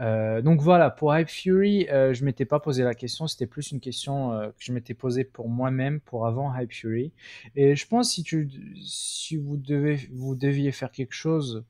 Euh, 0.00 0.42
donc 0.42 0.60
voilà, 0.60 0.90
pour 0.90 1.16
Hype 1.16 1.28
Fury, 1.28 1.86
je 1.88 2.24
m'étais 2.24 2.44
pas 2.44 2.60
posé 2.60 2.82
la 2.82 2.94
question, 2.94 3.26
c'était 3.26 3.46
plus 3.46 3.72
une 3.72 3.80
question 3.80 4.30
que 4.30 4.64
je 4.64 4.72
m'étais 4.72 4.94
posée 4.94 5.24
pour 5.24 5.48
moi-même, 5.48 6.00
pour 6.00 6.26
avant 6.26 6.54
Hype 6.54 6.72
Fury. 6.72 7.12
Et 7.56 7.76
je 7.76 7.86
pense 7.86 8.12
si 8.12 8.22
tu, 8.22 8.50
si 8.84 9.36
vous 9.36 9.56
devez, 9.56 10.08
vous 10.12 10.34
deviez 10.34 10.72
faire 10.72 10.90
quelque 10.90 11.14
chose, 11.14 11.64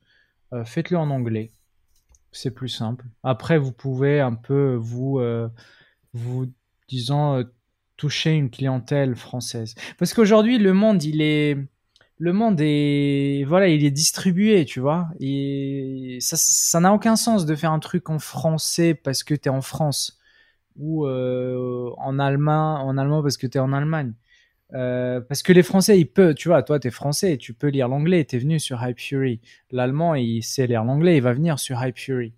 faites-le 0.64 0.96
en 0.96 1.10
anglais. 1.10 1.50
C'est 2.32 2.50
plus 2.50 2.68
simple. 2.68 3.04
Après, 3.22 3.58
vous 3.58 3.72
pouvez 3.72 4.20
un 4.20 4.34
peu 4.34 4.74
vous, 4.74 5.20
vous 6.12 6.52
disons, 6.88 7.44
toucher 7.96 8.32
une 8.32 8.50
clientèle 8.50 9.14
française. 9.14 9.74
Parce 9.98 10.14
qu'aujourd'hui, 10.14 10.58
le 10.58 10.72
monde, 10.72 11.02
il 11.04 11.22
est, 11.22 11.56
le 12.24 12.32
monde 12.32 12.58
est 12.62 13.44
voilà 13.46 13.68
il 13.68 13.84
est 13.84 13.90
distribué 13.90 14.64
tu 14.64 14.80
vois 14.80 15.08
et 15.20 16.16
ça 16.20 16.80
n'a 16.80 16.94
aucun 16.94 17.16
sens 17.16 17.44
de 17.44 17.54
faire 17.54 17.70
un 17.70 17.80
truc 17.80 18.08
en 18.08 18.18
français 18.18 18.94
parce 18.94 19.22
que 19.22 19.34
tu 19.34 19.48
es 19.48 19.50
en 19.50 19.60
France 19.60 20.18
ou 20.76 21.06
euh, 21.06 21.90
en 21.98 22.18
allemand 22.18 22.76
en 22.76 22.96
allemand 22.96 23.22
parce 23.22 23.36
que 23.36 23.46
tu 23.46 23.58
es 23.58 23.60
en 23.60 23.74
Allemagne 23.74 24.14
euh, 24.72 25.20
parce 25.20 25.42
que 25.42 25.52
les 25.52 25.62
Français, 25.62 26.00
ils 26.00 26.06
peuvent, 26.06 26.34
tu 26.34 26.48
vois, 26.48 26.64
toi, 26.64 26.80
tu 26.80 26.88
es 26.88 26.90
français, 26.90 27.36
tu 27.36 27.54
peux 27.54 27.68
lire 27.68 27.86
l'anglais, 27.86 28.24
tu 28.24 28.34
es 28.34 28.38
venu 28.40 28.58
sur 28.58 28.82
Hype 28.82 28.98
Fury. 28.98 29.40
L'allemand, 29.70 30.16
il 30.16 30.42
sait 30.42 30.66
lire 30.66 30.82
l'anglais, 30.82 31.16
il 31.18 31.22
va 31.22 31.32
venir 31.32 31.60
sur 31.60 31.80
Hype 31.80 31.96
Fury. 31.96 32.32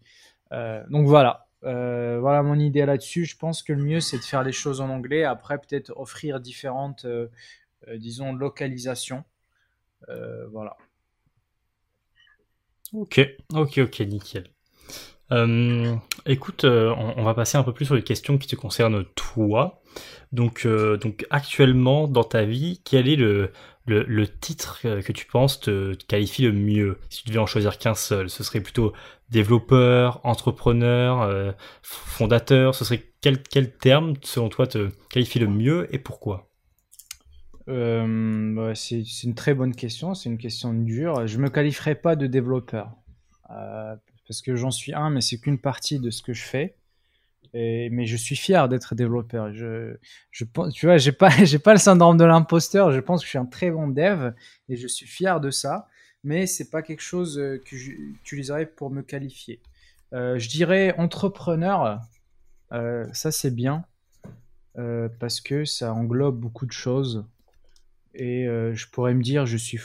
Euh, 0.52 0.82
donc 0.90 1.06
voilà, 1.06 1.46
voilà 1.62 2.42
mon 2.42 2.58
idée 2.58 2.84
là-dessus. 2.84 3.24
Je 3.24 3.38
pense 3.38 3.62
que 3.62 3.72
le 3.72 3.82
mieux, 3.82 4.00
c'est 4.00 4.18
de 4.18 4.24
faire 4.24 4.42
les 4.42 4.52
choses 4.52 4.82
en 4.82 4.90
anglais. 4.90 5.24
Après, 5.24 5.56
peut-être 5.56 5.92
offrir 5.96 6.40
différentes, 6.40 7.06
disons, 7.96 8.34
localisations. 8.34 9.24
Euh, 10.08 10.46
voilà. 10.52 10.76
Ok, 12.92 13.20
ok, 13.52 13.78
ok, 13.78 14.00
nickel. 14.00 14.44
Euh, 15.32 15.96
écoute, 16.24 16.64
euh, 16.64 16.94
on, 16.94 17.24
va 17.24 17.34
passer 17.34 17.58
un 17.58 17.64
peu 17.64 17.72
plus 17.72 17.86
sur 17.86 17.96
les 17.96 18.04
questions 18.04 18.38
qui 18.38 18.46
te 18.46 18.56
concernent 18.56 19.04
toi. 19.16 19.82
Donc, 20.32 20.66
donc 20.66 21.26
actuellement 21.30 22.08
dans 22.08 22.24
ta 22.24 22.44
vie, 22.44 22.80
quel 22.84 23.08
est 23.08 23.16
le, 23.16 23.50
le, 23.86 24.28
titre 24.28 24.80
que 24.82 25.12
tu 25.12 25.26
penses 25.26 25.60
te, 25.60 25.94
qualifie 25.94 26.42
le 26.42 26.52
mieux? 26.52 26.98
Si 27.10 27.22
tu 27.22 27.30
devais 27.30 27.40
en 27.40 27.46
choisir 27.46 27.78
qu'un 27.78 27.94
seul, 27.94 28.28
ce 28.30 28.44
serait 28.44 28.60
plutôt 28.60 28.92
développeur, 29.30 30.20
entrepreneur, 30.24 31.54
fondateur. 31.82 32.74
Ce 32.74 32.84
serait 32.84 33.02
quel, 33.20 33.42
quel 33.42 33.72
terme 33.72 34.14
selon 34.22 34.48
toi 34.48 34.66
te 34.66 34.90
qualifie 35.10 35.38
le 35.38 35.48
mieux 35.48 35.92
et 35.94 35.98
pourquoi? 35.98 36.48
Euh, 37.68 38.74
c'est 38.74 39.02
une 39.24 39.34
très 39.34 39.54
bonne 39.54 39.74
question, 39.74 40.14
c'est 40.14 40.28
une 40.28 40.38
question 40.38 40.72
dure. 40.72 41.26
Je 41.26 41.38
me 41.38 41.48
qualifierais 41.48 41.96
pas 41.96 42.16
de 42.16 42.26
développeur 42.26 42.92
euh, 43.50 43.96
parce 44.26 44.42
que 44.42 44.54
j'en 44.56 44.70
suis 44.70 44.94
un, 44.94 45.10
mais 45.10 45.20
c'est 45.20 45.38
qu'une 45.38 45.58
partie 45.58 45.98
de 45.98 46.10
ce 46.10 46.22
que 46.22 46.32
je 46.32 46.44
fais. 46.44 46.76
Mais 47.54 48.04
je 48.04 48.18
suis 48.18 48.36
fier 48.36 48.68
d'être 48.68 48.94
développeur. 48.94 49.50
Je, 49.54 49.96
je, 50.30 50.44
tu 50.74 50.84
vois, 50.84 50.98
j'ai 50.98 51.12
pas, 51.12 51.30
pas 51.64 51.72
le 51.72 51.78
syndrome 51.78 52.18
de 52.18 52.24
l'imposteur. 52.24 52.92
Je 52.92 53.00
pense 53.00 53.20
que 53.20 53.24
je 53.24 53.30
suis 53.30 53.38
un 53.38 53.46
très 53.46 53.70
bon 53.70 53.88
dev 53.88 54.32
et 54.68 54.76
je 54.76 54.86
suis 54.86 55.06
fier 55.06 55.40
de 55.40 55.50
ça. 55.50 55.88
Mais 56.22 56.46
c'est 56.46 56.68
pas 56.70 56.82
quelque 56.82 57.00
chose 57.00 57.38
euh, 57.38 57.62
que 57.64 57.76
j'utiliserais 57.76 58.66
pour 58.66 58.90
me 58.90 59.00
qualifier. 59.02 59.60
Je 60.12 60.48
dirais 60.48 60.94
entrepreneur. 60.98 62.00
Ça 62.70 63.32
c'est 63.32 63.54
bien 63.54 63.84
parce 64.74 65.40
que 65.40 65.64
ça 65.64 65.92
englobe 65.94 66.38
beaucoup 66.38 66.66
de 66.66 66.72
choses. 66.72 67.24
Et 68.18 68.46
je 68.46 68.86
pourrais 68.88 69.14
me 69.14 69.22
dire, 69.22 69.46
je 69.46 69.56
suis 69.56 69.78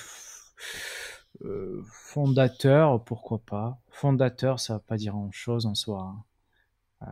fondateur, 1.85 3.03
pourquoi 3.03 3.39
pas. 3.45 3.79
Fondateur, 3.89 4.59
ça 4.59 4.73
va 4.73 4.79
pas 4.79 4.97
dire 4.97 5.13
grand-chose 5.13 5.65
en 5.65 5.75
soi. 5.75 6.15
Hein. 7.01 7.07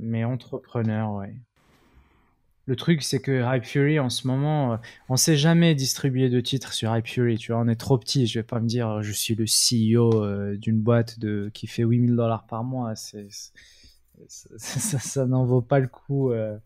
mais 0.00 0.24
entrepreneur, 0.24 1.12
ouais. 1.14 1.34
Le 2.68 2.76
truc, 2.76 3.02
c'est 3.02 3.18
que 3.18 3.42
Hype 3.42 3.64
Fury, 3.64 3.98
en 3.98 4.10
ce 4.10 4.26
moment, 4.26 4.74
euh, 4.74 4.76
on 5.08 5.16
sait 5.16 5.38
jamais 5.38 5.74
distribuer 5.74 6.28
de 6.28 6.38
titres 6.38 6.74
sur 6.74 6.94
Hype 6.94 7.06
Fury. 7.06 7.38
Tu 7.38 7.50
vois, 7.50 7.62
on 7.62 7.66
est 7.66 7.80
trop 7.80 7.96
petit. 7.96 8.26
Je 8.26 8.40
vais 8.40 8.42
pas 8.42 8.60
me 8.60 8.66
dire, 8.66 9.02
je 9.02 9.10
suis 9.10 9.34
le 9.34 9.46
CEO 9.46 10.22
euh, 10.22 10.54
d'une 10.58 10.78
boîte 10.78 11.18
de, 11.18 11.50
qui 11.54 11.66
fait 11.66 11.82
8000 11.82 12.14
dollars 12.14 12.46
par 12.46 12.64
mois. 12.64 12.94
C'est, 12.94 13.30
ça, 14.26 15.26
n'en 15.26 15.44
vaut 15.44 15.60
pas 15.60 15.78
le 15.78 15.88
coup. 15.88 16.32
Euh, 16.32 16.58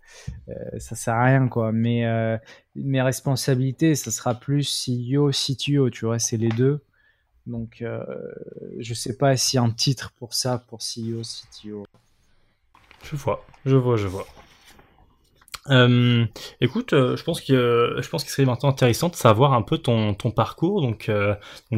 ça 0.78 0.96
sert 0.96 1.14
à 1.14 1.24
rien, 1.24 1.48
quoi. 1.48 1.72
Mais 1.72 2.04
mes 2.74 3.02
responsabilités, 3.02 3.94
ça 3.94 4.10
sera 4.10 4.34
plus 4.34 4.86
CEO, 4.86 5.30
CTO. 5.30 5.90
Tu 5.90 6.06
vois, 6.06 6.18
c'est 6.18 6.36
les 6.36 6.48
deux. 6.48 6.80
Donc, 7.46 7.84
je 8.78 8.94
sais 8.94 9.16
pas 9.16 9.34
a 9.58 9.62
un 9.62 9.70
titre 9.70 10.12
pour 10.18 10.34
ça, 10.34 10.64
pour 10.68 10.78
CEO, 10.78 11.22
CTO. 11.22 11.84
Je 13.02 13.16
vois, 13.16 13.44
je 13.66 13.76
vois, 13.76 13.96
je 13.96 14.06
vois. 14.06 14.26
Euh, 15.70 16.24
écoute, 16.60 16.92
euh, 16.92 17.16
je 17.16 17.22
pense 17.22 17.40
que 17.40 17.96
je 18.00 18.08
pense 18.08 18.24
qu'il 18.24 18.32
serait 18.32 18.44
maintenant 18.44 18.70
intéressant 18.70 19.08
de 19.08 19.14
savoir 19.14 19.52
un 19.52 19.62
peu 19.62 19.78
ton, 19.78 20.14
ton 20.14 20.30
parcours. 20.30 20.82
Donc, 20.82 21.08
euh, 21.08 21.34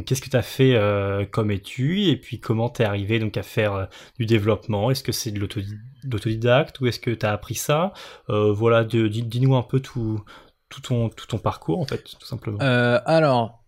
qu'est-ce 0.06 0.22
que 0.22 0.30
tu 0.30 0.36
as 0.36 0.42
fait 0.42 0.74
euh, 0.74 1.26
comme 1.26 1.50
étude 1.50 2.08
et 2.08 2.16
puis 2.16 2.40
comment 2.40 2.70
tu 2.70 2.82
es 2.82 2.84
arrivé 2.84 3.18
donc 3.18 3.36
à 3.36 3.42
faire 3.42 3.88
du 4.18 4.26
développement? 4.26 4.90
Est-ce 4.90 5.02
que 5.02 5.12
c'est 5.12 5.32
de 5.32 5.40
l'autodidacte 5.40 6.80
ou 6.80 6.86
est-ce 6.86 7.00
que 7.00 7.10
tu 7.10 7.26
as 7.26 7.32
appris 7.32 7.56
ça? 7.56 7.92
Voilà, 8.28 8.84
dis-nous 8.84 9.54
un 9.54 9.62
peu 9.62 9.80
tout, 9.80 10.22
tout, 10.68 10.80
ton, 10.80 11.10
tout 11.10 11.26
ton 11.26 11.38
parcours 11.38 11.80
en 11.80 11.86
fait, 11.86 12.02
tout 12.18 12.26
simplement. 12.26 12.58
alors, 12.58 13.64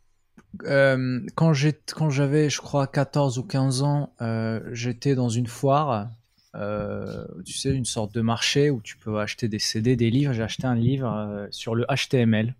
quand 0.64 1.52
j'avais, 1.52 2.48
je 2.48 2.60
crois, 2.60 2.86
14 2.86 3.38
ou 3.38 3.42
15 3.42 3.82
ans, 3.82 4.14
j'étais 4.72 5.14
dans 5.14 5.28
une 5.28 5.46
foire 5.46 6.08
tu 7.44 7.52
sais, 7.52 7.72
une 7.72 7.84
sorte 7.84 8.14
de 8.14 8.20
marché 8.20 8.70
où 8.70 8.80
tu 8.80 8.96
peux 8.96 9.18
acheter 9.18 9.48
des 9.48 9.59
CD, 9.59 9.96
des 9.96 10.11
livres. 10.11 10.32
J'ai 10.32 10.42
acheté 10.42 10.66
un 10.66 10.74
livre 10.74 11.12
euh, 11.12 11.46
sur 11.50 11.74
le 11.74 11.84
HTML. 11.84 12.54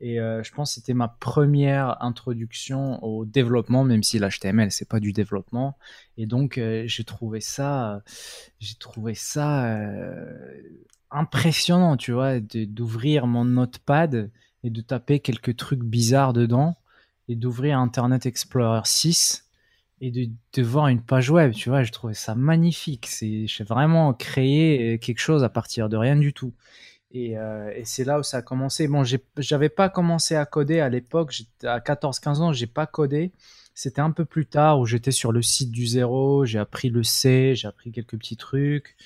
Et 0.00 0.18
euh, 0.18 0.42
je 0.42 0.52
pense 0.52 0.70
que 0.70 0.74
c'était 0.76 0.94
ma 0.94 1.08
première 1.08 2.02
introduction 2.02 3.04
au 3.04 3.26
développement, 3.26 3.84
même 3.84 4.02
si 4.02 4.18
l'HTML 4.18 4.72
c'est 4.72 4.88
pas 4.88 5.00
du 5.00 5.12
développement. 5.12 5.76
Et 6.16 6.26
donc 6.26 6.58
j'ai 6.86 7.04
trouvé 7.04 7.42
ça, 7.42 8.02
j'ai 8.60 8.76
trouvé 8.76 9.14
ça 9.14 9.78
impressionnant, 11.10 11.98
tu 11.98 12.12
vois, 12.12 12.40
d'ouvrir 12.40 13.26
mon 13.26 13.44
notepad 13.44 14.30
et 14.64 14.70
de 14.70 14.80
taper 14.80 15.20
quelques 15.20 15.56
trucs 15.56 15.82
bizarres 15.82 16.32
dedans 16.32 16.76
et 17.28 17.36
d'ouvrir 17.36 17.78
Internet 17.78 18.26
Explorer 18.26 18.82
6 18.84 19.49
et 20.00 20.10
de, 20.10 20.62
voir 20.62 20.88
une 20.88 21.02
page 21.02 21.30
web, 21.30 21.52
tu 21.52 21.68
vois, 21.68 21.82
je 21.82 21.92
trouvais 21.92 22.14
ça 22.14 22.34
magnifique. 22.34 23.06
C'est, 23.06 23.46
j'ai 23.46 23.64
vraiment 23.64 24.14
créé 24.14 24.98
quelque 24.98 25.18
chose 25.18 25.44
à 25.44 25.50
partir 25.50 25.88
de 25.88 25.96
rien 25.96 26.16
du 26.16 26.32
tout. 26.32 26.54
Et, 27.12 27.36
euh, 27.36 27.72
c'est 27.84 28.04
là 28.04 28.18
où 28.18 28.22
ça 28.22 28.38
a 28.38 28.42
commencé. 28.42 28.88
Bon, 28.88 29.04
j'avais 29.36 29.68
pas 29.68 29.88
commencé 29.88 30.36
à 30.36 30.46
coder 30.46 30.80
à 30.80 30.88
l'époque. 30.88 31.34
À 31.64 31.80
14-15 31.80 32.40
ans, 32.40 32.52
j'ai 32.52 32.66
pas 32.66 32.86
codé. 32.86 33.32
C'était 33.74 34.00
un 34.00 34.10
peu 34.10 34.24
plus 34.24 34.46
tard 34.46 34.80
où 34.80 34.86
j'étais 34.86 35.10
sur 35.10 35.32
le 35.32 35.42
site 35.42 35.70
du 35.70 35.86
zéro. 35.86 36.44
J'ai 36.44 36.58
appris 36.58 36.88
le 36.90 37.02
C, 37.02 37.54
j'ai 37.54 37.68
appris 37.68 37.92
quelques 37.92 38.18
petits 38.18 38.36
trucs. 38.36 38.96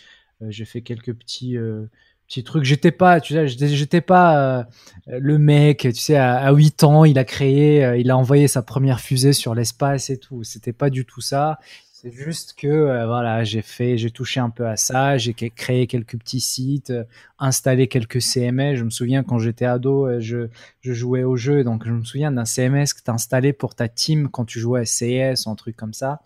Euh, 0.42 0.50
j'ai 0.50 0.64
fait 0.64 0.82
quelques 0.82 1.14
petits, 1.14 1.56
euh, 1.56 1.86
petit 2.26 2.44
truc. 2.44 2.64
J'étais 2.64 2.90
pas, 2.90 3.20
tu 3.20 3.34
sais, 3.34 3.46
j'étais 3.48 4.00
pas 4.00 4.58
euh, 4.58 4.64
le 5.06 5.38
mec, 5.38 5.80
tu 5.80 5.94
sais, 5.94 6.16
à, 6.16 6.50
8 6.52 6.84
ans, 6.84 7.04
il 7.04 7.18
a 7.18 7.24
créé, 7.24 7.84
euh, 7.84 7.96
il 7.96 8.10
a 8.10 8.16
envoyé 8.16 8.48
sa 8.48 8.62
première 8.62 9.00
fusée 9.00 9.32
sur 9.32 9.54
l'espace 9.54 10.10
et 10.10 10.18
tout. 10.18 10.44
C'était 10.44 10.72
pas 10.72 10.90
du 10.90 11.04
tout 11.04 11.20
ça. 11.20 11.58
C'est 11.92 12.12
juste 12.12 12.54
que 12.58 12.66
euh, 12.68 13.06
voilà, 13.06 13.44
j'ai 13.44 13.62
fait, 13.62 13.96
j'ai 13.96 14.10
touché 14.10 14.38
un 14.38 14.50
peu 14.50 14.66
à 14.66 14.76
ça, 14.76 15.16
j'ai 15.16 15.32
créé 15.32 15.86
quelques 15.86 16.18
petits 16.18 16.40
sites, 16.40 16.92
installé 17.38 17.88
quelques 17.88 18.20
CMS. 18.20 18.76
Je 18.76 18.84
me 18.84 18.90
souviens 18.90 19.22
quand 19.22 19.38
j'étais 19.38 19.64
ado, 19.64 20.20
je, 20.20 20.48
je 20.82 20.92
jouais 20.92 21.24
au 21.24 21.36
jeu, 21.36 21.64
donc 21.64 21.86
je 21.86 21.92
me 21.92 22.04
souviens 22.04 22.30
d'un 22.30 22.44
CMS 22.44 22.92
que 22.94 23.02
tu 23.02 23.10
installé 23.10 23.54
pour 23.54 23.74
ta 23.74 23.88
team 23.88 24.28
quand 24.28 24.44
tu 24.44 24.60
jouais 24.60 24.80
à 24.80 24.84
CS, 24.84 25.46
un 25.46 25.54
truc 25.54 25.76
comme 25.76 25.94
ça. 25.94 26.20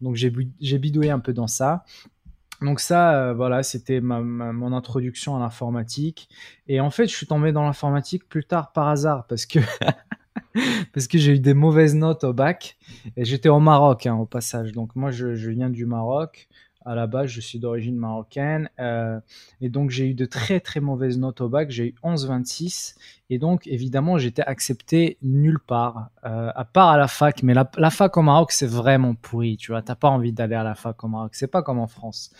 Donc 0.00 0.16
j'ai 0.16 0.30
bidouillé 0.78 1.10
un 1.10 1.20
peu 1.20 1.32
dans 1.32 1.46
ça. 1.46 1.84
Donc 2.60 2.80
ça, 2.80 3.14
euh, 3.14 3.34
voilà, 3.34 3.62
c'était 3.62 4.00
ma, 4.00 4.20
mon 4.20 4.72
introduction 4.72 5.36
à 5.36 5.40
l'informatique. 5.40 6.28
Et 6.68 6.80
en 6.80 6.90
fait, 6.90 7.06
je 7.06 7.16
suis 7.16 7.26
tombé 7.26 7.52
dans 7.52 7.64
l'informatique 7.64 8.28
plus 8.28 8.44
tard 8.44 8.72
par 8.72 8.88
hasard 8.88 9.26
parce 9.26 9.46
que 9.46 9.60
parce 10.92 11.06
que 11.06 11.18
j'ai 11.18 11.34
eu 11.34 11.38
des 11.38 11.54
mauvaises 11.54 11.94
notes 11.94 12.24
au 12.24 12.32
bac. 12.32 12.76
Et 13.16 13.24
j'étais 13.24 13.48
au 13.48 13.60
Maroc, 13.60 14.06
hein, 14.06 14.14
au 14.14 14.26
passage. 14.26 14.72
Donc 14.72 14.94
moi, 14.94 15.10
je, 15.10 15.34
je 15.34 15.50
viens 15.50 15.70
du 15.70 15.86
Maroc 15.86 16.48
à 16.86 16.94
la 16.94 17.06
base, 17.06 17.28
je 17.28 17.40
suis 17.40 17.58
d'origine 17.58 17.96
marocaine. 17.96 18.70
Euh, 18.78 19.20
et 19.60 19.68
donc, 19.68 19.90
j'ai 19.90 20.06
eu 20.06 20.14
de 20.14 20.24
très, 20.24 20.60
très 20.60 20.80
mauvaises 20.80 21.18
notes 21.18 21.40
au 21.42 21.48
bac. 21.48 21.70
J'ai 21.70 21.88
eu 21.88 21.94
11,26. 22.02 22.94
Et 23.28 23.38
donc, 23.38 23.66
évidemment, 23.66 24.16
j'étais 24.16 24.42
accepté 24.42 25.18
nulle 25.22 25.60
part, 25.60 26.08
euh, 26.24 26.50
à 26.54 26.64
part 26.64 26.88
à 26.88 26.96
la 26.96 27.06
fac. 27.06 27.42
Mais 27.42 27.54
la, 27.54 27.90
fac 27.90 28.16
au 28.16 28.22
Maroc, 28.22 28.52
c'est 28.52 28.66
vraiment 28.66 29.14
pourri. 29.14 29.56
Tu 29.56 29.72
vois, 29.72 29.82
t'as 29.82 29.94
pas 29.94 30.08
envie 30.08 30.32
d'aller 30.32 30.54
à 30.54 30.64
la 30.64 30.74
fac 30.74 31.04
au 31.04 31.08
Maroc. 31.08 31.32
C'est 31.34 31.50
pas 31.50 31.62
comme 31.62 31.78
en 31.78 31.86
France. 31.86 32.32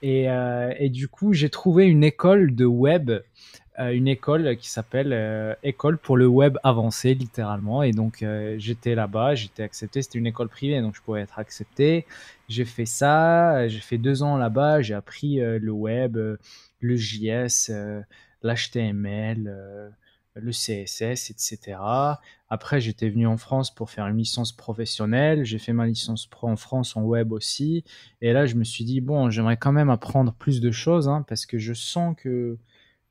Et, 0.00 0.30
euh, 0.30 0.88
du 0.88 1.08
coup, 1.08 1.34
j'ai 1.34 1.50
trouvé 1.50 1.86
une 1.86 2.04
école 2.04 2.54
de 2.54 2.64
web 2.64 3.12
une 3.78 4.06
école 4.06 4.58
qui 4.58 4.68
s'appelle 4.68 5.56
École 5.62 5.96
pour 5.96 6.18
le 6.18 6.26
web 6.26 6.58
avancé, 6.62 7.14
littéralement. 7.14 7.82
Et 7.82 7.90
donc, 7.90 8.24
j'étais 8.58 8.94
là-bas, 8.94 9.34
j'étais 9.34 9.62
accepté. 9.62 10.02
C'était 10.02 10.18
une 10.18 10.26
école 10.26 10.48
privée, 10.50 10.80
donc 10.82 10.94
je 10.94 11.00
pouvais 11.00 11.22
être 11.22 11.38
accepté. 11.38 12.04
J'ai 12.52 12.66
fait 12.66 12.84
ça, 12.86 13.66
j'ai 13.68 13.80
fait 13.80 13.96
deux 13.96 14.22
ans 14.22 14.36
là-bas, 14.36 14.82
j'ai 14.82 14.92
appris 14.92 15.36
le 15.36 15.70
web, 15.72 16.16
le 16.16 16.96
JS, 16.96 17.70
l'HTML, 18.42 19.94
le 20.34 20.50
CSS, 20.50 21.30
etc. 21.30 21.78
Après, 22.50 22.80
j'étais 22.80 23.08
venu 23.08 23.26
en 23.26 23.38
France 23.38 23.74
pour 23.74 23.90
faire 23.90 24.06
une 24.06 24.18
licence 24.18 24.52
professionnelle. 24.52 25.44
J'ai 25.44 25.58
fait 25.58 25.72
ma 25.72 25.86
licence 25.86 26.26
pro 26.26 26.48
en 26.48 26.56
France 26.56 26.96
en 26.96 27.02
web 27.02 27.32
aussi. 27.32 27.84
Et 28.20 28.32
là, 28.32 28.44
je 28.44 28.56
me 28.56 28.64
suis 28.64 28.84
dit, 28.84 29.00
bon, 29.00 29.30
j'aimerais 29.30 29.56
quand 29.56 29.72
même 29.72 29.90
apprendre 29.90 30.34
plus 30.34 30.60
de 30.60 30.70
choses, 30.70 31.08
hein, 31.08 31.24
parce 31.26 31.46
que 31.46 31.58
je 31.58 31.72
sens 31.72 32.14
que 32.16 32.58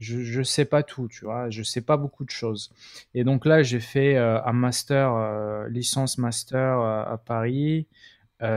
je 0.02 0.40
ne 0.40 0.44
sais 0.44 0.66
pas 0.66 0.82
tout, 0.82 1.08
tu 1.08 1.26
vois, 1.26 1.50
je 1.52 1.62
sais 1.62 1.82
pas 1.82 1.96
beaucoup 1.96 2.26
de 2.26 2.32
choses. 2.32 2.72
Et 3.14 3.24
donc 3.24 3.46
là, 3.46 3.62
j'ai 3.62 3.80
fait 3.80 4.18
euh, 4.18 4.44
un 4.44 4.54
master, 4.54 5.14
euh, 5.14 5.70
licence 5.70 6.18
master 6.18 6.80
euh, 6.80 7.04
à 7.04 7.18
Paris. 7.24 7.88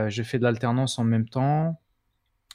J'ai 0.07 0.23
fait 0.23 0.39
de 0.39 0.43
l'alternance 0.43 0.99
en 0.99 1.03
même 1.03 1.27
temps. 1.27 1.79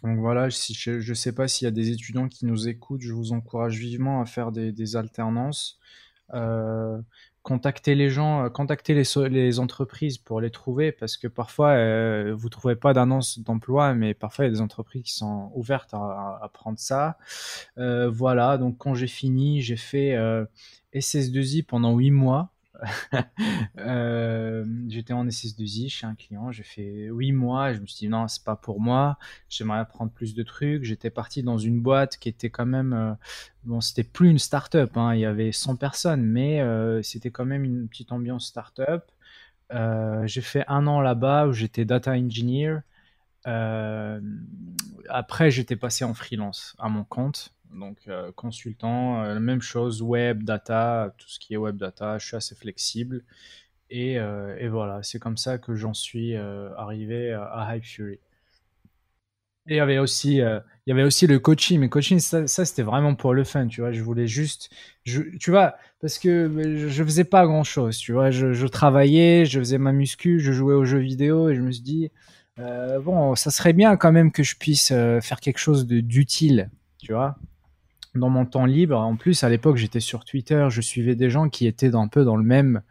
Donc 0.02 0.18
voilà, 0.18 0.48
je 0.48 1.08
ne 1.08 1.14
sais 1.14 1.34
pas 1.34 1.46
s'il 1.46 1.66
y 1.66 1.68
a 1.68 1.72
des 1.72 1.90
étudiants 1.90 2.28
qui 2.28 2.46
nous 2.46 2.68
écoutent, 2.68 3.02
je 3.02 3.12
vous 3.12 3.32
encourage 3.32 3.76
vivement 3.76 4.22
à 4.22 4.26
faire 4.26 4.50
des, 4.52 4.96
alternances 4.96 5.78
contacter 7.42 7.94
les 7.94 8.10
gens, 8.10 8.44
euh, 8.44 8.48
contacter 8.48 8.94
les, 8.94 9.58
entreprises 9.58 10.18
pour 10.18 10.40
les 10.40 10.50
trouver 10.50 10.92
parce 10.92 11.16
que 11.16 11.26
parfois 11.26 11.70
euh, 11.70 12.34
vous 12.36 12.48
trouvez 12.48 12.76
pas 12.76 12.92
d'annonce 12.92 13.38
d'emploi, 13.38 13.94
mais 13.94 14.14
parfois 14.14 14.44
il 14.44 14.48
y 14.48 14.50
a 14.50 14.54
des 14.54 14.60
entreprises 14.60 15.02
qui 15.04 15.14
sont 15.14 15.50
ouvertes 15.54 15.94
à, 15.94 16.50
prendre 16.52 16.78
ça. 16.78 17.18
Euh, 17.78 18.10
voilà, 18.10 18.58
donc 18.58 18.76
quand 18.78 18.94
j'ai 18.94 19.06
fini, 19.06 19.62
j'ai 19.62 19.76
fait 19.76 20.14
euh, 20.14 20.44
SS2I 20.94 21.64
pendant 21.64 21.96
huit 21.96 22.10
mois. 22.10 22.50
euh, 23.78 24.64
j'étais 24.88 25.12
en 25.12 25.26
SS2I 25.26 25.88
chez 25.88 26.06
un 26.06 26.14
client, 26.14 26.50
j'ai 26.50 26.62
fait 26.62 27.08
huit 27.10 27.32
mois 27.32 27.70
et 27.70 27.74
je 27.74 27.80
me 27.80 27.86
suis 27.86 28.06
dit 28.06 28.08
non, 28.08 28.28
c'est 28.28 28.44
pas 28.44 28.56
pour 28.56 28.80
moi, 28.80 29.18
j'aimerais 29.48 29.78
apprendre 29.78 30.10
plus 30.10 30.34
de 30.34 30.42
trucs. 30.42 30.84
J'étais 30.84 31.10
parti 31.10 31.42
dans 31.42 31.58
une 31.58 31.80
boîte 31.80 32.16
qui 32.16 32.28
était 32.28 32.50
quand 32.50 32.66
même, 32.66 32.92
euh, 32.92 33.12
bon, 33.64 33.80
c'était 33.80 34.04
plus 34.04 34.30
une 34.30 34.38
start-up, 34.38 34.96
hein, 34.96 35.14
il 35.14 35.20
y 35.20 35.26
avait 35.26 35.52
100 35.52 35.76
personnes, 35.76 36.22
mais 36.22 36.60
euh, 36.60 37.02
c'était 37.02 37.30
quand 37.30 37.44
même 37.44 37.64
une 37.64 37.88
petite 37.88 38.12
ambiance 38.12 38.46
start-up. 38.46 39.10
J'ai 40.24 40.40
fait 40.40 40.64
un 40.66 40.86
an 40.86 41.00
là-bas 41.00 41.46
où 41.46 41.52
j'étais 41.52 41.84
data 41.84 42.12
engineer. 42.12 42.80
après, 45.08 45.50
j'étais 45.50 45.76
passé 45.76 46.04
en 46.04 46.14
freelance 46.14 46.74
à 46.78 46.88
mon 46.88 47.04
compte. 47.04 47.52
Donc, 47.74 47.98
euh, 48.08 48.32
consultant, 48.32 49.22
euh, 49.22 49.38
même 49.38 49.62
chose, 49.62 50.02
web, 50.02 50.42
data, 50.42 51.14
tout 51.18 51.28
ce 51.28 51.38
qui 51.38 51.54
est 51.54 51.56
web 51.56 51.76
data, 51.76 52.18
je 52.18 52.26
suis 52.26 52.36
assez 52.36 52.54
flexible. 52.54 53.22
Et, 53.90 54.18
euh, 54.18 54.68
voilà, 54.70 55.02
c'est 55.02 55.18
comme 55.18 55.36
ça 55.36 55.58
que 55.58 55.74
j'en 55.74 55.94
suis 55.94 56.36
arrivé 56.36 57.32
à 57.32 57.74
Hype 57.74 57.84
Fury. 57.84 58.18
Et 59.66 59.74
il 59.74 59.76
y 59.76 59.80
avait 59.80 59.98
aussi, 59.98 60.36
il 60.36 60.62
y 60.86 60.92
avait 60.92 61.02
aussi 61.02 61.26
le 61.26 61.38
coaching, 61.38 61.78
mais 61.78 61.88
coaching, 61.88 62.18
ça, 62.18 62.46
c'était 62.46 62.82
vraiment 62.82 63.14
pour 63.14 63.34
le 63.34 63.44
fun, 63.44 63.68
tu 63.68 63.82
vois. 63.82 63.92
Je 63.92 64.02
voulais 64.02 64.26
juste, 64.26 64.70
tu 65.04 65.50
vois, 65.50 65.76
parce 66.00 66.18
que 66.18 66.88
je 66.88 67.04
faisais 67.04 67.24
pas 67.24 67.46
grand 67.46 67.62
chose, 67.62 67.98
tu 67.98 68.12
vois. 68.12 68.30
Je, 68.30 68.52
je, 68.52 68.66
travaillais, 68.66 69.44
je 69.44 69.60
faisais 69.60 69.78
ma 69.78 69.92
muscu, 69.92 70.40
je 70.40 70.52
jouais 70.52 70.74
aux 70.74 70.84
jeux 70.84 70.98
vidéo 70.98 71.50
et 71.50 71.56
je 71.56 71.60
me 71.60 71.70
suis 71.70 71.82
dit, 71.82 72.10
bon, 72.56 73.34
ça 73.36 73.50
serait 73.50 73.72
bien 73.74 73.96
quand 73.96 74.12
même 74.12 74.32
que 74.32 74.42
je 74.42 74.56
puisse 74.56 74.88
faire 74.88 75.40
quelque 75.40 75.58
chose 75.58 75.86
d'utile, 75.86 76.70
tu 76.98 77.12
vois. 77.12 77.36
Dans 78.14 78.28
mon 78.28 78.44
temps 78.44 78.66
libre. 78.66 78.96
En 78.96 79.16
plus, 79.16 79.44
à 79.44 79.48
l'époque, 79.48 79.76
j'étais 79.76 80.00
sur 80.00 80.24
Twitter, 80.24 80.66
je 80.70 80.80
suivais 80.80 81.14
des 81.14 81.30
gens 81.30 81.48
qui 81.48 81.66
étaient 81.66 81.94
un 81.94 82.08
peu 82.08 82.24
dans 82.24 82.36
le 82.36 82.42
même, 82.42 82.82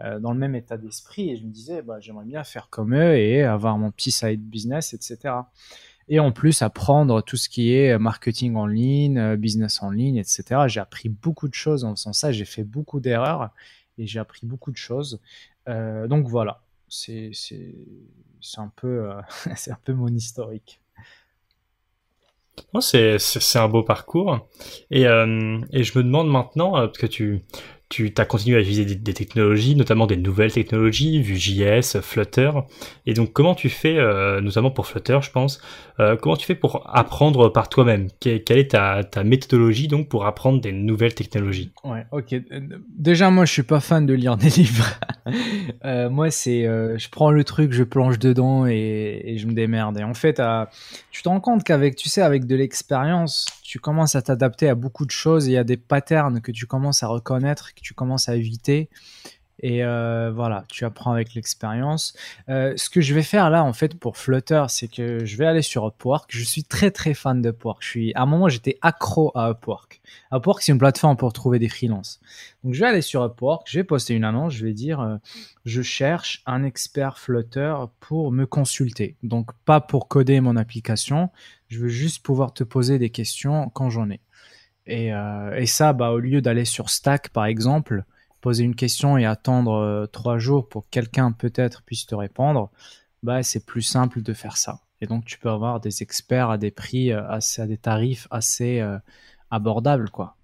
euh, 0.00 0.20
dans 0.20 0.32
le 0.32 0.38
même 0.38 0.54
état 0.54 0.76
d'esprit 0.76 1.30
et 1.30 1.36
je 1.36 1.44
me 1.44 1.50
disais, 1.50 1.82
bah, 1.82 1.98
j'aimerais 2.00 2.24
bien 2.24 2.44
faire 2.44 2.68
comme 2.70 2.94
eux 2.94 3.16
et 3.16 3.42
avoir 3.42 3.78
mon 3.78 3.90
petit 3.90 4.12
side 4.12 4.42
business, 4.42 4.94
etc. 4.94 5.34
Et 6.08 6.20
en 6.20 6.32
plus, 6.32 6.62
apprendre 6.62 7.22
tout 7.22 7.36
ce 7.36 7.48
qui 7.48 7.74
est 7.74 7.98
marketing 7.98 8.54
en 8.56 8.66
ligne, 8.66 9.18
euh, 9.18 9.36
business 9.36 9.82
en 9.82 9.90
ligne, 9.90 10.16
etc. 10.16 10.62
J'ai 10.68 10.80
appris 10.80 11.08
beaucoup 11.08 11.48
de 11.48 11.54
choses 11.54 11.84
en 11.84 11.94
faisant 11.94 12.12
ça. 12.12 12.32
J'ai 12.32 12.44
fait 12.46 12.64
beaucoup 12.64 13.00
d'erreurs 13.00 13.50
et 13.98 14.06
j'ai 14.06 14.20
appris 14.20 14.46
beaucoup 14.46 14.70
de 14.70 14.76
choses. 14.76 15.20
Euh, 15.68 16.06
donc 16.06 16.28
voilà, 16.28 16.62
c'est 16.88 17.32
un, 18.56 18.72
peu, 18.76 19.10
c'est 19.56 19.72
un 19.72 19.78
peu 19.84 19.92
mon 19.92 20.08
historique. 20.08 20.80
C'est 22.80 23.18
un 23.56 23.68
beau 23.68 23.82
parcours. 23.82 24.48
Et, 24.90 25.02
et, 25.02 25.84
je 25.84 25.98
me 25.98 26.02
demande 26.02 26.28
maintenant, 26.28 26.72
parce 26.72 26.98
que 26.98 27.06
tu, 27.06 27.42
tu 27.88 28.12
as 28.18 28.24
continué 28.26 28.58
à 28.58 28.60
utiliser 28.60 28.84
des, 28.84 29.14
technologies, 29.14 29.74
notamment 29.74 30.06
des 30.06 30.18
nouvelles 30.18 30.52
technologies, 30.52 31.22
Vue.js, 31.22 32.00
Flutter. 32.02 32.50
Et 33.06 33.14
donc, 33.14 33.32
comment 33.32 33.54
tu 33.54 33.70
fais, 33.70 33.96
euh, 33.96 34.42
notamment 34.42 34.70
pour 34.70 34.86
Flutter, 34.86 35.18
je 35.22 35.30
pense, 35.30 35.60
euh, 35.98 36.14
comment 36.16 36.36
tu 36.36 36.44
fais 36.44 36.54
pour 36.54 36.82
apprendre 36.94 37.48
par 37.48 37.70
toi-même? 37.70 38.08
Quelle 38.20 38.42
est 38.50 38.72
ta, 38.72 39.24
méthodologie 39.24 39.88
donc 39.88 40.08
pour 40.08 40.26
apprendre 40.26 40.60
des 40.60 40.72
nouvelles 40.72 41.14
technologies? 41.14 41.72
Ouais, 41.82 42.04
ok. 42.12 42.34
Déjà, 42.94 43.30
moi, 43.30 43.46
je 43.46 43.52
suis 43.52 43.62
pas 43.62 43.80
fan 43.80 44.04
de 44.04 44.12
lire 44.12 44.36
des 44.36 44.50
livres. 44.56 45.00
euh, 45.86 46.10
moi, 46.10 46.30
c'est, 46.30 46.64
je 46.64 47.08
prends 47.08 47.30
le 47.30 47.42
truc, 47.42 47.72
je 47.72 47.84
plonge 47.84 48.18
dedans 48.18 48.66
et, 48.66 49.36
je 49.38 49.46
me 49.46 49.52
démerde. 49.52 49.98
Et 49.98 50.04
en 50.04 50.14
fait, 50.14 50.42
tu 51.10 51.22
te 51.22 51.28
rends 51.28 51.40
compte 51.40 51.64
qu'avec, 51.64 51.96
tu 51.96 52.10
sais, 52.10 52.20
avec 52.20 52.46
de 52.46 52.54
l'expérience, 52.54 53.46
tu 53.62 53.78
commences 53.78 54.14
à 54.14 54.22
t'adapter 54.22 54.68
à 54.68 54.74
beaucoup 54.74 55.04
de 55.04 55.10
choses 55.10 55.48
et 55.48 55.56
a 55.58 55.64
des 55.64 55.76
patterns 55.76 56.40
que 56.40 56.52
tu 56.52 56.66
commences 56.66 57.02
à 57.02 57.06
reconnaître, 57.06 57.74
tu 57.80 57.94
commences 57.94 58.28
à 58.28 58.36
éviter. 58.36 58.88
Et 59.60 59.82
euh, 59.82 60.30
voilà, 60.32 60.64
tu 60.68 60.84
apprends 60.84 61.12
avec 61.12 61.34
l'expérience. 61.34 62.14
Euh, 62.48 62.74
ce 62.76 62.88
que 62.88 63.00
je 63.00 63.12
vais 63.14 63.22
faire 63.22 63.50
là, 63.50 63.64
en 63.64 63.72
fait, 63.72 63.98
pour 63.98 64.16
Flutter, 64.16 64.64
c'est 64.68 64.88
que 64.88 65.24
je 65.24 65.36
vais 65.36 65.46
aller 65.46 65.62
sur 65.62 65.86
Upwork. 65.86 66.30
Je 66.32 66.44
suis 66.44 66.62
très 66.62 66.90
très 66.90 67.12
fan 67.14 67.42
d'Upwork. 67.42 67.82
Je 67.82 67.88
suis, 67.88 68.14
à 68.14 68.22
un 68.22 68.26
moment, 68.26 68.48
j'étais 68.48 68.78
accro 68.82 69.32
à 69.34 69.50
Upwork. 69.50 70.00
Upwork, 70.32 70.62
c'est 70.62 70.72
une 70.72 70.78
plateforme 70.78 71.16
pour 71.16 71.32
trouver 71.32 71.58
des 71.58 71.68
freelances. 71.68 72.20
Donc, 72.62 72.74
je 72.74 72.80
vais 72.80 72.86
aller 72.86 73.02
sur 73.02 73.24
Upwork, 73.24 73.66
je 73.68 73.80
vais 73.80 73.84
poster 73.84 74.14
une 74.14 74.24
annonce, 74.24 74.52
je 74.52 74.64
vais 74.64 74.74
dire, 74.74 75.00
euh, 75.00 75.16
je 75.64 75.82
cherche 75.82 76.42
un 76.46 76.62
expert 76.62 77.18
Flutter 77.18 77.74
pour 77.98 78.30
me 78.30 78.46
consulter. 78.46 79.16
Donc, 79.24 79.50
pas 79.64 79.80
pour 79.80 80.06
coder 80.06 80.40
mon 80.40 80.56
application. 80.56 81.30
Je 81.68 81.80
veux 81.80 81.88
juste 81.88 82.22
pouvoir 82.22 82.54
te 82.54 82.62
poser 82.62 82.98
des 82.98 83.10
questions 83.10 83.70
quand 83.70 83.90
j'en 83.90 84.08
ai. 84.10 84.20
Et, 84.88 85.12
et 85.56 85.66
ça, 85.66 85.92
bah, 85.92 86.10
au 86.10 86.18
lieu 86.18 86.40
d'aller 86.40 86.64
sur 86.64 86.88
Stack, 86.90 87.28
par 87.28 87.44
exemple, 87.44 88.04
poser 88.40 88.64
une 88.64 88.74
question 88.74 89.18
et 89.18 89.26
attendre 89.26 89.74
euh, 89.74 90.06
trois 90.06 90.38
jours 90.38 90.68
pour 90.68 90.84
que 90.84 90.90
quelqu'un 90.90 91.32
peut-être 91.32 91.82
puisse 91.82 92.06
te 92.06 92.14
répondre, 92.14 92.70
bah, 93.22 93.42
c'est 93.42 93.64
plus 93.64 93.82
simple 93.82 94.22
de 94.22 94.32
faire 94.32 94.56
ça. 94.56 94.80
Et 95.00 95.06
donc, 95.06 95.24
tu 95.24 95.38
peux 95.38 95.50
avoir 95.50 95.80
des 95.80 96.02
experts 96.02 96.50
à 96.50 96.58
des 96.58 96.70
prix, 96.70 97.12
euh, 97.12 97.28
assez, 97.28 97.62
à 97.62 97.66
des 97.66 97.78
tarifs 97.78 98.26
assez 98.30 98.80
euh, 98.80 98.98
abordables, 99.50 100.10
quoi. 100.10 100.36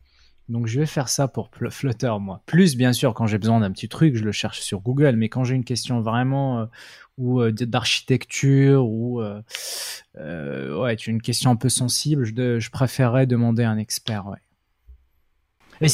Donc, 0.49 0.67
je 0.67 0.81
vais 0.81 0.87
faire 0.87 1.09
ça 1.09 1.29
pour 1.29 1.51
Flutter, 1.71 2.13
moi. 2.21 2.43
Plus, 2.47 2.77
bien 2.77 2.93
sûr, 2.93 3.15
quand 3.15 3.27
j'ai 3.27 3.39
besoin 3.39 3.61
d'un 3.61 3.71
petit 3.71 3.89
truc, 3.89 4.17
je 4.17 4.25
le 4.25 4.33
cherche 4.33 4.61
sur 4.61 4.81
Google. 4.81 5.17
Mais 5.17 5.29
quand 5.29 5.45
j'ai 5.45 5.55
une 5.55 5.65
question 5.65 6.01
vraiment 6.01 6.69
ou 7.17 7.43
d'architecture 7.51 8.87
ou 8.87 9.23
ouais, 10.15 10.95
une 11.07 11.23
question 11.23 11.51
un 11.51 11.57
peu 11.57 11.69
sensible, 11.69 12.25
je, 12.25 12.59
je 12.59 12.71
préférerais 12.71 13.27
demander 13.27 13.63
à 13.63 13.71
un 13.71 13.79
expert, 13.79 14.27
ouais. 14.27 14.39
Et, 15.81 15.87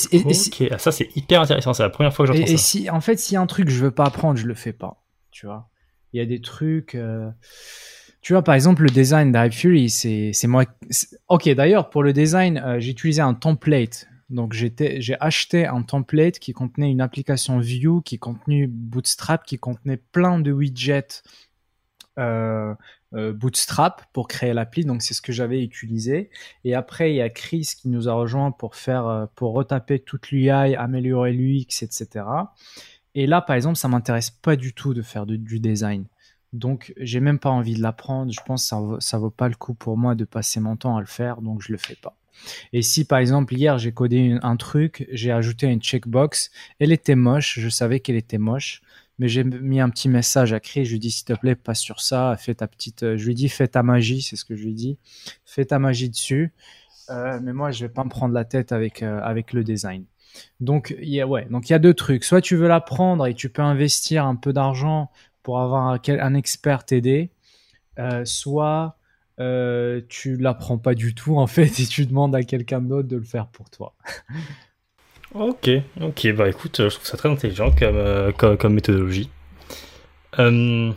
ah, 0.71 0.79
ça 0.79 0.93
c'est 0.93 1.09
hyper 1.17 1.41
intéressant, 1.41 1.73
c'est 1.73 1.83
la 1.83 1.91
première 1.91 2.13
fois 2.13 2.27
que 2.27 2.33
j'entends 2.33 2.47
ça. 2.47 2.53
Et 2.53 2.57
si, 2.59 2.91
en 2.91 3.01
fait, 3.01 3.19
s'il 3.19 3.35
y 3.35 3.37
a 3.39 3.41
un 3.41 3.47
truc 3.47 3.67
que 3.67 3.73
je 3.73 3.83
veux 3.83 3.91
pas 3.91 4.05
apprendre, 4.05 4.39
je 4.39 4.47
le 4.47 4.55
fais 4.55 4.75
pas. 4.75 5.03
Tu 5.31 5.47
vois, 5.47 5.71
il 6.13 6.19
y 6.19 6.23
a 6.23 6.27
des 6.27 6.41
trucs. 6.41 6.95
Euh, 6.95 7.31
tu 8.21 8.35
vois, 8.35 8.43
par 8.43 8.55
exemple, 8.55 8.83
le 8.83 8.91
design 8.91 9.33
d'Hype 9.33 9.55
Fury, 9.55 9.89
c'est 9.89 10.47
moi. 10.47 10.65
Ok, 11.29 11.49
d'ailleurs, 11.49 11.89
pour 11.89 12.03
le 12.03 12.13
design, 12.13 12.59
euh, 12.59 12.79
j'ai 12.79 12.91
utilisé 12.91 13.23
un 13.23 13.33
template. 13.33 14.07
Donc, 14.31 14.53
j'ai 14.53 15.17
acheté 15.21 15.67
un 15.67 15.83
template 15.83 16.39
qui 16.39 16.53
contenait 16.53 16.91
une 16.91 17.01
application 17.01 17.59
Vue, 17.59 18.03
qui 18.05 18.19
contenait 18.19 18.69
Bootstrap, 18.69 19.45
qui 19.45 19.59
contenait 19.59 19.97
plein 19.97 20.39
de 20.39 20.53
widgets 20.53 21.23
euh, 22.19 22.75
euh, 23.15 23.33
Bootstrap 23.33 24.05
pour 24.13 24.29
créer 24.29 24.53
l'appli, 24.53 24.85
donc 24.85 25.03
c'est 25.03 25.15
ce 25.15 25.23
que 25.23 25.33
j'avais 25.33 25.65
utilisé. 25.65 26.31
Et 26.65 26.75
après, 26.75 27.13
il 27.13 27.17
y 27.17 27.23
a 27.23 27.29
Chris 27.29 27.73
qui 27.77 27.89
nous 27.89 28.09
a 28.09 28.13
rejoint 28.13 28.53
pour 28.53 28.77
faire, 28.77 29.07
euh, 29.07 29.27
pour 29.35 29.53
retaper 29.53 29.99
toute 29.99 30.31
l'UI, 30.31 30.51
améliorer 30.51 31.33
l'UX, 31.33 31.83
etc. 31.83 32.25
Et 33.17 33.27
là, 33.27 33.41
par 33.41 33.57
exemple, 33.57 33.77
ça 33.77 33.89
m'intéresse 33.89 34.31
pas 34.31 34.55
du 34.55 34.75
tout 34.75 34.95
de 34.95 35.03
faire 35.03 35.27
du 35.27 35.59
design. 35.59 36.07
Donc, 36.53 36.93
j'ai 36.99 37.21
même 37.21 37.39
pas 37.41 37.51
envie 37.51 37.75
de 37.75 37.83
l'apprendre. 37.83 38.33
Je 38.33 38.41
pense 38.47 38.63
que 38.63 38.69
ça 38.69 38.81
ça 39.01 39.19
vaut 39.19 39.31
pas 39.31 39.49
le 39.49 39.55
coup 39.57 39.75
pour 39.75 39.97
moi 39.97 40.15
de 40.15 40.25
passer 40.25 40.61
mon 40.61 40.77
temps 40.77 40.97
à 40.97 41.01
le 41.01 41.07
faire, 41.07 41.43
donc 41.43 41.63
je 41.63 41.73
le 41.73 41.79
fais 41.79 41.97
pas. 41.97 42.20
Et 42.73 42.83
si 42.83 43.05
par 43.05 43.19
exemple 43.19 43.55
hier 43.55 43.79
j'ai 43.79 43.93
codé 43.93 44.39
un 44.43 44.57
truc, 44.57 45.07
j'ai 45.11 45.31
ajouté 45.31 45.67
une 45.67 45.81
checkbox, 45.81 46.51
elle 46.79 46.93
était 46.93 47.15
moche, 47.15 47.59
je 47.59 47.69
savais 47.69 48.01
qu'elle 48.01 48.17
était 48.17 48.39
moche, 48.39 48.83
mais 49.21 49.29
j'ai 49.29 49.45
mis 49.45 49.81
un 49.81 49.91
petit 49.91 50.09
message 50.09 50.55
à 50.55 50.61
créer. 50.61 50.87
Je 50.87 50.93
lui 50.93 50.99
dis 50.99 51.11
s'il 51.11 51.27
te 51.27 51.35
plaît, 51.35 51.55
passe 51.55 51.81
sur 51.81 52.01
ça, 52.01 52.35
fais 52.39 52.55
ta 52.55 52.67
petite. 52.67 53.03
Euh, 53.03 53.17
je 53.19 53.27
lui 53.27 53.35
dis 53.35 53.51
fais 53.51 53.69
ta 53.69 53.83
magie, 53.83 54.23
c'est 54.23 54.35
ce 54.35 54.47
que 54.47 54.57
je 54.57 54.65
lui 54.65 54.73
dis. 54.73 54.99
Fais 55.45 55.67
ta 55.67 55.79
magie 55.79 56.09
dessus. 56.09 56.55
Euh, 57.11 57.39
mais 57.43 57.53
moi, 57.53 57.71
je 57.71 57.85
vais 57.85 57.93
pas 57.93 58.03
me 58.03 58.09
prendre 58.09 58.33
la 58.33 58.47
tête 58.47 58.73
avec 58.73 59.03
euh, 59.03 59.21
avec 59.23 59.53
le 59.53 59.63
design. 59.63 60.07
Donc 60.59 60.97
il 61.03 61.11
y 61.11 61.21
a 61.21 61.27
ouais, 61.27 61.47
y 61.69 61.73
a 61.75 61.79
deux 61.79 61.93
trucs. 61.93 62.25
Soit 62.25 62.41
tu 62.41 62.57
veux 62.57 62.69
l'apprendre 62.69 63.27
et 63.27 63.35
tu 63.35 63.51
peux 63.51 63.63
investir 63.63 64.25
un 64.25 64.37
peu 64.37 64.55
d'argent 64.55 65.11
pour 65.43 65.61
avoir 65.61 65.99
un 66.09 66.35
expert 66.35 66.85
t'aider, 66.85 67.31
soit 68.25 68.97
tu 70.09 70.37
l'apprends 70.37 70.79
pas 70.79 70.95
du 70.95 71.15
tout 71.15 71.39
en 71.39 71.47
fait 71.47 71.81
et 71.81 71.87
tu 71.87 72.07
demandes 72.07 72.35
à 72.35 72.43
quelqu'un 72.43 72.81
d'autre 72.81 73.09
de 73.09 73.17
le 73.17 73.25
faire 73.25 73.47
pour 73.47 73.71
toi. 73.71 73.95
Ok, 75.35 75.71
ok, 76.01 76.33
bah 76.33 76.49
écoute, 76.49 76.81
euh, 76.81 76.91
je 76.91 76.97
trouve 76.97 77.07
ça 77.07 77.17
très 77.17 77.29
intelligent 77.29 77.71
comme, 77.71 77.97
euh, 77.97 78.33
comme, 78.33 78.75
méthodologie. 78.75 79.31
Euh, 80.41 80.91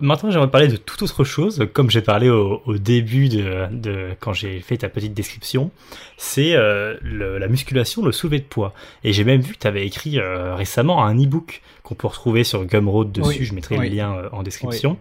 maintenant, 0.00 0.30
j'aimerais 0.30 0.50
parler 0.50 0.68
de 0.68 0.76
toute 0.76 1.02
autre 1.02 1.22
chose, 1.22 1.66
comme 1.74 1.90
j'ai 1.90 2.00
parlé 2.00 2.30
au, 2.30 2.78
début 2.78 3.28
de, 3.28 3.66
de, 3.70 4.16
quand 4.20 4.32
j'ai 4.32 4.60
fait 4.60 4.78
ta 4.78 4.88
petite 4.88 5.12
description. 5.12 5.70
C'est 6.16 6.54
la 6.54 7.48
musculation, 7.48 8.02
le 8.02 8.12
soulevé 8.12 8.38
de 8.38 8.44
poids. 8.44 8.72
Et 9.04 9.12
j'ai 9.12 9.24
même 9.24 9.42
vu 9.42 9.52
que 9.52 9.58
tu 9.58 9.66
avais 9.66 9.86
écrit 9.86 10.18
récemment 10.20 11.04
un 11.04 11.14
e-book 11.22 11.60
qu'on 11.82 11.94
peut 11.94 12.06
retrouver 12.06 12.44
sur 12.44 12.64
Gumroad 12.64 13.12
dessus. 13.12 13.44
je 13.44 13.52
mettrai 13.52 13.76
le 13.76 13.88
lien 13.88 14.22
en 14.32 14.42
description. 14.42 14.96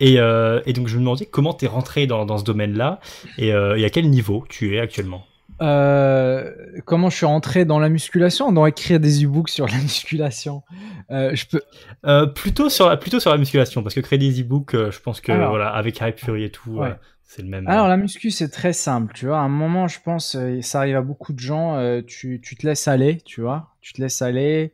Et, 0.00 0.14
et, 0.14 0.72
donc, 0.72 0.88
je 0.88 0.94
me 0.94 1.00
demandais 1.00 1.26
comment 1.26 1.54
tu 1.54 1.64
es 1.64 1.68
rentré 1.68 2.06
dans, 2.06 2.24
dans 2.24 2.38
ce 2.38 2.44
domaine-là 2.44 3.00
et, 3.36 3.48
et 3.48 3.84
à 3.84 3.90
quel 3.90 4.08
niveau 4.10 4.44
tu 4.48 4.76
es 4.76 4.80
actuellement? 4.80 5.24
Euh, 5.60 6.52
comment 6.84 7.10
je 7.10 7.16
suis 7.16 7.26
rentré 7.26 7.64
dans 7.64 7.80
la 7.80 7.88
musculation, 7.88 8.52
dans 8.52 8.66
écrire 8.66 9.00
des 9.00 9.24
e-books 9.24 9.48
sur 9.48 9.66
la 9.70 9.76
musculation? 9.78 10.62
Euh, 11.10 11.34
je 11.34 11.46
peux 11.46 11.62
euh, 12.06 12.26
plutôt 12.26 12.68
sur 12.68 12.88
la, 12.88 12.96
plutôt 12.96 13.20
sur 13.20 13.30
la 13.30 13.38
musculation 13.38 13.82
parce 13.82 13.94
que 13.94 14.00
créer 14.00 14.18
des 14.18 14.40
e-books, 14.40 14.72
je 14.72 15.00
pense 15.00 15.20
que 15.20 15.32
voilà 15.32 15.68
avec 15.68 16.00
Hype 16.00 16.18
Fury 16.18 16.44
et 16.44 16.50
tout, 16.50 16.80
c'est 17.24 17.42
le 17.42 17.48
même. 17.48 17.66
Alors 17.66 17.88
la 17.88 17.96
muscu 17.96 18.30
c'est 18.30 18.48
très 18.48 18.72
simple, 18.72 19.12
tu 19.14 19.26
vois. 19.26 19.38
À 19.38 19.42
un 19.42 19.48
moment, 19.48 19.88
je 19.88 19.98
pense, 20.02 20.36
ça 20.62 20.78
arrive 20.78 20.96
à 20.96 21.02
beaucoup 21.02 21.32
de 21.32 21.40
gens. 21.40 22.02
tu, 22.06 22.40
tu 22.40 22.56
te 22.56 22.66
laisses 22.66 22.88
aller, 22.88 23.18
tu 23.24 23.40
vois. 23.40 23.74
Tu 23.80 23.92
te 23.92 24.00
laisses 24.00 24.22
aller. 24.22 24.72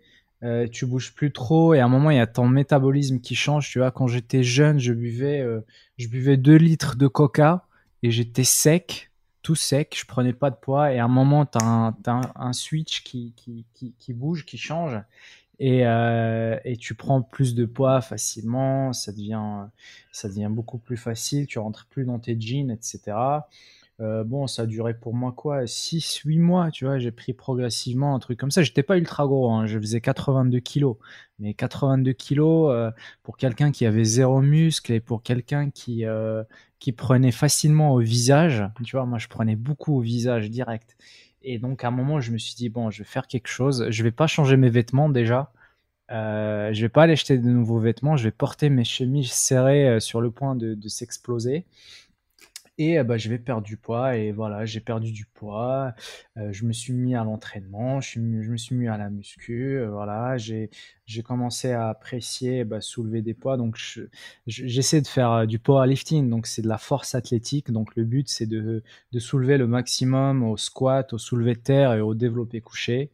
Tu 0.72 0.86
bouges 0.86 1.14
plus 1.14 1.32
trop 1.32 1.74
et 1.74 1.80
à 1.80 1.84
un 1.84 1.88
moment 1.88 2.10
il 2.10 2.16
y 2.16 2.20
a 2.20 2.26
ton 2.26 2.46
métabolisme 2.48 3.20
qui 3.20 3.34
change. 3.34 3.70
Tu 3.70 3.78
vois, 3.78 3.90
quand 3.90 4.06
j'étais 4.06 4.42
jeune, 4.42 4.78
je 4.78 4.92
buvais, 4.92 5.44
je 5.98 6.08
buvais 6.08 6.36
2 6.36 6.56
litres 6.56 6.96
de 6.96 7.06
coca 7.06 7.66
et 8.02 8.10
j'étais 8.10 8.44
sec 8.44 9.10
tout 9.44 9.54
sec, 9.54 9.94
je 9.96 10.06
prenais 10.06 10.32
pas 10.32 10.50
de 10.50 10.56
poids 10.56 10.92
et 10.92 10.98
à 10.98 11.04
un 11.04 11.08
moment 11.08 11.44
tu 11.44 11.58
as, 11.62 11.94
un, 12.34 12.52
switch 12.54 13.04
qui, 13.04 13.34
qui, 13.36 13.66
qui, 13.98 14.12
bouge, 14.14 14.46
qui 14.46 14.56
change 14.56 14.98
et, 15.60 15.86
euh, 15.86 16.58
et, 16.64 16.76
tu 16.78 16.94
prends 16.94 17.22
plus 17.22 17.54
de 17.54 17.66
poids 17.66 18.00
facilement, 18.00 18.92
ça 18.92 19.12
devient, 19.12 19.66
ça 20.10 20.28
devient 20.28 20.48
beaucoup 20.50 20.78
plus 20.78 20.96
facile, 20.96 21.46
tu 21.46 21.58
rentres 21.58 21.86
plus 21.86 22.04
dans 22.04 22.18
tes 22.18 22.40
jeans, 22.40 22.70
etc. 22.70 23.16
Euh, 24.00 24.24
bon, 24.24 24.48
ça 24.48 24.62
a 24.62 24.66
duré 24.66 24.92
pour 24.94 25.14
moi 25.14 25.32
quoi 25.32 25.64
6-8 25.64 26.40
mois, 26.40 26.70
tu 26.72 26.84
vois, 26.84 26.98
j'ai 26.98 27.12
pris 27.12 27.32
progressivement 27.32 28.14
un 28.14 28.18
truc 28.18 28.38
comme 28.38 28.50
ça. 28.50 28.62
J'étais 28.62 28.82
pas 28.82 28.98
ultra 28.98 29.26
gros, 29.26 29.50
hein, 29.52 29.66
je 29.66 29.78
faisais 29.78 30.00
82 30.00 30.58
kilos. 30.60 30.96
Mais 31.38 31.54
82 31.54 32.12
kilos 32.12 32.72
euh, 32.72 32.90
pour 33.22 33.36
quelqu'un 33.36 33.70
qui 33.70 33.86
avait 33.86 34.04
zéro 34.04 34.40
muscle 34.40 34.92
et 34.92 35.00
pour 35.00 35.22
quelqu'un 35.22 35.70
qui, 35.70 36.04
euh, 36.06 36.42
qui 36.80 36.92
prenait 36.92 37.32
facilement 37.32 37.92
au 37.94 38.00
visage, 38.00 38.64
tu 38.84 38.96
vois, 38.96 39.06
moi 39.06 39.18
je 39.18 39.28
prenais 39.28 39.56
beaucoup 39.56 39.96
au 39.98 40.00
visage 40.00 40.50
direct. 40.50 40.96
Et 41.42 41.58
donc 41.58 41.84
à 41.84 41.88
un 41.88 41.90
moment, 41.92 42.20
je 42.20 42.32
me 42.32 42.38
suis 42.38 42.54
dit, 42.56 42.68
bon, 42.70 42.90
je 42.90 42.98
vais 42.98 43.08
faire 43.08 43.26
quelque 43.28 43.48
chose, 43.48 43.86
je 43.90 44.02
vais 44.02 44.12
pas 44.12 44.26
changer 44.26 44.56
mes 44.56 44.70
vêtements 44.70 45.08
déjà. 45.08 45.52
Euh, 46.10 46.72
je 46.72 46.82
vais 46.82 46.88
pas 46.88 47.04
aller 47.04 47.14
acheter 47.14 47.38
de 47.38 47.48
nouveaux 47.48 47.78
vêtements, 47.78 48.16
je 48.16 48.24
vais 48.24 48.30
porter 48.30 48.70
mes 48.70 48.84
chemises 48.84 49.32
serrées 49.32 50.00
sur 50.00 50.20
le 50.20 50.30
point 50.30 50.56
de, 50.56 50.74
de 50.74 50.88
s'exploser. 50.88 51.64
Et 52.78 53.02
bah, 53.04 53.16
je 53.16 53.28
vais 53.28 53.38
perdre 53.38 53.62
du 53.62 53.76
poids 53.76 54.16
et 54.16 54.32
voilà, 54.32 54.64
j'ai 54.66 54.80
perdu 54.80 55.12
du 55.12 55.26
poids, 55.26 55.94
je 56.36 56.64
me 56.64 56.72
suis 56.72 56.92
mis 56.92 57.14
à 57.14 57.22
l'entraînement, 57.24 58.00
je, 58.00 58.18
me 58.18 58.56
suis 58.56 58.74
mis 58.74 58.88
à 58.88 58.96
la 58.96 59.10
muscu, 59.10 59.80
voilà, 59.86 60.36
j'ai 60.38 60.70
commencé 61.22 61.70
à 61.72 61.88
apprécier 61.88 62.64
bah, 62.64 62.80
soulever 62.80 63.22
des 63.22 63.34
poids, 63.34 63.56
donc 63.56 63.78
j'essaie 64.46 65.00
de 65.00 65.06
faire 65.06 65.46
du 65.46 65.58
powerlifting, 65.58 66.28
donc 66.28 66.46
c'est 66.46 66.62
de 66.62 66.68
la 66.68 66.78
force 66.78 67.14
athlétique, 67.14 67.70
donc 67.70 67.94
le 67.96 68.04
but 68.04 68.28
c'est 68.28 68.46
de, 68.46 68.82
de 69.12 69.18
soulever 69.18 69.56
le 69.58 69.66
maximum 69.66 70.42
au 70.42 70.56
squat, 70.56 71.12
au 71.12 71.18
soulevé 71.18 71.54
de 71.54 71.60
terre 71.60 71.92
et 71.92 72.00
au 72.00 72.14
développé 72.14 72.60
couché. 72.60 73.10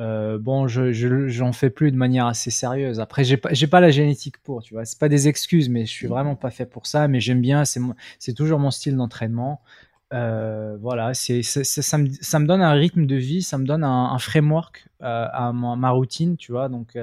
Euh, 0.00 0.38
bon, 0.38 0.66
je, 0.66 1.28
j'en 1.28 1.52
fais 1.52 1.68
plus 1.68 1.92
de 1.92 1.96
manière 1.96 2.26
assez 2.26 2.50
sérieuse. 2.50 3.00
Après, 3.00 3.22
j'ai 3.22 3.36
pas, 3.36 3.50
pas 3.70 3.80
la 3.80 3.90
génétique 3.90 4.38
pour, 4.42 4.62
tu 4.62 4.72
vois. 4.74 4.86
C'est 4.86 4.98
pas 4.98 5.10
des 5.10 5.28
excuses, 5.28 5.68
mais 5.68 5.84
je 5.84 5.90
suis 5.90 6.06
mm. 6.06 6.10
vraiment 6.10 6.36
pas 6.36 6.50
fait 6.50 6.66
pour 6.66 6.86
ça. 6.86 7.06
Mais 7.06 7.20
j'aime 7.20 7.42
bien, 7.42 7.64
c'est, 7.64 7.80
c'est 8.18 8.32
toujours 8.32 8.58
mon 8.58 8.70
style 8.70 8.96
d'entraînement. 8.96 9.60
Euh, 10.12 10.76
voilà, 10.80 11.14
c'est, 11.14 11.42
ça, 11.42 11.98
me, 11.98 12.08
ça 12.20 12.38
me 12.38 12.46
donne 12.46 12.62
un 12.62 12.72
rythme 12.72 13.06
de 13.06 13.14
vie, 13.14 13.42
ça 13.42 13.58
me 13.58 13.64
donne 13.64 13.84
un, 13.84 14.18
framework 14.18 14.88
euh, 15.02 15.26
à 15.32 15.52
ma, 15.52 15.90
routine, 15.90 16.36
tu 16.36 16.50
vois. 16.50 16.68
Donc, 16.68 16.96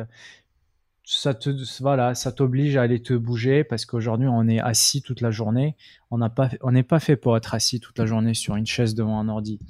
ça 1.09 1.33
te 1.33 1.49
voilà, 1.79 2.15
ça 2.15 2.33
t'oblige 2.33 2.75
à 2.75 2.81
aller 2.81 3.01
te 3.01 3.13
bouger 3.13 3.63
parce 3.63 3.85
qu'aujourd'hui 3.85 4.27
on 4.27 4.45
est 4.49 4.59
assis 4.59 5.01
toute 5.01 5.21
la 5.21 5.31
journée. 5.31 5.77
On 6.11 6.17
n'est 6.17 6.83
pas 6.83 6.99
fait 6.99 7.15
pour 7.15 7.37
être 7.37 7.53
assis 7.53 7.79
toute 7.79 7.97
la 7.97 8.05
journée 8.05 8.33
sur 8.33 8.57
une 8.57 8.65
chaise 8.65 8.93
devant 8.93 9.17
un 9.17 9.29
ordi. 9.29 9.61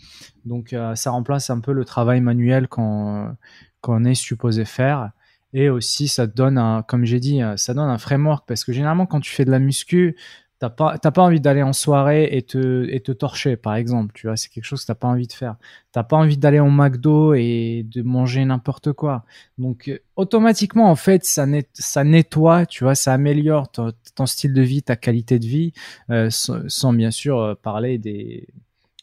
Donc 0.46 0.74
euh, 0.74 0.96
ça 0.96 1.12
remplace 1.12 1.52
un 1.52 1.60
peu 1.60 1.74
le 1.74 1.86
travail 1.86 2.22
manuel 2.22 2.68
qu'on 2.68 3.36
qu'on 3.82 4.04
est 4.04 4.16
supposé 4.16 4.66
faire. 4.66 5.12
Et 5.54 5.70
aussi 5.70 6.08
ça 6.08 6.28
te 6.28 6.36
donne 6.36 6.84
comme 6.88 7.06
j'ai 7.06 7.20
dit, 7.20 7.42
ça 7.56 7.76
donne 7.76 7.90
un 7.90 8.00
framework 8.00 8.48
parce 8.48 8.64
que 8.64 8.74
généralement 8.74 9.06
quand 9.06 9.20
tu 9.20 9.32
fais 9.32 9.46
de 9.46 9.52
la 9.52 9.60
muscu, 9.60 10.16
T'as 10.60 10.72
pas, 10.72 10.98
pas 10.98 11.22
envie 11.22 11.40
d'aller 11.40 11.62
en 11.62 11.72
soirée 11.72 12.30
et 12.32 12.42
te, 12.42 12.88
et 12.90 13.00
te 13.00 13.12
torcher, 13.12 13.58
par 13.58 13.76
exemple. 13.76 14.12
Tu 14.16 14.26
vois, 14.26 14.36
c'est 14.36 14.50
quelque 14.50 14.64
chose 14.64 14.82
que 14.82 14.88
t'as 14.88 14.96
pas 14.96 15.08
envie 15.08 15.28
de 15.28 15.34
faire. 15.34 15.56
T'as 15.92 16.02
pas 16.02 16.18
envie 16.18 16.38
d'aller 16.38 16.60
au 16.60 16.72
McDo 16.72 17.36
et 17.36 17.86
de 17.88 18.02
manger 18.02 18.44
n'importe 18.44 18.92
quoi. 18.94 19.24
Donc, 19.60 19.88
euh, 19.88 20.00
automatiquement, 20.16 20.90
en 20.90 20.96
fait, 20.96 21.24
ça, 21.26 21.46
net, 21.46 21.70
ça 21.74 22.04
nettoie, 22.04 22.66
tu 22.66 22.84
vois, 22.84 22.96
ça 22.96 23.14
améliore 23.14 23.70
ton, 23.72 24.26
style 24.26 24.54
de 24.54 24.64
vie, 24.64 24.82
ta 24.82 24.96
qualité 24.96 25.38
de 25.38 25.46
vie, 25.46 25.74
euh, 26.10 26.32
sans, 26.32 26.92
bien 26.94 27.12
sûr 27.12 27.40
euh, 27.40 27.54
parler 27.54 28.00
des, 28.00 28.48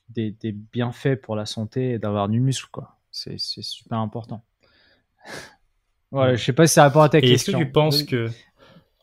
des, 0.08 0.32
des, 0.32 0.50
bienfaits 0.50 1.20
pour 1.22 1.36
la 1.36 1.46
santé 1.46 1.92
et 1.92 1.98
d'avoir 2.00 2.28
du 2.28 2.40
muscle, 2.40 2.68
quoi. 2.72 2.96
C'est, 3.12 3.38
c'est 3.38 3.62
super 3.62 3.98
important. 3.98 4.42
ouais, 6.10 6.36
je 6.36 6.44
sais 6.44 6.52
pas 6.52 6.66
si 6.66 6.74
ça 6.74 6.88
répond 6.88 7.02
à 7.02 7.08
ta 7.08 7.20
question. 7.20 7.52
Est-ce 7.52 7.62
que 7.62 7.64
tu 7.64 7.70
penses 7.70 8.02
que 8.02 8.28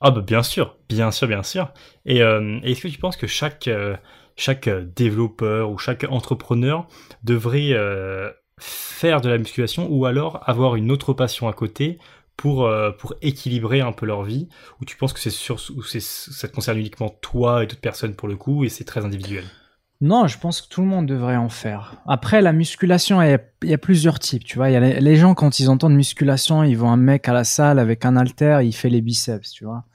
ah 0.01 0.11
bah 0.11 0.21
bien 0.21 0.43
sûr, 0.43 0.77
bien 0.89 1.11
sûr, 1.11 1.27
bien 1.27 1.43
sûr. 1.43 1.71
Et 2.05 2.21
euh, 2.23 2.59
est-ce 2.63 2.81
que 2.81 2.87
tu 2.87 2.97
penses 2.97 3.17
que 3.17 3.27
chaque, 3.27 3.67
euh, 3.67 3.95
chaque 4.35 4.67
développeur 4.67 5.69
ou 5.69 5.77
chaque 5.77 6.05
entrepreneur 6.09 6.87
devrait 7.23 7.73
euh, 7.73 8.29
faire 8.59 9.21
de 9.21 9.29
la 9.29 9.37
musculation 9.37 9.87
ou 9.89 10.05
alors 10.05 10.41
avoir 10.49 10.75
une 10.75 10.91
autre 10.91 11.13
passion 11.13 11.47
à 11.47 11.53
côté 11.53 11.99
pour, 12.35 12.67
pour 12.97 13.13
équilibrer 13.21 13.81
un 13.81 13.91
peu 13.91 14.07
leur 14.07 14.23
vie? 14.23 14.49
Ou 14.81 14.85
tu 14.85 14.97
penses 14.97 15.13
que 15.13 15.19
c'est 15.19 15.29
sur, 15.29 15.59
ou 15.75 15.83
ça 15.83 16.47
te 16.47 16.53
concerne 16.53 16.79
uniquement 16.79 17.09
toi 17.21 17.63
et 17.63 17.67
d'autres 17.67 17.81
personnes 17.81 18.15
pour 18.15 18.27
le 18.27 18.35
coup 18.35 18.63
et 18.63 18.69
c'est 18.69 18.85
très 18.85 19.05
individuel? 19.05 19.43
Non, 20.01 20.25
je 20.25 20.39
pense 20.39 20.61
que 20.61 20.67
tout 20.67 20.81
le 20.81 20.87
monde 20.87 21.05
devrait 21.05 21.35
en 21.35 21.49
faire. 21.49 22.01
Après, 22.07 22.41
la 22.41 22.53
musculation, 22.53 23.21
il 23.21 23.39
y, 23.65 23.73
a, 23.73 23.77
plusieurs 23.77 24.17
types, 24.17 24.43
tu 24.43 24.57
vois. 24.57 24.71
Il 24.71 24.73
y 24.73 24.75
a 24.75 24.79
les, 24.79 25.15
gens, 25.15 25.35
quand 25.35 25.59
ils 25.59 25.69
entendent 25.69 25.93
musculation, 25.93 26.63
ils 26.63 26.73
voient 26.73 26.89
un 26.89 26.97
mec 26.97 27.29
à 27.29 27.33
la 27.33 27.43
salle 27.43 27.77
avec 27.77 28.03
un 28.03 28.15
halter, 28.15 28.61
il 28.63 28.73
fait 28.73 28.89
les 28.89 29.01
biceps, 29.01 29.51
tu 29.51 29.63
vois. 29.63 29.85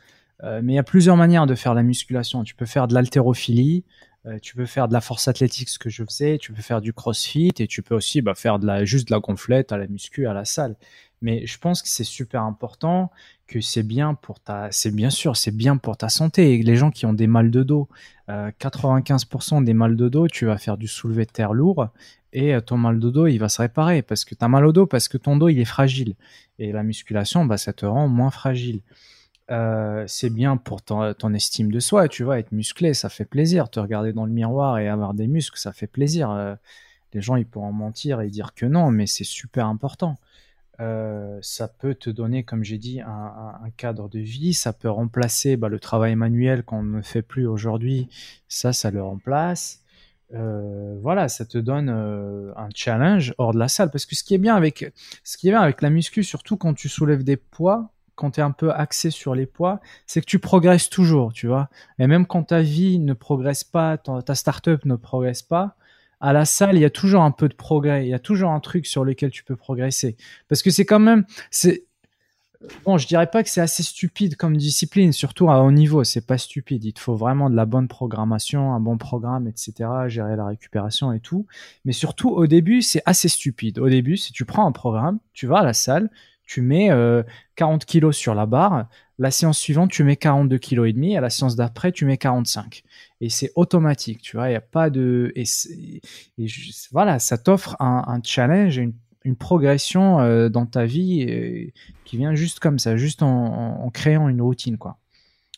Euh, 0.42 0.60
mais 0.62 0.74
il 0.74 0.76
y 0.76 0.78
a 0.78 0.82
plusieurs 0.82 1.16
manières 1.16 1.46
de 1.46 1.54
faire 1.54 1.74
la 1.74 1.82
musculation. 1.82 2.44
Tu 2.44 2.54
peux 2.54 2.66
faire 2.66 2.88
de 2.88 2.94
l'haltérophilie, 2.94 3.84
euh, 4.26 4.38
tu 4.40 4.54
peux 4.54 4.66
faire 4.66 4.88
de 4.88 4.92
la 4.92 5.00
force 5.00 5.28
athlétique, 5.28 5.68
ce 5.68 5.78
que 5.78 5.88
je 5.88 6.04
faisais, 6.04 6.38
tu 6.38 6.52
peux 6.52 6.62
faire 6.62 6.80
du 6.80 6.92
crossfit 6.92 7.52
et 7.58 7.66
tu 7.66 7.82
peux 7.82 7.94
aussi 7.94 8.22
bah, 8.22 8.34
faire 8.34 8.58
de 8.58 8.66
la, 8.66 8.84
juste 8.84 9.08
de 9.08 9.14
la 9.14 9.20
gonflette 9.20 9.72
à 9.72 9.78
la 9.78 9.86
muscu, 9.86 10.26
à 10.26 10.34
la 10.34 10.44
salle. 10.44 10.76
Mais 11.22 11.46
je 11.46 11.58
pense 11.58 11.80
que 11.80 11.88
c'est 11.88 12.04
super 12.04 12.42
important, 12.42 13.10
que 13.46 13.60
c'est 13.60 13.82
bien 13.82 14.14
pour 14.14 14.40
ta, 14.40 14.68
c'est 14.70 14.90
bien 14.90 15.08
sûr, 15.10 15.36
c'est 15.36 15.56
bien 15.56 15.78
pour 15.78 15.96
ta 15.96 16.10
santé. 16.10 16.62
Les 16.62 16.76
gens 16.76 16.90
qui 16.90 17.06
ont 17.06 17.14
des 17.14 17.26
mal 17.26 17.50
de 17.50 17.62
dos, 17.62 17.88
95% 18.28 19.62
euh, 19.62 19.64
des 19.64 19.72
mal 19.72 19.96
de 19.96 20.08
dos, 20.08 20.28
tu 20.28 20.44
vas 20.44 20.58
faire 20.58 20.76
du 20.76 20.88
soulevé 20.88 21.24
de 21.24 21.30
terre 21.30 21.54
lourd 21.54 21.88
et 22.32 22.54
ton 22.66 22.76
mal 22.76 23.00
de 23.00 23.08
dos, 23.08 23.26
il 23.28 23.38
va 23.38 23.48
se 23.48 23.62
réparer 23.62 24.02
parce 24.02 24.26
que 24.26 24.34
tu 24.34 24.44
as 24.44 24.48
mal 24.48 24.66
au 24.66 24.72
dos, 24.72 24.84
parce 24.84 25.08
que 25.08 25.16
ton 25.16 25.36
dos, 25.38 25.48
il 25.48 25.58
est 25.58 25.64
fragile. 25.64 26.16
Et 26.58 26.70
la 26.70 26.82
musculation, 26.82 27.46
bah, 27.46 27.56
ça 27.56 27.72
te 27.72 27.86
rend 27.86 28.08
moins 28.08 28.30
fragile. 28.30 28.82
Euh, 29.50 30.04
c'est 30.08 30.30
bien 30.30 30.56
pour 30.56 30.82
ton, 30.82 31.34
estime 31.34 31.70
de 31.70 31.78
soi, 31.78 32.08
tu 32.08 32.24
vois, 32.24 32.38
être 32.38 32.52
musclé, 32.52 32.94
ça 32.94 33.08
fait 33.08 33.24
plaisir. 33.24 33.70
Te 33.70 33.80
regarder 33.80 34.12
dans 34.12 34.26
le 34.26 34.32
miroir 34.32 34.78
et 34.78 34.88
avoir 34.88 35.14
des 35.14 35.28
muscles, 35.28 35.58
ça 35.58 35.72
fait 35.72 35.86
plaisir. 35.86 36.30
Euh, 36.30 36.54
les 37.12 37.20
gens, 37.20 37.36
ils 37.36 37.46
pourront 37.46 37.72
mentir 37.72 38.20
et 38.20 38.28
dire 38.28 38.54
que 38.54 38.66
non, 38.66 38.90
mais 38.90 39.06
c'est 39.06 39.24
super 39.24 39.66
important. 39.66 40.16
Euh, 40.80 41.38
ça 41.42 41.68
peut 41.68 41.94
te 41.94 42.10
donner, 42.10 42.42
comme 42.44 42.62
j'ai 42.64 42.78
dit, 42.78 43.00
un, 43.00 43.70
cadre 43.76 44.08
de 44.08 44.18
vie. 44.18 44.52
Ça 44.54 44.72
peut 44.72 44.90
remplacer 44.90 45.56
bah, 45.56 45.68
le 45.68 45.78
travail 45.80 46.16
manuel 46.16 46.64
qu'on 46.64 46.82
ne 46.82 47.02
fait 47.02 47.22
plus 47.22 47.46
aujourd'hui. 47.46 48.08
Ça, 48.48 48.72
ça 48.72 48.90
le 48.90 49.02
remplace. 49.02 49.82
voilà, 50.30 51.28
ça 51.28 51.44
te 51.46 51.58
donne 51.58 51.88
un 51.88 52.68
challenge 52.74 53.32
hors 53.38 53.54
de 53.54 53.58
la 53.58 53.68
salle. 53.68 53.90
Parce 53.90 54.06
que 54.06 54.16
ce 54.16 54.24
qui 54.24 54.34
est 54.34 54.38
bien 54.38 54.56
avec, 54.56 54.92
ce 55.24 55.38
qui 55.38 55.48
est 55.48 55.52
bien 55.52 55.62
avec 55.62 55.82
la 55.82 55.90
muscu, 55.90 56.24
surtout 56.24 56.56
quand 56.56 56.74
tu 56.74 56.88
soulèves 56.88 57.24
des 57.24 57.36
poids, 57.36 57.92
quand 58.16 58.32
tu 58.32 58.40
es 58.40 58.42
un 58.42 58.50
peu 58.50 58.72
axé 58.72 59.10
sur 59.10 59.34
les 59.34 59.46
poids, 59.46 59.80
c'est 60.06 60.20
que 60.20 60.26
tu 60.26 60.38
progresses 60.38 60.90
toujours, 60.90 61.32
tu 61.32 61.46
vois. 61.46 61.68
Et 61.98 62.06
même 62.06 62.26
quand 62.26 62.44
ta 62.44 62.62
vie 62.62 62.98
ne 62.98 63.12
progresse 63.12 63.62
pas, 63.62 63.98
ta 63.98 64.34
startup 64.34 64.84
ne 64.84 64.96
progresse 64.96 65.42
pas, 65.42 65.76
à 66.20 66.32
la 66.32 66.44
salle, 66.44 66.76
il 66.76 66.80
y 66.80 66.84
a 66.84 66.90
toujours 66.90 67.22
un 67.22 67.30
peu 67.30 67.48
de 67.48 67.54
progrès, 67.54 68.06
il 68.06 68.08
y 68.08 68.14
a 68.14 68.18
toujours 68.18 68.50
un 68.50 68.60
truc 68.60 68.86
sur 68.86 69.04
lequel 69.04 69.30
tu 69.30 69.44
peux 69.44 69.56
progresser. 69.56 70.16
Parce 70.48 70.62
que 70.62 70.70
c'est 70.70 70.86
quand 70.86 70.98
même, 70.98 71.26
c'est, 71.50 71.84
bon, 72.84 72.96
je 72.96 73.06
dirais 73.06 73.26
pas 73.26 73.42
que 73.42 73.50
c'est 73.50 73.60
assez 73.60 73.82
stupide 73.82 74.36
comme 74.36 74.56
discipline, 74.56 75.12
surtout 75.12 75.50
à 75.50 75.62
haut 75.62 75.70
niveau, 75.70 76.04
c'est 76.04 76.26
pas 76.26 76.38
stupide. 76.38 76.84
Il 76.84 76.94
te 76.94 77.00
faut 77.00 77.16
vraiment 77.16 77.50
de 77.50 77.56
la 77.56 77.66
bonne 77.66 77.88
programmation, 77.88 78.72
un 78.72 78.80
bon 78.80 78.96
programme, 78.96 79.46
etc., 79.46 79.74
gérer 80.06 80.36
la 80.36 80.46
récupération 80.46 81.12
et 81.12 81.20
tout. 81.20 81.46
Mais 81.84 81.92
surtout, 81.92 82.30
au 82.30 82.46
début, 82.46 82.82
c'est 82.82 83.02
assez 83.04 83.28
stupide. 83.28 83.78
Au 83.78 83.88
début, 83.88 84.16
si 84.16 84.32
tu 84.32 84.44
prends 84.44 84.66
un 84.66 84.72
programme, 84.72 85.18
tu 85.34 85.46
vas 85.46 85.58
à 85.58 85.64
la 85.64 85.74
salle, 85.74 86.10
tu 86.46 86.62
mets 86.62 86.88
40 87.56 87.82
euh, 87.82 87.84
kilos 87.86 88.16
sur 88.16 88.34
la 88.34 88.46
barre. 88.46 88.88
La 89.18 89.30
séance 89.30 89.58
suivante, 89.58 89.90
tu 89.90 90.04
mets 90.04 90.16
42 90.16 90.58
kilos 90.58 90.88
et 90.88 90.92
demi. 90.92 91.16
À 91.16 91.20
la 91.20 91.30
séance 91.30 91.56
d'après, 91.56 91.92
tu 91.92 92.04
mets 92.04 92.18
45. 92.18 92.82
Et 93.20 93.28
c'est 93.28 93.52
automatique, 93.56 94.22
tu 94.22 94.36
vois. 94.36 94.48
Il 94.48 94.50
n'y 94.50 94.56
a 94.56 94.60
pas 94.60 94.90
de. 94.90 95.32
Et, 95.34 95.44
voilà, 96.92 97.18
ça 97.18 97.36
t'offre 97.36 97.76
un, 97.80 98.20
challenge, 98.22 98.76
une, 98.76 98.94
progression 99.38 100.20
euh, 100.20 100.48
dans 100.48 100.66
ta 100.66 100.84
vie 100.84 101.72
qui 102.04 102.16
vient 102.16 102.34
juste 102.34 102.60
comme 102.60 102.78
ça, 102.78 102.96
juste 102.96 103.22
en, 103.22 103.90
créant 103.92 104.28
une 104.28 104.40
routine, 104.40 104.78
quoi. 104.78 104.98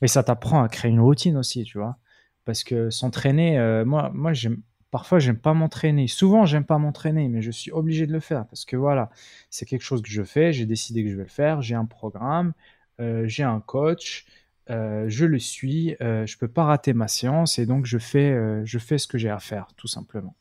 Et 0.00 0.08
ça 0.08 0.22
t'apprend 0.22 0.62
à 0.62 0.68
créer 0.68 0.90
une 0.90 1.00
routine 1.00 1.36
aussi, 1.36 1.64
tu 1.64 1.78
vois. 1.78 1.98
Parce 2.44 2.64
que 2.64 2.88
s'entraîner, 2.88 3.58
euh, 3.58 3.84
moi, 3.84 4.10
moi 4.14 4.32
j'aime 4.32 4.62
Parfois, 4.90 5.18
j'aime 5.18 5.38
pas 5.38 5.52
m'entraîner. 5.52 6.08
Souvent, 6.08 6.46
j'aime 6.46 6.64
pas 6.64 6.78
m'entraîner, 6.78 7.28
mais 7.28 7.42
je 7.42 7.50
suis 7.50 7.70
obligé 7.70 8.06
de 8.06 8.12
le 8.12 8.20
faire 8.20 8.46
parce 8.46 8.64
que 8.64 8.76
voilà, 8.76 9.10
c'est 9.50 9.66
quelque 9.66 9.82
chose 9.82 10.00
que 10.00 10.08
je 10.08 10.22
fais. 10.22 10.52
J'ai 10.52 10.64
décidé 10.64 11.04
que 11.04 11.10
je 11.10 11.16
vais 11.16 11.24
le 11.24 11.28
faire. 11.28 11.60
J'ai 11.60 11.74
un 11.74 11.84
programme, 11.84 12.54
euh, 13.00 13.26
j'ai 13.26 13.42
un 13.42 13.60
coach, 13.60 14.24
euh, 14.70 15.04
je 15.08 15.26
le 15.26 15.38
suis. 15.38 15.94
Euh, 16.00 16.24
je 16.24 16.38
peux 16.38 16.48
pas 16.48 16.64
rater 16.64 16.94
ma 16.94 17.06
séance 17.06 17.58
et 17.58 17.66
donc 17.66 17.84
je 17.84 17.98
fais, 17.98 18.64
je 18.64 18.78
fais 18.78 18.96
ce 18.96 19.06
que 19.06 19.18
j'ai 19.18 19.30
à 19.30 19.40
faire, 19.40 19.68
tout 19.76 19.88
simplement. 19.88 20.34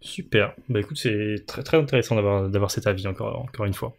Super. 0.00 0.54
Bah 0.68 0.80
écoute, 0.80 0.98
c'est 0.98 1.44
très 1.46 1.76
intéressant 1.76 2.14
d'avoir 2.14 2.48
d'avoir 2.48 2.70
cet 2.70 2.86
avis 2.86 3.06
encore 3.06 3.40
encore 3.40 3.66
une 3.66 3.74
fois. 3.74 3.94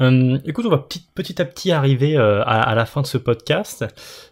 Euh, 0.00 0.38
écoute, 0.46 0.64
on 0.64 0.70
va 0.70 0.78
petit, 0.78 1.40
à 1.40 1.44
petit 1.44 1.70
arriver 1.70 2.16
euh, 2.16 2.42
à, 2.44 2.74
la 2.74 2.86
fin 2.86 3.02
de 3.02 3.06
ce 3.06 3.18
podcast. 3.18 3.84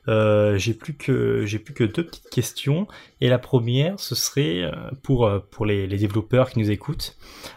Euh, 0.08 0.56
j'ai 0.56 0.72
plus 0.72 0.94
que 0.94 1.44
j'ai 1.44 1.58
plus 1.58 1.74
que 1.74 1.84
deux 1.84 2.04
petites 2.04 2.30
questions 2.30 2.88
et 3.20 3.28
la 3.28 3.38
première, 3.38 4.00
ce 4.00 4.14
serait 4.14 4.70
pour 5.02 5.30
pour 5.50 5.66
les, 5.66 5.86
développeurs 5.86 6.50
qui 6.50 6.60
nous 6.60 6.70
écoutent. 6.70 7.16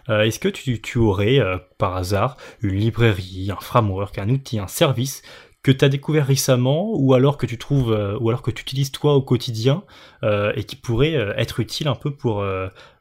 Est-ce 0.09 0.39
que 0.39 0.49
tu, 0.49 0.81
tu 0.81 0.97
aurais 0.97 1.39
par 1.77 1.95
hasard 1.95 2.37
une 2.61 2.75
librairie, 2.75 3.49
un 3.51 3.61
framework, 3.61 4.17
un 4.17 4.29
outil, 4.29 4.59
un 4.59 4.67
service 4.67 5.21
que 5.63 5.71
tu 5.71 5.85
as 5.85 5.89
découvert 5.89 6.27
récemment 6.27 6.91
ou 6.93 7.13
alors 7.13 7.37
que 7.37 7.45
tu 7.45 7.57
trouves 7.57 7.97
ou 8.19 8.29
alors 8.29 8.41
que 8.41 8.51
tu 8.51 8.63
utilises 8.63 8.91
toi 8.91 9.15
au 9.15 9.21
quotidien 9.21 9.83
et 10.23 10.63
qui 10.65 10.75
pourrait 10.75 11.13
être 11.37 11.61
utile 11.61 11.87
un 11.87 11.95
peu 11.95 12.11
pour 12.13 12.43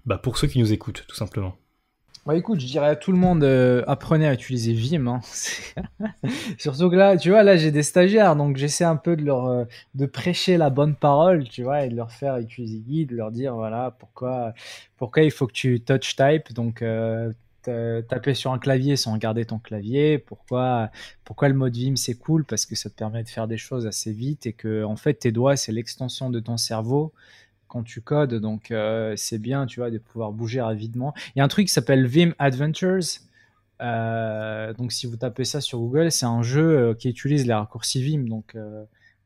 bah, 0.07 0.19
pour 0.19 0.39
ceux 0.39 0.47
qui 0.47 0.61
nous 0.61 0.73
écoutent 0.73 1.05
tout 1.09 1.17
simplement? 1.17 1.57
Bah 2.25 2.37
écoute, 2.37 2.61
je 2.61 2.67
dirais 2.67 2.87
à 2.87 2.95
tout 2.95 3.11
le 3.11 3.19
monde, 3.19 3.43
euh, 3.43 3.83
apprenez 3.89 4.29
à 4.29 4.33
utiliser 4.33 4.73
Vim. 4.73 5.09
Hein. 5.09 5.21
Surtout 6.59 6.89
que 6.89 6.95
là, 6.95 7.17
tu 7.17 7.31
vois, 7.31 7.43
là 7.43 7.57
j'ai 7.57 7.73
des 7.73 7.83
stagiaires, 7.83 8.37
donc 8.37 8.57
j'essaie 8.57 8.85
un 8.85 8.95
peu 8.95 9.17
de 9.17 9.25
leur 9.25 9.47
euh, 9.47 9.65
de 9.97 10.07
prêcher 10.07 10.57
la 10.57 10.71
bonne 10.71 10.95
parole, 10.95 11.49
tu 11.49 11.65
vois, 11.65 11.85
et 11.85 11.89
de 11.89 11.97
leur 11.97 12.13
faire 12.13 12.37
utiliser 12.39 12.79
Guide, 12.79 13.11
de 13.11 13.17
leur 13.17 13.33
dire 13.33 13.57
voilà 13.57 13.97
pourquoi 13.99 14.55
pourquoi 14.97 15.25
il 15.25 15.33
faut 15.33 15.49
que 15.49 15.53
tu 15.53 15.81
touch 15.81 16.15
type. 16.15 16.53
Donc 16.53 16.83
euh, 16.83 17.33
taper 18.03 18.35
sur 18.35 18.53
un 18.53 18.59
clavier 18.59 18.97
sans 18.97 19.15
regarder 19.15 19.45
ton 19.45 19.59
clavier. 19.59 20.19
Pourquoi, 20.19 20.91
pourquoi 21.25 21.49
le 21.49 21.55
mode 21.55 21.77
Vim 21.77 21.97
c'est 21.97 22.15
cool 22.15 22.45
Parce 22.45 22.67
que 22.67 22.77
ça 22.77 22.89
te 22.89 22.95
permet 22.95 23.25
de 23.25 23.29
faire 23.29 23.49
des 23.49 23.59
choses 23.59 23.87
assez 23.87 24.13
vite 24.13 24.47
et 24.47 24.53
que 24.53 24.85
en 24.85 24.97
fait 24.97 25.15
tes 25.15 25.33
doigts 25.33 25.57
c'est 25.57 25.73
l'extension 25.73 26.31
de 26.31 26.39
ton 26.39 26.57
cerveau 26.57 27.13
quand 27.73 27.83
tu 27.83 28.03
codes. 28.03 28.35
Donc 28.35 28.71
euh, 28.71 29.15
c'est 29.17 29.39
bien, 29.39 29.65
tu 29.67 29.81
vois, 29.81 29.91
de 29.91 29.97
pouvoir 29.99 30.33
bouger 30.33 30.61
rapidement. 30.61 31.15
Il 31.35 31.39
y 31.39 31.43
a 31.43 31.45
un 31.45 31.49
truc 31.49 31.67
qui 31.67 31.73
s'appelle 31.73 32.07
Vim 32.07 32.33
Adventures. 32.39 33.21
Euh, 33.81 34.75
donc 34.75 34.93
si 34.93 35.07
vous 35.07 35.17
tapez 35.17 35.45
ça 35.45 35.61
sur 35.61 35.79
Google, 35.79 36.13
c'est 36.13 36.27
un 36.27 36.43
jeu 36.43 36.79
euh, 36.79 36.95
qui 36.95 37.09
utilise 37.09 37.47
les 37.47 37.55
raccourcis 37.55 38.03
Vim. 38.03 38.29
Donc 38.29 38.57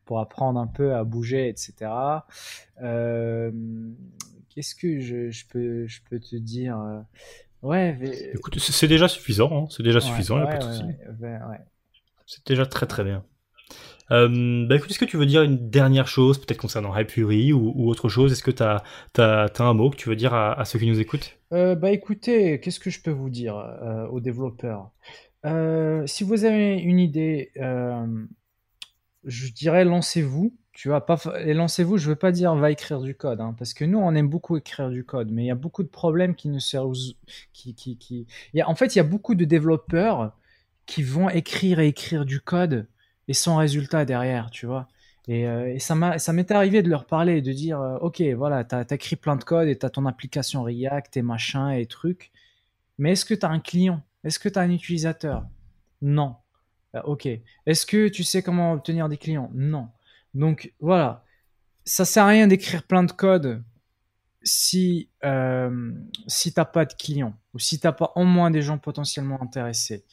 pour 0.05 0.21
apprendre 0.21 0.61
un 0.61 0.69
peu 0.69 0.95
à 0.95 1.03
bouger, 1.03 1.49
etc. 1.49 1.91
Qu'est-ce 4.49 4.75
que 4.77 5.01
je, 5.01 5.45
peux, 5.51 5.87
je 5.89 6.01
peux 6.09 6.21
te 6.21 6.37
dire 6.37 6.79
Ouais. 7.63 7.99
Écoute, 8.33 8.59
c'est 8.61 8.87
déjà 8.87 9.09
suffisant. 9.09 9.51
Hein. 9.53 9.67
C'est 9.71 9.83
déjà 9.83 10.01
suffisant. 10.01 10.39
c'est 12.27 12.47
déjà 12.47 12.65
très 12.65 12.87
très 12.87 13.03
bien. 13.03 13.25
Euh, 14.11 14.67
bah 14.67 14.77
est-ce 14.77 14.99
que 14.99 15.05
tu 15.05 15.17
veux 15.17 15.27
dire 15.27 15.43
une 15.43 15.69
dernière 15.69 16.07
chose, 16.07 16.39
peut-être 16.39 16.61
concernant 16.61 16.97
Hypuri 16.97 17.53
ou, 17.53 17.73
ou 17.75 17.89
autre 17.89 18.09
chose? 18.09 18.33
Est-ce 18.33 18.43
que 18.43 18.51
tu 18.51 18.63
as, 18.63 18.83
un 19.59 19.75
mot 19.75 19.91
que 19.91 19.97
tu 19.97 20.09
veux 20.09 20.17
dire 20.17 20.35
à, 20.35 20.65
ceux 20.65 20.79
qui 20.79 20.87
nous 20.87 21.01
écoutent? 21.01 21.39
Euh, 21.53 21.75
Bah 21.75 21.91
écoutez, 21.91 22.61
qu'est-ce 22.61 22.81
que 22.81 22.91
je 22.91 23.01
peux 23.01 23.11
vous 23.11 23.31
dire 23.31 23.57
euh, 23.57 24.07
aux 24.09 24.21
développeurs? 24.21 24.91
Si 26.07 26.25
vous 26.25 26.45
avez 26.45 26.75
une 26.75 26.99
idée, 26.99 27.53
je 29.25 29.53
dirais 29.53 29.85
lancez-vous. 29.85 30.57
Tu 30.73 30.89
vois, 30.89 31.07
pas 31.07 31.19
et 31.43 31.55
lancez-vous, 31.55 31.97
je 31.97 32.11
veux 32.11 32.17
pas 32.17 32.33
dire 32.33 32.55
va 32.55 32.71
écrire 32.71 33.01
du 33.01 33.15
code, 33.15 33.41
hein, 33.41 33.55
parce 33.59 33.73
que 33.73 33.87
nous 33.87 33.99
on 33.99 34.15
aime 34.15 34.29
beaucoup 34.29 34.59
écrire 34.59 34.91
du 34.91 35.05
code, 35.05 35.31
mais 35.31 35.45
il 35.45 35.47
y 35.47 35.51
a 35.51 35.55
beaucoup 35.55 35.83
de 35.83 35.89
problèmes 35.89 36.35
qui 36.35 36.51
ne 36.51 36.59
se 36.59 36.77
qui, 37.55 37.75
qui, 37.75 38.27
en 38.63 38.75
fait 38.75 38.95
il 38.95 38.99
y 38.99 39.01
a 39.01 39.05
beaucoup 39.05 39.35
de 39.35 39.47
développeurs 39.47 40.37
qui 40.85 41.03
vont 41.03 41.31
écrire 41.31 41.81
et 41.81 41.89
écrire 41.89 42.27
du 42.27 42.41
code 42.41 42.89
et 43.29 43.35
sans 43.35 43.57
résultat 43.57 44.05
derrière, 44.05 44.51
tu 44.51 44.66
vois. 44.66 44.89
Et, 45.29 45.49
euh, 45.49 45.74
et 45.74 45.79
ça 45.81 45.95
m'est 45.97 46.51
arrivé 46.51 46.83
de 46.83 46.89
leur 46.89 47.07
parler, 47.07 47.43
de 47.43 47.53
dire, 47.53 47.81
euh, 47.81 47.99
ok, 47.99 48.22
voilà, 48.37 48.64
tu 48.64 48.74
as, 48.74 48.87
écrit 48.91 49.16
plein 49.16 49.37
de 49.37 49.43
code 49.43 49.68
et 49.68 49.77
tu 49.77 49.85
as 49.85 49.91
ton 49.91 50.07
application 50.07 50.62
React 50.62 51.16
et 51.16 51.22
machin 51.22 51.70
et 51.70 51.87
trucs, 51.87 52.31
mais 52.99 53.12
est-ce 53.12 53.24
que 53.24 53.35
tu 53.35 53.45
as 53.45 53.51
un 53.51 53.61
client? 53.61 54.03
Est-ce 54.24 54.39
que 54.39 54.49
tu 54.49 54.59
as 54.59 54.62
un 54.62 54.70
utilisateur? 54.70 55.45
Non. 56.01 56.37
Euh, 56.95 57.03
ok. 57.03 57.29
Est-ce 57.66 57.87
que 57.87 58.09
tu 58.09 58.22
sais 58.22 58.43
comment 58.43 58.72
obtenir 58.72 59.09
des 59.09 59.16
clients? 59.16 59.51
Non. 59.55 59.89
Donc 60.35 60.72
voilà, 60.81 61.24
ça 61.85 62.05
sert 62.05 62.24
à 62.24 62.29
rien 62.29 62.47
d'écrire 62.47 62.83
plein 62.83 63.03
de 63.03 63.12
code 63.12 63.62
si, 64.43 65.09
euh, 65.24 65.93
si 66.27 66.53
tu 66.53 66.61
n'as 66.61 66.64
pas 66.64 66.85
de 66.85 66.95
clients 66.95 67.35
ou 67.55 67.59
si 67.59 67.81
tu 67.81 67.87
n'as 67.87 67.93
pas 67.93 68.12
au 68.14 68.24
moins 68.24 68.51
des 68.51 68.62
gens 68.62 68.79
potentiellement 68.79 69.43
intéressés. 69.43 70.05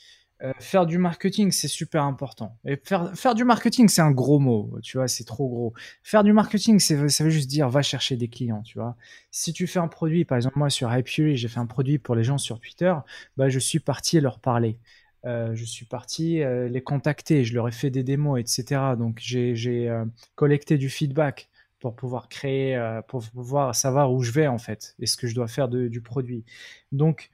Euh, 0.43 0.51
faire 0.59 0.85
du 0.85 0.97
marketing, 0.97 1.51
c'est 1.51 1.69
super 1.69 2.03
important. 2.03 2.57
Et 2.65 2.75
faire, 2.83 3.15
faire 3.15 3.33
du 3.33 3.45
marketing, 3.45 3.87
c'est 3.87 4.01
un 4.01 4.11
gros 4.11 4.39
mot, 4.39 4.77
tu 4.83 4.97
vois, 4.97 5.07
c'est 5.07 5.23
trop 5.23 5.47
gros. 5.47 5.73
Faire 6.03 6.23
du 6.23 6.33
marketing, 6.33 6.79
ça 6.79 6.95
veut 6.95 7.29
juste 7.29 7.49
dire 7.49 7.69
va 7.69 7.81
chercher 7.81 8.17
des 8.17 8.27
clients, 8.27 8.61
tu 8.61 8.77
vois. 8.77 8.97
Si 9.31 9.53
tu 9.53 9.67
fais 9.67 9.79
un 9.79 9.87
produit, 9.87 10.25
par 10.25 10.35
exemple, 10.35 10.59
moi 10.59 10.69
sur 10.69 10.93
Hypuri, 10.93 11.37
j'ai 11.37 11.47
fait 11.47 11.59
un 11.59 11.65
produit 11.65 11.97
pour 11.97 12.15
les 12.15 12.25
gens 12.25 12.37
sur 12.37 12.59
Twitter, 12.59 12.93
bah, 13.37 13.47
je 13.47 13.59
suis 13.59 13.79
parti 13.79 14.19
leur 14.19 14.39
parler. 14.39 14.79
Euh, 15.25 15.55
je 15.55 15.63
suis 15.63 15.85
parti 15.85 16.41
euh, 16.41 16.67
les 16.67 16.81
contacter, 16.81 17.45
je 17.45 17.53
leur 17.53 17.69
ai 17.69 17.71
fait 17.71 17.89
des 17.89 18.03
démos, 18.03 18.37
etc. 18.37 18.81
Donc 18.97 19.19
j'ai 19.21 19.89
collecté 20.35 20.77
du 20.77 20.89
feedback 20.89 21.49
pour 21.79 21.95
pouvoir 21.95 22.27
créer, 22.27 22.77
pour 23.07 23.23
pouvoir 23.29 23.75
savoir 23.75 24.11
où 24.11 24.21
je 24.23 24.31
vais 24.31 24.47
en 24.47 24.57
fait 24.57 24.95
et 24.99 25.05
ce 25.05 25.15
que 25.15 25.27
je 25.27 25.35
dois 25.35 25.47
faire 25.47 25.69
du 25.69 26.01
produit. 26.01 26.43
Donc 26.91 27.29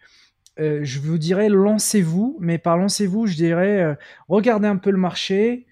euh, 0.60 0.82
je 0.84 1.00
vous 1.00 1.18
dirais 1.18 1.50
lancez-vous, 1.50 2.38
mais 2.39 2.58
par 2.58 2.78
lancez-vous, 2.78 3.28
je 3.28 3.36
dirais 3.36 3.82
euh, 3.82 3.95
regardez 4.28 4.68
un 4.68 4.78
peu 4.78 4.91
le 4.91 4.97
marché, 4.97 5.68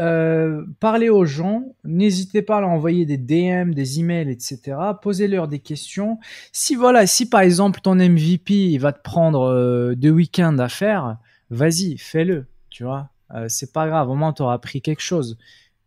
euh, 0.00 0.64
parlez 0.80 1.08
aux 1.08 1.24
gens, 1.24 1.74
n'hésitez 1.84 2.42
pas 2.42 2.58
à 2.58 2.60
leur 2.60 2.70
envoyer 2.70 3.06
des 3.06 3.16
DM, 3.16 3.72
des 3.72 4.00
emails, 4.00 4.30
etc. 4.30 4.76
Posez-leur 5.02 5.48
des 5.48 5.58
questions. 5.60 6.18
Si 6.52 6.74
voilà, 6.74 7.06
si 7.06 7.28
par 7.28 7.40
exemple 7.40 7.80
ton 7.80 7.96
MVP 7.96 8.76
va 8.78 8.92
te 8.92 9.02
prendre 9.02 9.94
deux 9.94 10.10
week-ends 10.10 10.58
à 10.58 10.68
faire, 10.68 11.18
vas-y, 11.50 11.96
fais-le, 11.98 12.46
tu 12.70 12.84
vois. 12.84 13.10
c'est 13.48 13.72
pas 13.72 13.86
grave, 13.86 14.10
au 14.10 14.14
moins 14.14 14.32
tu 14.32 14.42
auras 14.42 14.54
appris 14.54 14.82
quelque 14.82 15.02
chose. 15.02 15.38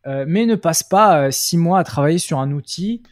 mais 0.06 0.46
ne 0.46 0.56
passe 0.56 0.84
pas 0.84 1.32
six 1.32 1.58
mois 1.58 1.80
à 1.80 1.84
travailler 1.84 2.20
sur 2.20 2.40
un 2.40 2.52
outil 2.52 3.04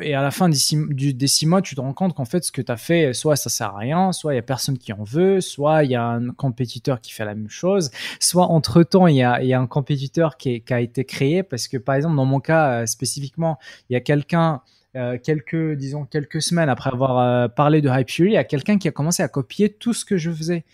et 0.00 0.14
à 0.14 0.22
la 0.22 0.30
fin 0.30 0.48
des 0.48 0.56
six, 0.56 1.46
mois, 1.46 1.62
tu 1.62 1.74
te 1.74 1.80
rends 1.80 1.92
compte 1.92 2.14
qu'en 2.14 2.24
fait, 2.24 2.44
ce 2.44 2.52
que 2.52 2.62
tu 2.62 2.70
as 2.70 2.76
fait, 2.76 3.12
soit 3.12 3.36
ça 3.36 3.50
sert 3.50 3.74
à 3.74 3.78
rien, 3.78 4.12
soit 4.12 4.32
il 4.34 4.36
y 4.36 4.38
a 4.38 4.42
personne 4.42 4.78
qui 4.78 4.92
en 4.92 5.02
veut, 5.02 5.40
soit 5.40 5.84
il 5.84 5.90
y 5.90 5.94
a 5.94 6.04
un 6.04 6.30
compétiteur 6.30 7.00
qui 7.00 7.12
fait 7.12 7.24
la 7.24 7.34
même 7.34 7.50
chose, 7.50 7.90
soit 8.20 8.46
entre 8.46 8.82
temps, 8.82 9.06
il 9.06 9.16
y 9.16 9.22
a, 9.22 9.60
un 9.60 9.66
compétiteur 9.66 10.36
qui, 10.36 10.62
a 10.70 10.80
été 10.80 11.04
créé 11.04 11.42
parce 11.42 11.68
que, 11.68 11.76
par 11.76 11.94
exemple, 11.94 12.16
dans 12.16 12.24
mon 12.24 12.40
cas 12.40 12.82
euh, 12.82 12.86
spécifiquement, 12.86 13.58
il 13.88 13.94
y 13.94 13.96
a 13.96 14.00
quelqu'un, 14.00 14.62
euh, 14.96 15.18
quelques, 15.22 15.74
disons, 15.74 16.04
quelques 16.04 16.42
semaines 16.42 16.68
après 16.68 16.90
avoir 16.90 17.18
euh, 17.18 17.48
parlé 17.48 17.80
de 17.80 17.88
Hyperi, 17.88 18.30
il 18.30 18.32
y 18.32 18.36
a 18.36 18.44
quelqu'un 18.44 18.78
qui 18.78 18.88
a 18.88 18.92
commencé 18.92 19.22
à 19.22 19.28
copier 19.28 19.70
tout 19.70 19.92
ce 19.92 20.04
que 20.04 20.16
je 20.16 20.30
faisais 20.30 20.64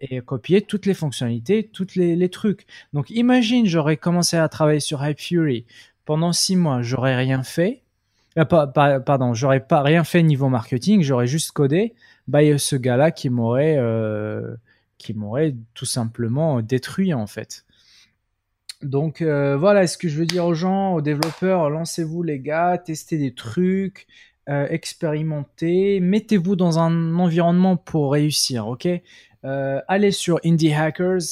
et 0.00 0.20
copier 0.20 0.62
toutes 0.62 0.86
les 0.86 0.94
fonctionnalités, 0.94 1.64
tous 1.64 1.94
les, 1.94 2.16
les, 2.16 2.28
trucs. 2.30 2.66
Donc 2.94 3.10
imagine, 3.10 3.66
j'aurais 3.66 3.98
commencé 3.98 4.36
à 4.36 4.48
travailler 4.48 4.80
sur 4.80 5.06
Hyperi 5.06 5.66
pendant 6.06 6.32
six 6.32 6.56
mois, 6.56 6.80
j'aurais 6.80 7.16
rien 7.16 7.42
fait 7.42 7.82
ah, 8.50 9.00
pardon, 9.00 9.34
j'aurais 9.34 9.60
pas 9.60 9.82
rien 9.82 10.04
fait 10.04 10.22
niveau 10.22 10.48
marketing, 10.48 11.02
j'aurais 11.02 11.26
juste 11.26 11.52
codé. 11.52 11.94
Bah, 12.30 12.44
il 12.44 12.48
y 12.48 12.52
a 12.52 12.58
ce 12.58 12.76
gars-là 12.76 13.10
qui 13.10 13.28
m'aurait, 13.28 13.76
euh, 13.76 14.54
qui 14.98 15.14
m'aurait 15.14 15.56
tout 15.74 15.84
simplement 15.84 16.62
détruit 16.62 17.12
en 17.12 17.26
fait. 17.26 17.64
Donc 18.82 19.20
euh, 19.20 19.56
voilà, 19.56 19.88
ce 19.88 19.98
que 19.98 20.08
je 20.08 20.16
veux 20.16 20.26
dire 20.26 20.46
aux 20.46 20.54
gens, 20.54 20.94
aux 20.94 21.00
développeurs, 21.00 21.68
lancez-vous 21.70 22.22
les 22.22 22.38
gars, 22.38 22.78
testez 22.78 23.18
des 23.18 23.34
trucs, 23.34 24.06
euh, 24.48 24.68
expérimentez, 24.70 25.98
mettez-vous 25.98 26.54
dans 26.54 26.78
un 26.78 27.18
environnement 27.18 27.76
pour 27.76 28.12
réussir, 28.12 28.68
ok? 28.68 28.88
Allez 29.42 30.12
sur 30.12 30.38
Indie 30.44 30.72
Hackers, 30.72 31.22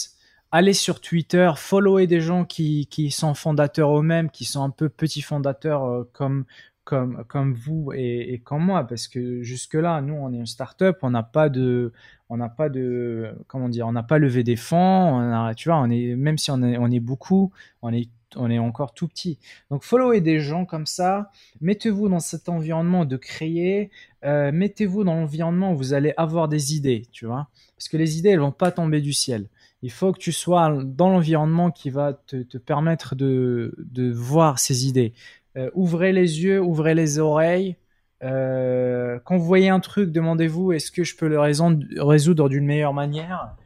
allez 0.50 0.72
sur 0.72 1.00
Twitter, 1.00 1.50
followez 1.56 2.06
des 2.06 2.20
gens 2.20 2.44
qui, 2.44 2.86
qui 2.86 3.12
sont 3.12 3.34
fondateurs 3.34 3.96
eux-mêmes, 3.98 4.30
qui 4.30 4.46
sont 4.46 4.64
un 4.64 4.70
peu 4.70 4.88
petits 4.88 5.22
fondateurs 5.22 6.06
comme 6.12 6.44
comme, 6.88 7.54
vous 7.54 7.92
et, 7.94 8.40
comme 8.44 8.64
moi, 8.64 8.86
parce 8.86 9.08
que 9.08 9.42
jusque-là, 9.42 10.00
nous, 10.00 10.14
on 10.14 10.32
est 10.32 10.38
une 10.38 10.46
start-up, 10.46 10.98
on 11.02 11.10
n'a 11.10 11.22
pas 11.22 11.50
de, 11.50 11.92
on 12.30 12.38
n'a 12.38 12.48
pas 12.48 12.70
de, 12.70 13.34
comment 13.46 13.68
dire, 13.68 13.86
on 13.86 13.92
n'a 13.92 14.02
pas 14.02 14.18
levé 14.18 14.42
des 14.42 14.56
fonds, 14.56 14.78
on 14.78 15.54
tu 15.54 15.68
vois, 15.68 15.78
on 15.78 15.90
est, 15.90 16.16
même 16.16 16.38
si 16.38 16.50
on 16.50 16.62
est, 16.62 16.78
on 16.78 16.90
est 16.90 17.00
beaucoup, 17.00 17.52
on 17.82 17.92
est, 17.92 18.08
on 18.36 18.50
est 18.50 18.58
encore 18.58 18.94
tout 18.94 19.06
petit. 19.06 19.38
Donc, 19.70 19.82
followez 19.82 20.22
des 20.22 20.40
gens 20.40 20.64
comme 20.64 20.86
ça, 20.86 21.30
mettez-vous 21.60 22.08
dans 22.08 22.20
cet 22.20 22.48
environnement 22.48 23.04
de 23.04 23.18
créer, 23.18 23.90
euh, 24.24 24.50
mettez-vous 24.50 25.04
dans 25.04 25.14
l'environnement 25.14 25.72
où 25.72 25.76
vous 25.76 25.92
allez 25.92 26.14
avoir 26.16 26.48
des 26.48 26.74
idées, 26.74 27.02
tu 27.12 27.26
vois, 27.26 27.48
parce 27.76 27.88
que 27.88 27.98
les 27.98 28.18
idées, 28.18 28.30
elles 28.30 28.40
vont 28.40 28.50
pas 28.50 28.70
tomber 28.70 29.02
du 29.02 29.12
ciel. 29.12 29.48
Il 29.82 29.92
faut 29.92 30.12
que 30.12 30.18
tu 30.18 30.32
sois 30.32 30.76
dans 30.84 31.08
l'environnement 31.08 31.70
qui 31.70 31.90
va 31.90 32.12
te, 32.12 32.42
te 32.42 32.58
permettre 32.58 33.14
de, 33.14 33.76
de 33.78 34.10
voir 34.10 34.58
ces 34.58 34.88
idées. 34.88 35.12
Euh, 35.58 35.70
ouvrez 35.74 36.12
les 36.12 36.42
yeux, 36.44 36.60
ouvrez 36.60 36.94
les 36.94 37.18
oreilles. 37.18 37.76
Euh, 38.22 39.18
quand 39.24 39.36
vous 39.36 39.44
voyez 39.44 39.68
un 39.68 39.80
truc, 39.80 40.10
demandez-vous 40.12 40.72
est-ce 40.72 40.90
que 40.90 41.04
je 41.04 41.16
peux 41.16 41.28
le 41.28 41.38
résoudre 41.40 42.48
d'une 42.48 42.64
meilleure 42.64 42.94
manière? 42.94 43.56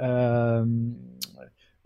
Euh, 0.00 0.64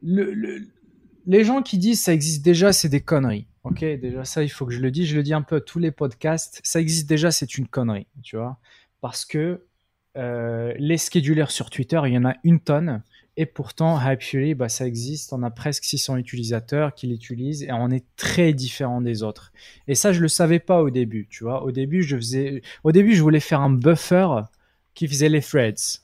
les 0.02 1.44
gens 1.44 1.62
qui 1.62 1.78
disent 1.78 2.02
ça 2.02 2.14
existe 2.14 2.44
déjà, 2.44 2.72
c'est 2.72 2.88
des 2.88 3.02
conneries. 3.02 3.46
Ok, 3.64 3.80
déjà 3.80 4.24
ça, 4.24 4.42
il 4.42 4.48
faut 4.48 4.64
que 4.64 4.72
je 4.72 4.80
le 4.80 4.90
dise. 4.90 5.08
Je 5.08 5.16
le 5.16 5.22
dis 5.22 5.34
un 5.34 5.42
peu 5.42 5.56
à 5.56 5.60
tous 5.60 5.78
les 5.78 5.90
podcasts. 5.90 6.60
Ça 6.64 6.80
existe 6.80 7.08
déjà, 7.08 7.30
c'est 7.30 7.58
une 7.58 7.68
connerie, 7.68 8.06
tu 8.22 8.36
vois, 8.36 8.58
parce 9.02 9.26
que 9.26 9.60
les 10.14 10.96
schedulers 10.96 11.50
sur 11.50 11.68
Twitter, 11.68 12.00
il 12.06 12.14
y 12.14 12.18
en 12.18 12.24
a 12.24 12.34
une 12.44 12.60
tonne. 12.60 13.02
Et 13.40 13.46
pourtant, 13.46 13.98
Hype 13.98 14.54
bah, 14.58 14.68
ça 14.68 14.86
existe. 14.86 15.32
On 15.32 15.42
a 15.42 15.50
presque 15.50 15.84
600 15.84 16.18
utilisateurs 16.18 16.94
qui 16.94 17.06
l'utilisent 17.06 17.62
et 17.62 17.72
on 17.72 17.88
est 17.88 18.04
très 18.14 18.52
différent 18.52 19.00
des 19.00 19.22
autres. 19.22 19.50
Et 19.88 19.94
ça, 19.94 20.12
je 20.12 20.20
le 20.20 20.28
savais 20.28 20.58
pas 20.58 20.82
au 20.82 20.90
début. 20.90 21.26
Tu 21.30 21.44
vois, 21.44 21.62
au 21.62 21.72
début, 21.72 22.02
je 22.02 22.16
faisais, 22.16 22.60
au 22.84 22.92
début, 22.92 23.14
je 23.14 23.22
voulais 23.22 23.40
faire 23.40 23.62
un 23.62 23.70
buffer 23.70 24.28
qui 24.92 25.08
faisait 25.08 25.30
les 25.30 25.40
threads. 25.40 26.02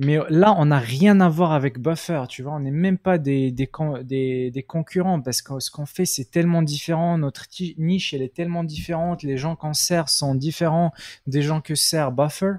Mais 0.00 0.18
là, 0.28 0.52
on 0.58 0.64
n'a 0.64 0.80
rien 0.80 1.20
à 1.20 1.28
voir 1.28 1.52
avec 1.52 1.78
Buffer, 1.78 2.24
tu 2.28 2.42
vois. 2.42 2.54
On 2.54 2.60
n'est 2.60 2.72
même 2.72 2.98
pas 2.98 3.18
des, 3.18 3.52
des, 3.52 4.64
concurrents 4.66 5.20
parce 5.20 5.42
que 5.42 5.60
ce 5.60 5.70
qu'on 5.70 5.86
fait, 5.86 6.04
c'est 6.04 6.32
tellement 6.32 6.62
différent. 6.62 7.16
Notre 7.16 7.46
niche, 7.78 8.12
elle 8.12 8.22
est 8.22 8.34
tellement 8.34 8.64
différente. 8.64 9.22
Les 9.22 9.36
gens 9.36 9.54
qu'on 9.54 9.74
sert 9.74 10.08
sont 10.08 10.34
différents 10.34 10.90
des 11.28 11.42
gens 11.42 11.60
que 11.60 11.76
sert 11.76 12.10
Buffer. 12.10 12.54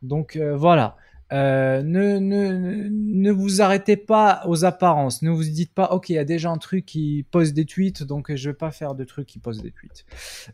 Donc 0.00 0.36
euh, 0.36 0.56
voilà. 0.56 0.96
Euh, 1.34 1.82
ne, 1.82 2.18
ne, 2.18 2.88
ne 2.90 3.30
vous 3.32 3.60
arrêtez 3.60 3.96
pas 3.96 4.42
aux 4.46 4.64
apparences. 4.64 5.20
Ne 5.22 5.30
vous 5.30 5.42
dites 5.42 5.74
pas, 5.74 5.86
ok, 5.92 6.08
il 6.10 6.14
y 6.14 6.18
a 6.18 6.24
déjà 6.24 6.48
un 6.50 6.58
truc 6.58 6.86
qui 6.86 7.26
pose 7.30 7.52
des 7.52 7.64
tweets, 7.64 8.02
donc 8.04 8.34
je 8.34 8.50
vais 8.50 8.54
pas 8.54 8.70
faire 8.70 8.94
de 8.94 9.04
trucs 9.04 9.26
qui 9.26 9.38
posent 9.40 9.60
des 9.60 9.72
tweets. 9.72 10.06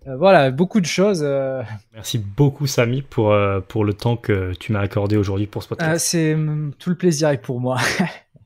Euh, 0.06 0.16
voilà, 0.16 0.50
beaucoup 0.50 0.80
de 0.80 0.86
choses. 0.86 1.20
euh, 1.22 1.62
Merci 1.92 2.18
beaucoup, 2.18 2.66
Samy, 2.66 3.02
pour, 3.02 3.36
pour 3.68 3.84
le 3.84 3.92
temps 3.92 4.16
que 4.16 4.52
tu 4.58 4.72
m'as 4.72 4.80
accordé 4.80 5.16
aujourd'hui 5.16 5.46
pour 5.46 5.62
ce 5.62 5.68
podcast. 5.68 5.90
euh, 5.92 5.98
c'est 5.98 6.34
mm, 6.34 6.72
tout 6.78 6.90
le 6.90 6.96
plaisir 6.96 7.28
est 7.28 7.38
pour 7.38 7.60
moi. 7.60 7.78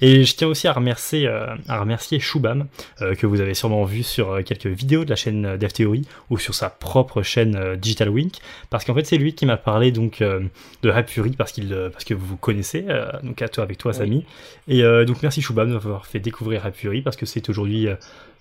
Et 0.00 0.24
je 0.24 0.34
tiens 0.36 0.48
aussi 0.48 0.68
à 0.68 0.72
remercier, 0.72 1.26
euh, 1.26 1.46
à 1.68 1.80
remercier 1.80 2.18
Shubham, 2.20 2.66
euh, 3.02 3.14
que 3.14 3.26
vous 3.26 3.40
avez 3.40 3.54
sûrement 3.54 3.84
vu 3.84 4.02
sur 4.02 4.30
euh, 4.32 4.42
quelques 4.42 4.66
vidéos 4.66 5.04
de 5.04 5.10
la 5.10 5.16
chaîne 5.16 5.44
euh, 5.46 5.56
Dev 5.56 5.70
Theory 5.72 6.02
ou 6.30 6.38
sur 6.38 6.54
sa 6.54 6.70
propre 6.70 7.22
chaîne 7.22 7.56
euh, 7.56 7.76
Digital 7.76 8.08
Wink, 8.08 8.34
parce 8.70 8.84
qu'en 8.84 8.94
fait 8.94 9.04
c'est 9.04 9.18
lui 9.18 9.34
qui 9.34 9.46
m'a 9.46 9.56
parlé 9.56 9.92
donc 9.92 10.20
euh, 10.22 10.40
de 10.82 10.90
Rap 10.90 11.08
Fury 11.08 11.30
parce 11.30 11.52
qu'il, 11.52 11.72
euh, 11.72 11.90
parce 11.90 12.04
que 12.04 12.14
vous 12.14 12.26
vous 12.26 12.36
connaissez, 12.36 12.84
euh, 12.88 13.10
donc 13.22 13.40
à 13.42 13.48
toi 13.48 13.64
avec 13.64 13.78
toi 13.78 13.92
Oui. 13.92 13.98
Samy. 13.98 14.26
Et 14.68 14.82
euh, 14.82 15.04
donc 15.04 15.22
merci 15.22 15.40
Shubham 15.42 15.68
de 15.68 15.74
m'avoir 15.74 16.06
fait 16.06 16.20
découvrir 16.20 16.62
Rap 16.62 16.74
Fury 16.76 17.02
parce 17.02 17.16
que 17.16 17.26
c'est 17.26 17.48
aujourd'hui 17.48 17.88
euh, 17.88 17.94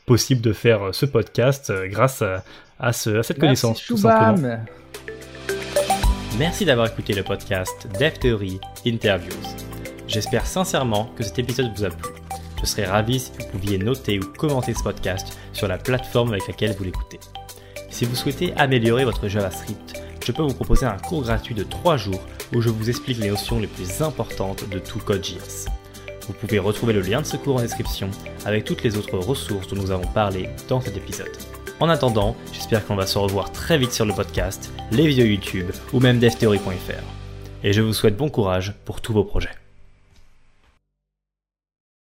possible 0.05 0.41
de 0.41 0.53
faire 0.53 0.83
euh, 0.88 0.91
ce 0.91 1.05
podcast 1.05 1.69
euh, 1.69 1.88
grâce 1.88 2.21
à, 2.21 2.43
à, 2.79 2.93
ce- 2.93 3.17
à 3.17 3.23
cette 3.23 3.39
connaissance. 3.39 3.77
Merci, 3.77 3.88
tout 3.88 3.97
simplement. 3.97 4.36
Shubham. 4.38 4.65
Merci 6.38 6.65
d'avoir 6.65 6.88
écouté 6.88 7.13
le 7.13 7.23
podcast 7.23 7.88
Dev 7.99 8.11
Theory 8.19 8.59
Interviews. 8.86 9.74
J'espère 10.07 10.45
sincèrement 10.45 11.09
que 11.15 11.23
cet 11.23 11.39
épisode 11.39 11.71
vous 11.75 11.83
a 11.83 11.89
plu. 11.89 12.11
Je 12.61 12.65
serais 12.65 12.85
ravi 12.85 13.19
si 13.19 13.31
vous 13.37 13.45
pouviez 13.47 13.77
noter 13.77 14.19
ou 14.19 14.25
commenter 14.37 14.73
ce 14.73 14.83
podcast 14.83 15.37
sur 15.53 15.67
la 15.67 15.77
plateforme 15.77 16.31
avec 16.31 16.47
laquelle 16.47 16.75
vous 16.77 16.83
l'écoutez. 16.83 17.19
Si 17.89 18.05
vous 18.05 18.15
souhaitez 18.15 18.53
améliorer 18.55 19.05
votre 19.05 19.27
JavaScript, 19.27 20.01
je 20.25 20.31
peux 20.31 20.41
vous 20.41 20.53
proposer 20.53 20.85
un 20.85 20.97
cours 20.97 21.23
gratuit 21.23 21.55
de 21.55 21.63
3 21.63 21.97
jours 21.97 22.21
où 22.53 22.61
je 22.61 22.69
vous 22.69 22.89
explique 22.89 23.19
les 23.19 23.29
notions 23.29 23.59
les 23.59 23.67
plus 23.67 24.01
importantes 24.01 24.69
de 24.69 24.79
tout 24.79 24.99
Code.js. 24.99 25.65
Vous 26.27 26.33
pouvez 26.33 26.59
retrouver 26.59 26.93
le 26.93 27.01
lien 27.01 27.21
de 27.21 27.25
ce 27.25 27.37
cours 27.37 27.57
en 27.57 27.61
description 27.61 28.09
avec 28.45 28.65
toutes 28.65 28.83
les 28.83 28.97
autres 28.97 29.17
ressources 29.17 29.67
dont 29.67 29.75
nous 29.75 29.91
avons 29.91 30.07
parlé 30.07 30.49
dans 30.67 30.81
cet 30.81 30.97
épisode. 30.97 31.37
En 31.79 31.89
attendant, 31.89 32.35
j'espère 32.53 32.85
qu'on 32.85 32.95
va 32.95 33.05
se 33.05 33.17
revoir 33.17 33.51
très 33.51 33.77
vite 33.77 33.91
sur 33.91 34.05
le 34.05 34.13
podcast, 34.13 34.71
les 34.91 35.07
vidéos 35.07 35.25
YouTube 35.25 35.71
ou 35.93 35.99
même 35.99 36.19
devtheory.fr. 36.19 37.03
Et 37.63 37.73
je 37.73 37.81
vous 37.81 37.93
souhaite 37.93 38.17
bon 38.17 38.29
courage 38.29 38.73
pour 38.85 39.01
tous 39.01 39.13
vos 39.13 39.23
projets. 39.23 39.64